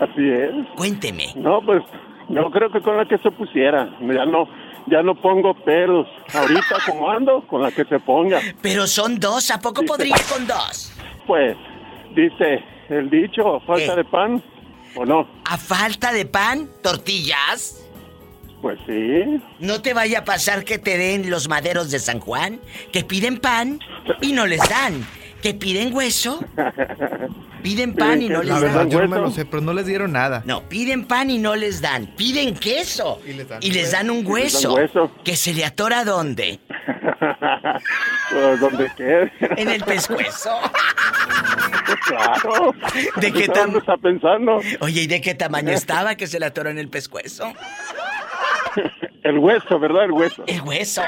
[0.00, 0.50] Así es.
[0.76, 1.32] Cuénteme.
[1.36, 1.82] No, pues
[2.28, 3.88] yo creo que con la que se pusiera.
[4.00, 4.48] Ya no,
[4.86, 6.06] ya no pongo peros.
[6.34, 8.40] Ahorita como ando, con la que se ponga.
[8.62, 10.92] Pero son dos, ¿a poco podría con dos?
[11.26, 11.56] Pues,
[12.14, 14.42] dice el dicho, falta de pan,
[14.94, 15.28] ¿o no?
[15.44, 17.82] ¿A falta de pan, tortillas?
[18.62, 19.40] Pues sí.
[19.58, 22.60] No te vaya a pasar que te den los maderos de San Juan,
[22.92, 23.80] que piden pan
[24.20, 25.06] y no les dan.
[25.46, 26.40] Que piden hueso,
[27.62, 28.62] piden pan y no les La dan.
[28.62, 30.42] verdad, yo no me lo sé, pero no les dieron nada.
[30.44, 32.06] No, piden pan y no les dan.
[32.16, 34.74] Piden queso y les dan, un Y les dan hueso.
[34.74, 35.12] hueso.
[35.24, 36.58] ¿Que se le atora dónde?
[38.32, 39.32] Pues donde quede.
[39.56, 40.50] En el pescuezo.
[42.08, 42.74] claro.
[43.14, 44.60] ¿De qué ¿Dónde tamaño está pensando?
[44.80, 47.52] Oye, ¿y de qué tamaño estaba que se le atoró en el pescuezo?
[49.22, 50.06] El hueso, ¿verdad?
[50.06, 50.42] El hueso.
[50.48, 51.02] El hueso.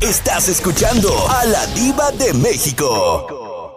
[0.00, 3.72] Estás escuchando a la diva de México.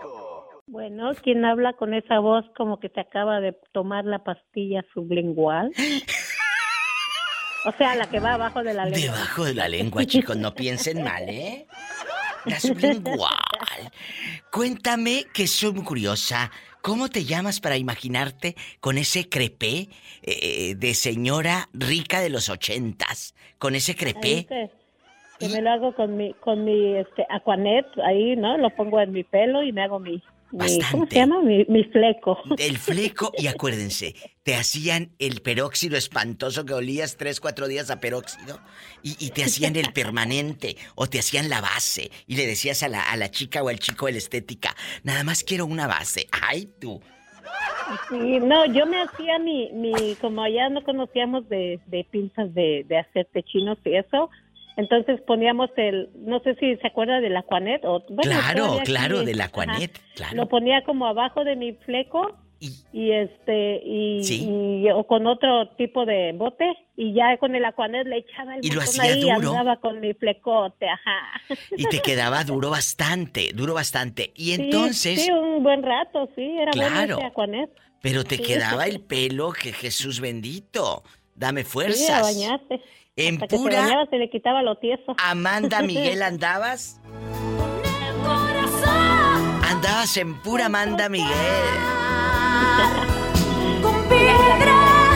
[0.68, 5.72] Bueno, ¿quién habla con esa voz como que se acaba de tomar la pastilla sublingual?
[7.66, 9.00] O sea, la que va abajo de la lengua.
[9.02, 11.66] Debajo de la lengua, chicos, no piensen mal, ¿eh?
[12.46, 13.34] La sublingual.
[14.52, 16.52] Cuéntame, que soy muy curiosa.
[16.82, 19.90] ¿Cómo te llamas para imaginarte con ese crepé
[20.22, 23.34] eh, de señora rica de los ochentas?
[23.58, 24.46] Con ese crepé.
[24.46, 24.70] que,
[25.40, 28.60] que me lo hago con mi, con mi este, Aquanet, ahí, ¿no?
[28.60, 30.22] Lo pongo en mi pelo y me hago mi,
[30.56, 31.42] mi ¿cómo se llama?
[31.42, 32.38] Mi, mi fleco.
[32.58, 38.00] El fleco, y acuérdense, te hacían el peróxido espantoso que olías tres, cuatro días a
[38.00, 38.60] peróxido
[39.04, 42.90] y, y te hacían el permanente o te hacían la base y le decías a
[42.90, 46.28] la, a la chica o al chico de la estética, nada más quiero una base.
[46.32, 47.02] Ay, tú.
[48.10, 52.86] Sí, no, yo me hacía mi, mi como allá no conocíamos de, de pinzas de,
[52.88, 54.30] de hacer techinos y eso,
[54.78, 59.42] entonces poníamos el, no sé si se acuerda del Aquanet o bueno, claro, claro, del
[59.42, 60.36] Aquanet, claro.
[60.36, 62.38] Lo ponía como abajo de mi fleco
[62.94, 64.48] y, este y, Sí.
[64.50, 66.66] y- o con otro tipo de bote
[66.96, 69.36] y ya con el Aquanet le echaba el Y lo hacía ahí duro.
[69.52, 71.58] andaba con mi flecote, ajá.
[71.78, 74.32] Y te quedaba duro bastante, duro bastante.
[74.36, 77.18] Y Sí, entonces, sí, un buen rato, sí, era bueno Claro.
[77.18, 77.70] ese Aquanet.
[78.02, 78.44] pero te Sí.
[78.44, 81.04] quedaba el pelo, que Jesús bendito.
[81.36, 82.36] Dame Sí, a fuerzas.
[83.18, 85.16] En Hasta que se pura bañaba se le quitaba lo tieso.
[85.24, 87.00] Amanda Miguel andabas.
[89.64, 91.30] Andabas en pura Amanda Miguel.
[93.82, 95.16] Con piedras.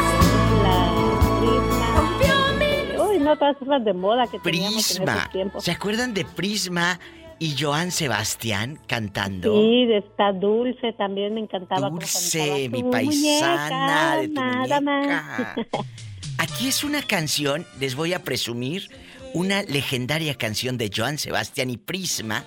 [3.09, 5.19] Uy, no, todas esas de moda que teníamos en Prisma.
[5.19, 5.63] esos tiempos.
[5.65, 6.99] ¿Se acuerdan de Prisma
[7.37, 9.51] y Joan Sebastián cantando?
[9.61, 11.89] Sí, de esta dulce también me encantaba.
[11.89, 12.69] Dulce, cantaba.
[12.69, 15.55] mi paisana, de tu nada muñeca.
[16.39, 18.89] Aquí es una canción, les voy a presumir,
[19.33, 22.45] una legendaria canción de Joan Sebastián y Prisma,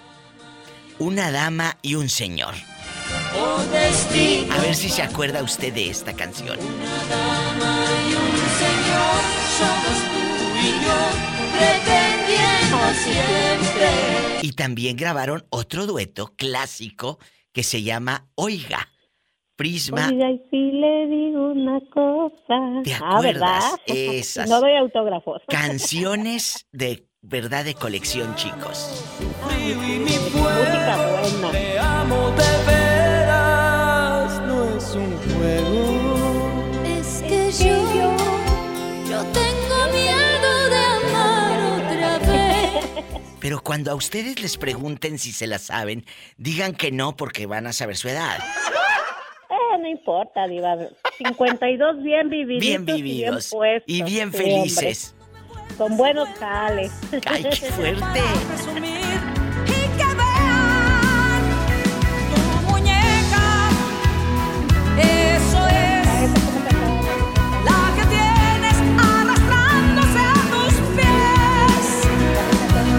[0.99, 2.55] Una dama y un señor.
[4.51, 6.59] A ver si se acuerda usted de esta canción.
[9.59, 10.25] Somos tú
[10.63, 10.99] y yo,
[11.59, 13.91] pretendiendo siempre.
[14.41, 17.19] Y también grabaron otro dueto clásico
[17.53, 18.92] que se llama Oiga.
[19.57, 20.09] Prisma.
[20.09, 22.83] Oiga, y si le digo una cosa.
[22.85, 23.59] ¿Te Ah, ¿verdad?
[23.59, 23.81] acuerdas?
[23.87, 24.49] Esas.
[24.49, 25.43] No doy autógrafos.
[25.49, 29.05] Canciones de verdad de colección, chicos.
[29.21, 31.51] Música buena.
[31.53, 36.51] Te amo de veras, no es un juego.
[36.87, 37.77] Es que yo,
[39.09, 43.05] yo tengo miedo de amar otra vez.
[43.39, 46.05] Pero cuando a ustedes les pregunten si se la saben,
[46.39, 48.39] digan que no porque van a saber su edad.
[49.83, 50.77] No importa, Diva.
[51.19, 52.61] 52 bien vividos.
[52.63, 53.53] Bien vividos.
[53.53, 53.85] Y bien, puestos.
[53.89, 55.15] Y bien felices.
[55.19, 55.75] hombre.
[55.77, 56.93] Con buenos jales.
[57.27, 58.21] Ay, qué fuerte.
[59.67, 61.43] Y que vean
[62.33, 63.71] tu muñeca.
[64.99, 66.31] Eso es
[67.65, 71.85] la que tienes arrastrándose a tus pies.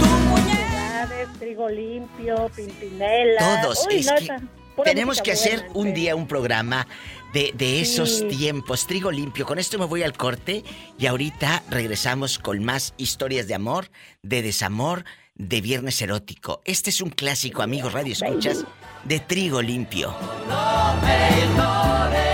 [0.02, 1.30] Tu muñeca.
[1.40, 3.62] Trigo limpio, pimpinela.
[3.62, 6.88] Todos, Uy, es no, que Tenemos que hacer buena, un día un programa
[7.34, 8.28] de, de esos Sí.
[8.28, 8.88] tiempos.
[8.88, 9.46] Trigo limpio.
[9.46, 10.64] Con esto me voy al corte
[10.98, 13.90] y ahorita regresamos con más historias de amor,
[14.22, 15.06] de desamor,
[15.36, 16.62] de viernes erótico.
[16.66, 18.66] Este es un clásico, amigos Radio Escuchas,
[19.04, 20.14] de Trigo limpio.
[20.48, 22.33] No me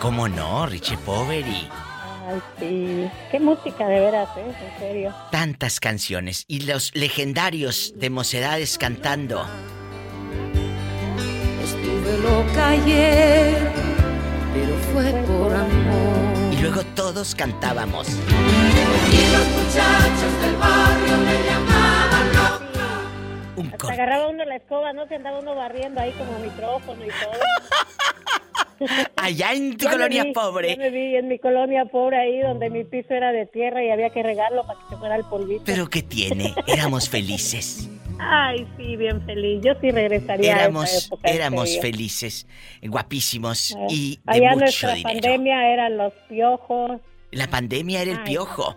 [0.00, 1.68] ¿Cómo no, Richie Poveri?
[2.26, 3.10] Ay, sí.
[3.30, 4.46] Qué música de veras, ¿eh?
[4.46, 5.14] En serio.
[5.30, 9.44] Tantas canciones y los legendarios de mocedades cantando.
[11.62, 13.72] Estuve loca ayer,
[14.54, 16.52] pero fue por amor.
[16.52, 18.08] Y luego todos cantábamos.
[18.08, 23.56] Y los muchachos del barrio me llamaban loca.
[23.56, 25.06] Un Hasta agarraba uno la escoba, ¿no?
[25.08, 27.32] Se andaba uno barriendo ahí como micrófono y todo.
[29.16, 30.70] Allá en tu colonia vi, pobre.
[30.70, 33.90] Ya me vi en mi colonia pobre ahí donde mi piso era de tierra y
[33.90, 35.62] había que regarlo para que se fuera el polvito.
[35.66, 36.54] Pero ¿qué tiene?
[36.66, 37.88] Éramos felices.
[38.18, 39.62] Ay, sí, bien feliz.
[39.64, 41.30] Yo sí regresaría a esa Éramos, época.
[41.30, 42.46] éramos felices,
[42.82, 45.20] guapísimos y de Allá mucho nuestra dinero.
[45.20, 47.00] pandemia eran los piojos.
[47.30, 48.24] La pandemia era el Ay.
[48.24, 48.76] piojo.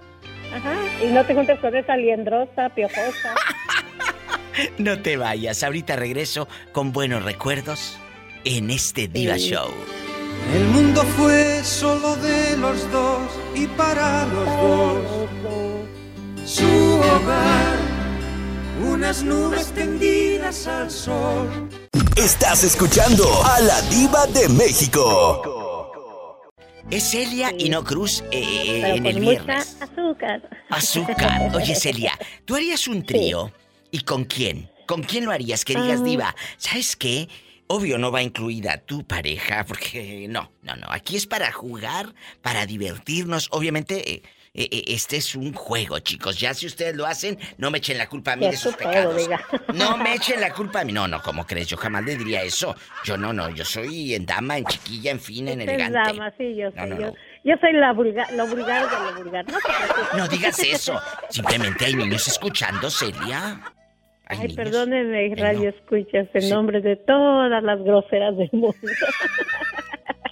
[0.54, 0.76] Ajá.
[1.04, 3.36] Y no te juntes con esa liendrosa, piojosa.
[4.78, 7.98] No te vayas, ahorita regreso con buenos recuerdos
[8.46, 9.50] en este Diva Sí.
[9.52, 9.70] Show.
[10.54, 13.22] El mundo fue solo de los dos
[13.56, 15.00] y para los dos.
[16.46, 17.78] Su hogar,
[18.86, 21.70] unas nubes tendidas al sol.
[22.18, 25.42] Estás escuchando a la diva de México.
[26.92, 29.78] Es Celia y no Cruz eh, eh, Pero en con el mucha viernes.
[29.80, 30.50] azúcar.
[30.70, 31.52] Azúcar.
[31.56, 32.12] Oye, Celia,
[32.46, 33.52] ¿tú harías un trío?
[33.90, 34.70] ¿Y con quién?
[34.86, 35.64] ¿Con quién lo harías?
[35.64, 36.04] Que digas, Ah.
[36.04, 37.30] Diva, ¿sabes qué?
[37.76, 40.86] Obvio no va incluida tu pareja, porque no, no, no.
[40.92, 42.14] Aquí es para jugar,
[42.44, 43.48] para divertirnos.
[43.50, 44.24] Obviamente, eh,
[44.54, 46.40] eh, eh, este es un juego, chicos.
[46.40, 49.20] Ya si ustedes lo hacen, no me echen la culpa a mí de sus pecados.
[49.74, 50.94] No me echen la culpa a mí.
[50.94, 51.68] No, no, ¿cómo crees?
[51.68, 52.76] Yo jamás le diría eso.
[53.06, 53.50] Yo no, no.
[53.50, 55.98] Yo soy en dama, en chiquilla, en fina, en elegante.
[55.98, 57.14] dama, sí, yo No, yo, no.
[57.44, 59.46] yo soy la vulgar, lo vulgar de lo vulgar.
[60.16, 61.02] No digas eso.
[61.32, 63.60] Simplemente hay niños escuchando, Celia.
[64.26, 64.54] Ay, niños.
[64.56, 68.76] perdónenme, radio escuchas, en nombre de todas las groseras del mundo.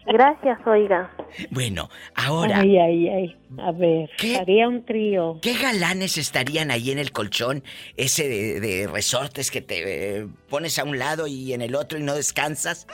[0.05, 1.09] Gracias, oiga.
[1.51, 3.37] Bueno, ahora, Ay, ay, ay.
[3.59, 4.35] A ver, ¿Qué?
[4.37, 5.39] haría un trío.
[5.41, 7.63] ¿qué galanes estarían ahí en el colchón?
[7.95, 11.97] Ese de, de resortes que te eh, pones a un lado y en el otro
[11.97, 12.87] y no descansas.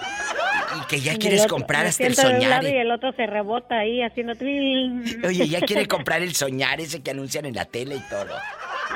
[0.80, 2.64] Y que ya quieres otro- comprar hasta el siento de un soñar.
[2.64, 4.34] lado y el otro se rebota ahí haciendo.
[4.34, 8.36] Oye, ya quiere comprar el soñar ese que anuncian en la tele y todo.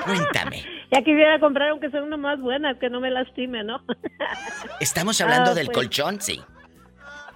[0.06, 0.64] Cuéntame.
[0.92, 3.82] Ya quisiera comprar aunque sea una más buena, que no me lastime, ¿no?
[4.82, 5.78] ¿Estamos hablando Ah, del pues.
[5.78, 6.20] colchón?
[6.22, 6.40] Sí.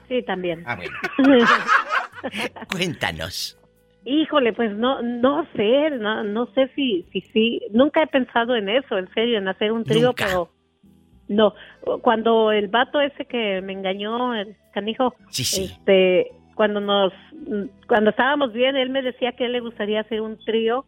[0.08, 0.64] Sí, también.
[0.68, 0.94] Ah, bueno.
[2.72, 3.58] Cuéntanos.
[4.06, 8.70] Híjole, pues no, no sé, no, no sé si, si, sí, nunca he pensado en
[8.70, 10.26] eso, en serio, en hacer un trío, Nunca.
[10.26, 10.52] pero
[11.28, 11.56] no.
[12.02, 15.64] Cuando el vato ese que me engañó, el canijo, Sí, sí.
[15.74, 17.14] este, cuando nos,
[17.88, 20.86] cuando estábamos bien, él me decía que él le gustaría hacer un trío,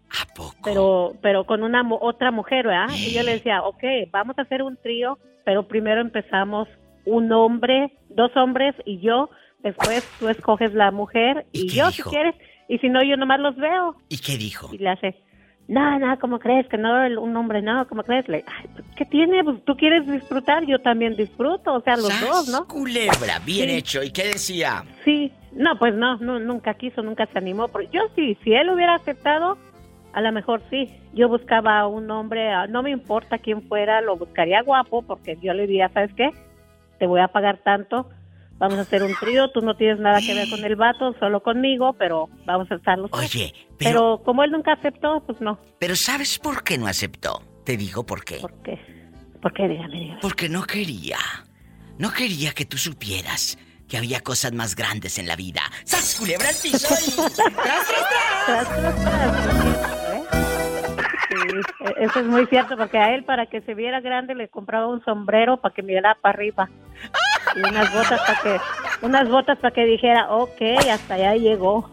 [0.64, 2.88] pero, pero con una otra mujer, ¿verdad?
[2.96, 6.68] Y yo le decía, ok, vamos a hacer un trío, pero primero empezamos
[7.06, 9.30] un hombre, dos hombres y yo,
[9.62, 12.36] después tú escoges la mujer y, yo si quieres,
[12.70, 13.96] y si no yo nomás los veo.
[14.10, 14.74] ¿Y qué dijo?
[14.74, 15.16] Y le hace,
[15.68, 17.04] no, no, ¿cómo crees que no?
[17.04, 18.28] El- Un hombre, no, ¿cómo crees?
[18.30, 19.44] Le, "Ay, pues, ¿Qué tiene?
[19.44, 22.68] Pues tú quieres disfrutar, yo también disfruto, o sea, los ¡Sas, dos, ¿no?
[22.68, 23.76] Culebra, bien Sí.
[23.78, 24.04] hecho.
[24.04, 24.84] ¿Y qué decía?
[25.04, 27.68] Sí, no, pues no, no, nunca quiso, nunca se animó.
[27.68, 29.58] Pero yo sí, si él hubiera aceptado,
[30.14, 30.90] a lo mejor sí.
[31.14, 35.54] Yo buscaba a un hombre, no me importa quién fuera, lo buscaría guapo, porque yo
[35.54, 36.30] le diría, ¿sabes qué?
[37.00, 38.10] Te voy a pagar tanto,
[38.60, 41.42] vamos a hacer un trío, tú no tienes nada que ver con el vato, solo
[41.42, 43.12] conmigo, pero vamos a estar los.
[43.14, 45.60] Oye, pero, Pero como él nunca aceptó, pues no.
[45.80, 47.42] pero ¿sabes por qué no aceptó?
[47.64, 48.38] Te digo por qué.
[48.38, 48.80] ¿Por qué?
[49.42, 49.68] ¿Por qué?
[49.68, 50.20] Dígame, dígame.
[50.22, 51.18] Porque no quería.
[51.98, 53.58] No quería que tú supieras
[53.88, 55.62] que había cosas más grandes en la vida.
[55.86, 56.88] ¡Sas, culebra al piso!
[61.30, 61.36] Sí,
[61.82, 64.88] e- eso es muy cierto, porque a él para que se viera grande le compraba
[64.88, 66.70] un sombrero para que mirara para arriba.
[67.56, 68.60] Y unas botas para que,
[69.02, 70.62] unas botas para que dijera, ok,
[70.92, 71.92] hasta allá llegó.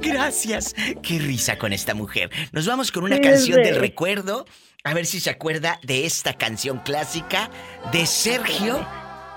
[0.00, 0.74] Gracias.
[1.02, 2.30] Qué risa con esta mujer.
[2.52, 3.64] Nos vamos con una Sí, canción sí.
[3.70, 4.44] del recuerdo.
[4.84, 7.50] A ver si se acuerda de esta canción clásica
[7.92, 8.86] de Sergio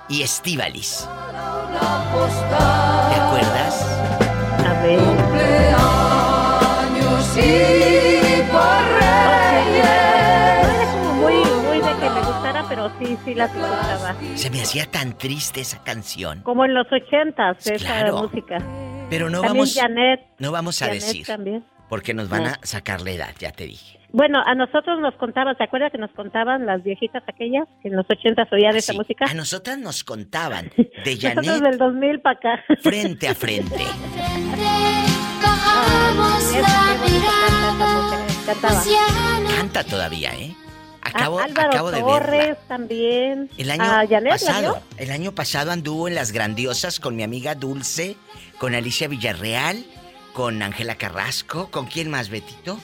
[0.07, 1.07] y Estíbalis.
[3.09, 3.83] ¿Te acuerdas?
[4.65, 4.99] A ver.
[6.13, 8.12] Cumpleaños y
[13.35, 14.15] sí, escuchaba.
[14.35, 16.41] Se me hacía tan triste esa canción.
[16.43, 18.17] Como en los ochentas, esa Claro.
[18.23, 18.57] música.
[19.09, 20.21] Pero no También vamos, Janet.
[20.39, 21.25] no vamos a Janet decir.
[21.25, 21.63] también.
[21.89, 22.49] Porque nos van No.
[22.49, 23.99] a sacar la edad, ya te dije.
[24.11, 27.95] Bueno, a nosotros nos contaban, ¿se acuerda que nos contaban las viejitas aquellas que en
[27.95, 29.25] los ochentas oían esa música?
[29.29, 32.63] A nosotras nos contaban de Nosotros Janet del 2000 para acá.
[32.81, 33.83] frente a frente.
[39.57, 40.55] Canta todavía, ¿eh?
[41.03, 42.55] Acabo, Ah, Álvaro acabo de Torres verla.
[42.67, 43.49] también.
[43.57, 47.23] El año Ah, Janet, ¿la pasado, el año pasado anduvo en las grandiosas con mi
[47.23, 48.15] amiga Dulce,
[48.57, 49.85] con Alicia Villarreal,
[50.33, 52.79] con Ángela Carrasco, ¿con quién más, Betito?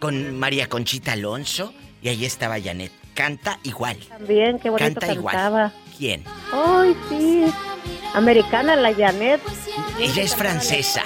[0.00, 2.92] Con María Conchita Alonso y ahí estaba Janet.
[3.14, 3.96] Canta igual.
[4.08, 5.34] También, qué bonito Canta igual.
[5.34, 5.72] cantaba.
[5.96, 6.24] ¿Quién?
[6.52, 7.44] Ay, sí.
[8.14, 9.40] Americana, la Janet.
[9.98, 11.02] Ella es francesa.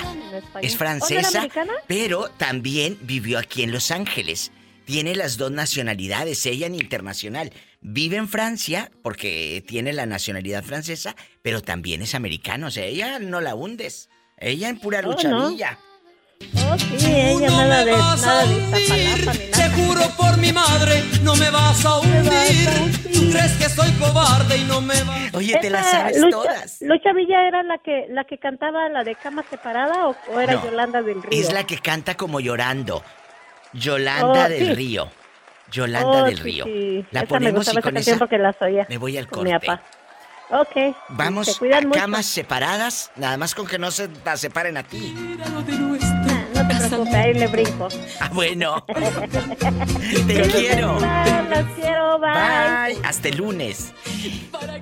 [0.60, 1.47] Es ¿Oh, francesa,
[1.86, 4.52] pero también vivió aquí en Los Ángeles.
[4.84, 7.52] Tiene las dos nacionalidades, ella en internacional.
[7.80, 12.66] Vive en Francia porque tiene la nacionalidad francesa, pero también es americano.
[12.66, 14.09] O sea, ella no la hundes.
[14.38, 15.50] Ella en pura Oh, lucha ¿no?
[15.50, 15.78] villa.
[16.68, 19.52] Oh, sí, ella nada de, nada de Iztapalapa ni nada.
[19.52, 22.68] Te juro por mi madre, no me vas a hundir.
[23.12, 26.78] Tú crees que soy cobarde y no me vas Oye, te las sabes Lucha, todas.
[26.82, 30.54] Lucha Villa era la que la que cantaba la de cama separada o, o era
[30.54, 31.40] No, Yolanda del Río.
[31.40, 33.04] Es la que canta como llorando.
[33.73, 34.74] Yolanda Oh, del sí.
[34.74, 35.11] Río.
[35.70, 36.65] Yolanda Oh, del sí, Río.
[36.65, 37.07] sí.
[37.11, 39.31] La Esa me ponemos gustaba y con esa porque las oía me voy al mi
[39.31, 39.53] corte.
[39.61, 39.82] papá.
[40.51, 40.94] Ok.
[41.09, 42.01] Vamos Se cuidan a mucho.
[42.01, 45.15] camas separadas, nada más con que no se la separen a ti.
[45.51, 45.73] No te
[46.74, 47.89] preocupes, ahí le brinco.
[48.20, 48.85] Ah, bueno.
[50.27, 50.99] Te quiero.
[51.01, 52.31] Los quiero, bye.
[52.94, 52.99] Bye.
[53.03, 53.93] Hasta el lunes.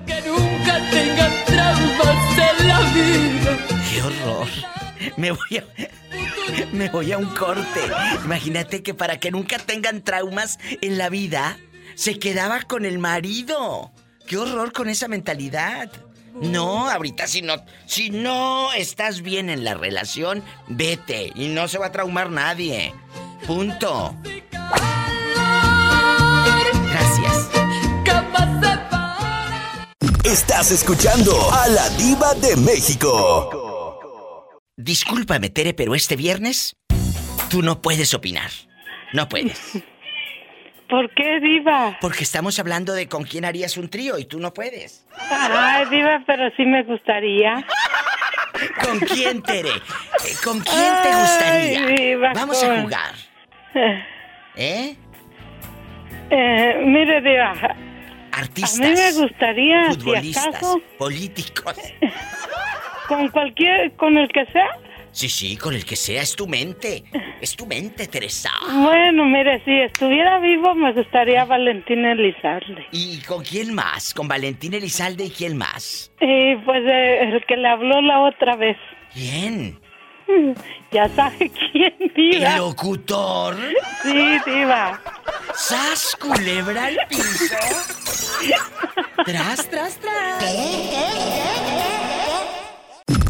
[0.05, 3.57] que nunca tengan traumas en la vida.
[3.89, 4.47] Qué horror.
[5.17, 5.65] Me voy a.
[6.73, 7.81] Me voy a un corte.
[8.25, 11.57] Imagínate que para que nunca tengan traumas en la vida,
[11.95, 13.91] se quedaba con el marido.
[14.27, 15.91] Qué horror con esa mentalidad.
[16.33, 17.55] No, ahorita si no,
[17.85, 22.93] si no estás bien en la relación, vete y no se va a traumar nadie.
[23.45, 24.15] Punto.
[26.89, 27.49] Gracias.
[30.23, 33.70] Estás escuchando a la diva de México.
[34.81, 36.75] Discúlpame, Tere, pero este viernes
[37.49, 38.49] tú no puedes opinar.
[39.13, 39.59] No puedes.
[40.89, 41.97] ¿Por qué, Diva?
[42.01, 45.05] Porque estamos hablando de con quién harías un trío y tú no puedes.
[45.29, 47.65] Ay, Diva, pero sí me gustaría.
[48.83, 49.69] ¿Con quién, Tere?
[49.69, 51.85] Eh, ¿Con quién te gustaría?
[51.85, 53.15] Ay, Diva, Vamos a jugar.
[54.55, 54.95] ¿Eh?
[56.29, 57.53] Eh, mire, Diva.
[58.31, 58.79] Artistas.
[58.79, 60.47] A mí me gustaría, si Futbolistas.
[60.47, 61.75] acaso, Políticos.
[63.11, 64.69] Con cualquier, con el que sea.
[65.11, 67.03] Sí, sí, con el que sea, es tu mente.
[67.41, 68.51] Es tu mente, Teresa.
[68.71, 72.85] Bueno, mire, si estuviera vivo me gustaría Valentín Elizalde.
[72.91, 74.13] ¿Y con quién más?
[74.13, 76.09] ¿Con Valentín Elizalde y quién más?
[76.21, 78.77] Y pues eh, el que le habló la otra vez.
[79.13, 79.79] ¿Quién?
[80.91, 82.55] Ya sabe quién, Diva.
[82.55, 83.55] ¿El locutor?
[84.03, 84.99] Sí, Diva.
[85.55, 87.55] ¿Sas culebra al piso?
[89.25, 89.99] Tras, tras,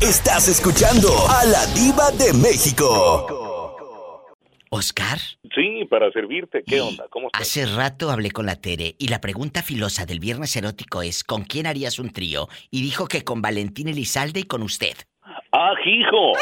[0.01, 3.77] Estás escuchando a la diva de México.
[4.71, 5.19] ¿Oscar?
[5.53, 6.63] Sí, para servirte.
[6.65, 7.05] ¿Qué onda?
[7.11, 7.41] ¿Cómo estás?
[7.43, 11.43] Hace rato hablé con la Tere y la pregunta filosa del viernes erótico es ¿con
[11.43, 12.49] quién harías un trío?
[12.71, 14.95] Y dijo que con Valentín Elizalde y con usted.
[15.53, 16.33] ¡Ah, hijo!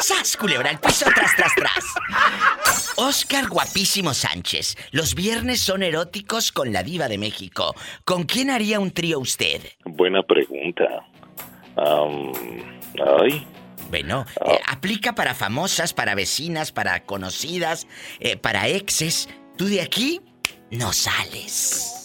[0.00, 2.94] ¡Sas, culebra, al piso, tras, tras, tras!
[2.96, 4.76] Oscar Guapísimo Sánchez.
[4.92, 7.74] Los viernes son eróticos con la diva de México.
[8.04, 9.62] ¿Con quién haría un trío usted?
[9.84, 10.84] Buena pregunta.
[11.76, 13.46] Ay,
[13.90, 17.86] Bueno, eh, aplica para famosas, para vecinas, para conocidas,
[18.20, 19.30] eh, para exes.
[19.56, 20.20] Tú de aquí
[20.70, 21.99] no sales.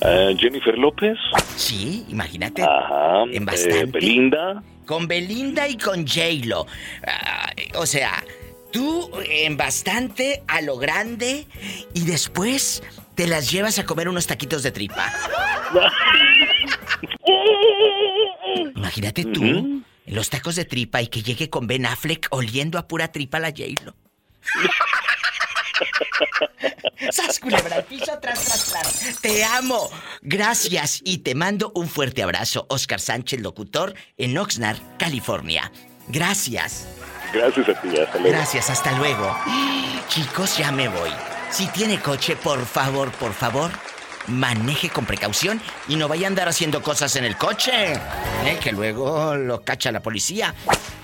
[0.00, 1.16] Eh, Jennifer López.
[1.56, 2.62] Sí, imagínate.
[2.62, 3.22] Ajá.
[3.24, 3.86] En eh, bastante.
[3.86, 4.62] Belinda.
[4.86, 6.66] Con Belinda y con J-Lo.
[7.06, 8.24] Ah, o sea,
[8.72, 11.46] tú en bastante, a lo grande,
[11.94, 12.82] y después
[13.14, 15.12] te las llevas a comer unos taquitos de tripa.
[18.76, 22.86] Imagínate tú, en los tacos de tripa y que llegue con Ben Affleck oliendo a
[22.86, 23.94] pura tripa la J-Lo.
[27.10, 29.20] ¡Sas, culebra, al piso, tras, tras, tras!
[29.20, 29.90] ¡Te amo!
[30.22, 35.70] Gracias y te mando un fuerte abrazo, Oscar Sánchez, locutor en Oxnard, California.
[36.08, 36.86] Gracias.
[37.32, 37.88] Gracias a ti.
[37.98, 38.36] Hasta luego.
[38.36, 39.36] Gracias, hasta luego.
[40.08, 41.10] Chicos, ya me voy.
[41.50, 43.70] Si tiene coche, por favor, por favor,
[44.26, 47.92] maneje con precaución y no vaya a andar haciendo cosas en el coche.
[47.92, 48.58] ¿eh?
[48.62, 50.54] Que luego lo cacha la policía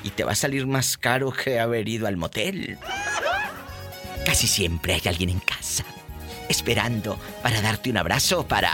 [0.02, 2.78] y te va a salir más caro que haber ido al motel.
[4.24, 5.84] Casi siempre hay alguien en casa
[6.48, 8.70] esperando para darte un abrazo, para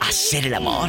[0.00, 0.88] hacer el amor.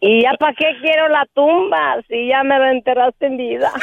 [0.00, 3.72] ¿Y ya para qué quiero la tumba si ya me la enterraste en vida?